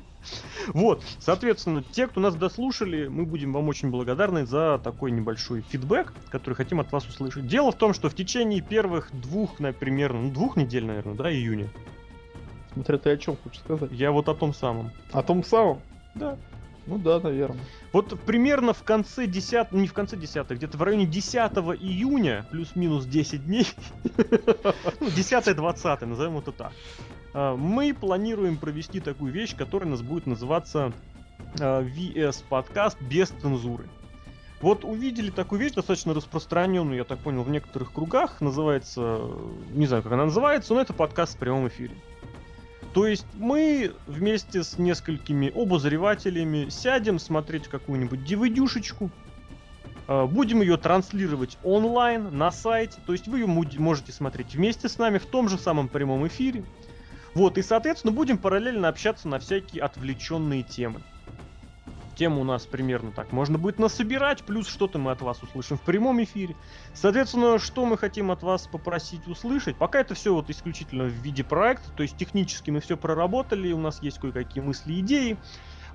[0.73, 6.14] Вот, соответственно, те, кто нас дослушали, мы будем вам очень благодарны за такой небольшой фидбэк,
[6.30, 7.47] который хотим от вас услышать.
[7.47, 11.31] Дело в том, что в течение первых двух, на- примерно, ну, двух недель, наверное, да,
[11.31, 11.69] июня,
[12.73, 13.89] Смотря ты о чем хочешь сказать.
[13.91, 14.91] я вот о том самом.
[15.11, 15.81] О том самом?
[16.14, 16.38] Да.
[16.88, 17.60] Ну да, наверное.
[17.93, 21.34] Вот примерно в конце 10, не в конце 10, где-то в районе 10
[21.80, 23.65] июня, плюс-минус 10 дней,
[24.99, 26.73] ну, 10-20, назовем это так,
[27.36, 30.94] мы планируем провести такую вещь, которая у нас будет называться
[31.60, 33.88] а, VS подкаст без цензуры.
[34.62, 39.20] Вот увидели такую вещь, достаточно распространенную, я так понял, в некоторых кругах, называется,
[39.74, 41.94] не знаю, как она называется, но это подкаст в прямом эфире.
[42.94, 49.10] То есть мы вместе с несколькими обозревателями сядем смотреть какую-нибудь DVD-шечку,
[50.07, 54.98] э, будем ее транслировать онлайн на сайте, то есть вы ее можете смотреть вместе с
[54.98, 56.64] нами в том же самом прямом эфире.
[57.36, 61.02] Вот, и, соответственно, будем параллельно общаться на всякие отвлеченные темы.
[62.16, 65.82] Тему у нас примерно так можно будет насобирать, плюс что-то мы от вас услышим в
[65.82, 66.56] прямом эфире.
[66.94, 69.78] Соответственно, что мы хотим от вас попросить услышать?
[69.78, 73.80] Пока это все вот исключительно в виде проекта, то есть технически мы все проработали, у
[73.80, 75.38] нас есть кое-какие мысли, идеи.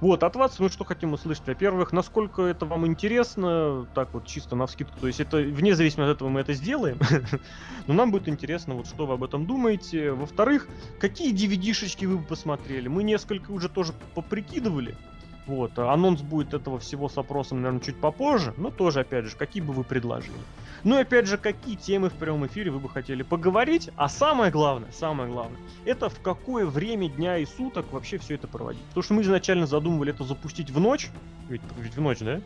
[0.01, 1.47] Вот, от вас мы что хотим услышать?
[1.47, 6.11] Во-первых, насколько это вам интересно, так вот чисто на вскидку, то есть это вне зависимости
[6.11, 6.99] от этого мы это сделаем,
[7.87, 10.13] но нам будет интересно, вот что вы об этом думаете.
[10.13, 10.69] Во-вторых,
[10.99, 12.89] какие DVD-шечки вы посмотрели?
[12.89, 14.97] Мы несколько уже тоже поприкидывали,
[15.47, 19.37] вот, а анонс будет этого всего с опросом, наверное, чуть попозже, но тоже, опять же,
[19.37, 20.37] какие бы вы предложили.
[20.85, 24.51] Ну и опять же, какие темы в прямом эфире вы бы хотели поговорить, а самое
[24.51, 28.83] главное, самое главное, это в какое время дня и суток вообще все это проводить.
[28.89, 31.11] Потому что мы изначально задумывали это запустить в ночь,
[31.49, 32.41] ведь, ведь в ночь, да?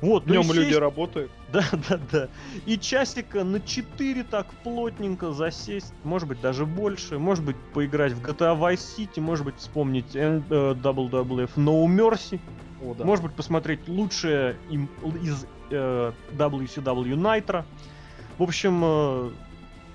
[0.00, 1.30] Вот, ну Днем и люди работают.
[1.52, 2.28] да, да, да.
[2.64, 8.22] И часика на 4 так плотненько засесть, может быть даже больше, может быть поиграть в
[8.22, 12.40] GTA Vice City, может быть вспомнить N- э, WWF No Mercy,
[12.82, 13.04] О, да.
[13.04, 17.64] может быть посмотреть лучшее из э, WCW Nitro.
[18.38, 19.30] В общем, э,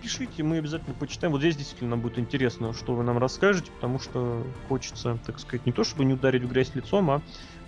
[0.02, 1.32] пишите, мы обязательно почитаем.
[1.32, 5.72] Вот здесь действительно будет интересно, что вы нам расскажете, потому что хочется, так сказать, не
[5.72, 7.22] то чтобы не ударить в грязь лицом, а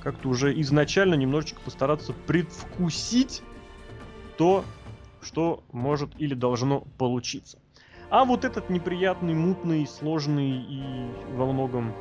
[0.07, 3.43] как-то уже изначально немножечко постараться предвкусить
[4.37, 4.63] то,
[5.21, 7.59] что может или должно получиться.
[8.09, 11.93] А вот этот неприятный, мутный, сложный и во многом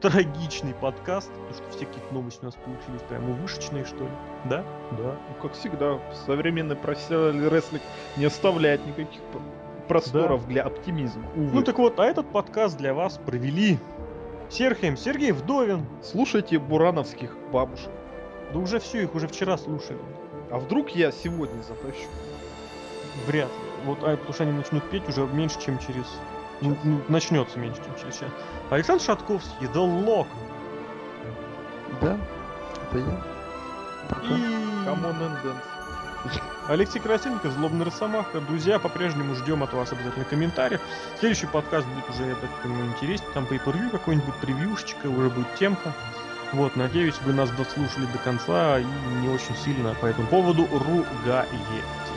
[0.00, 4.10] трагичный подкаст, потому что все какие-то новости у нас получились прямо вышечные, что ли.
[4.44, 4.64] Да?
[4.92, 5.16] Да.
[5.28, 7.82] Ну, как всегда, современный профессиональный рестлинг
[8.16, 9.20] не оставляет никаких
[9.88, 11.28] просторов для оптимизма.
[11.34, 11.50] Увы.
[11.54, 13.78] Ну так вот, а этот подкаст для вас провели
[14.50, 15.86] Серхием Сергей Вдовин.
[16.02, 17.90] Слушайте бурановских бабушек.
[18.52, 19.98] Да уже все, их уже вчера слушали.
[20.50, 22.08] А вдруг я сегодня затащу?
[23.26, 23.84] Вряд ли.
[23.84, 26.06] Вот, а потому что они начнут петь уже меньше, чем через...
[26.60, 28.30] ну, ну, начнется меньше, чем через час.
[28.70, 30.26] Александр Шатковский, The Lock.
[32.00, 32.16] Да,
[32.90, 33.22] это я.
[34.08, 34.26] Пока.
[34.26, 34.68] И...
[34.86, 35.77] Come on and dance.
[36.68, 38.40] Алексей Красильников, Злобный Росомаха.
[38.40, 40.80] Друзья, по-прежнему ждем от вас обязательно комментариев.
[41.18, 43.30] Следующий подкаст будет уже, я так понимаю, интереснее.
[43.32, 45.94] Там pay per какой-нибудь, превьюшечка, уже будет темка.
[46.52, 48.84] Вот, надеюсь, вы нас дослушали до конца и
[49.20, 52.07] не очень сильно по этому поводу ругаетесь.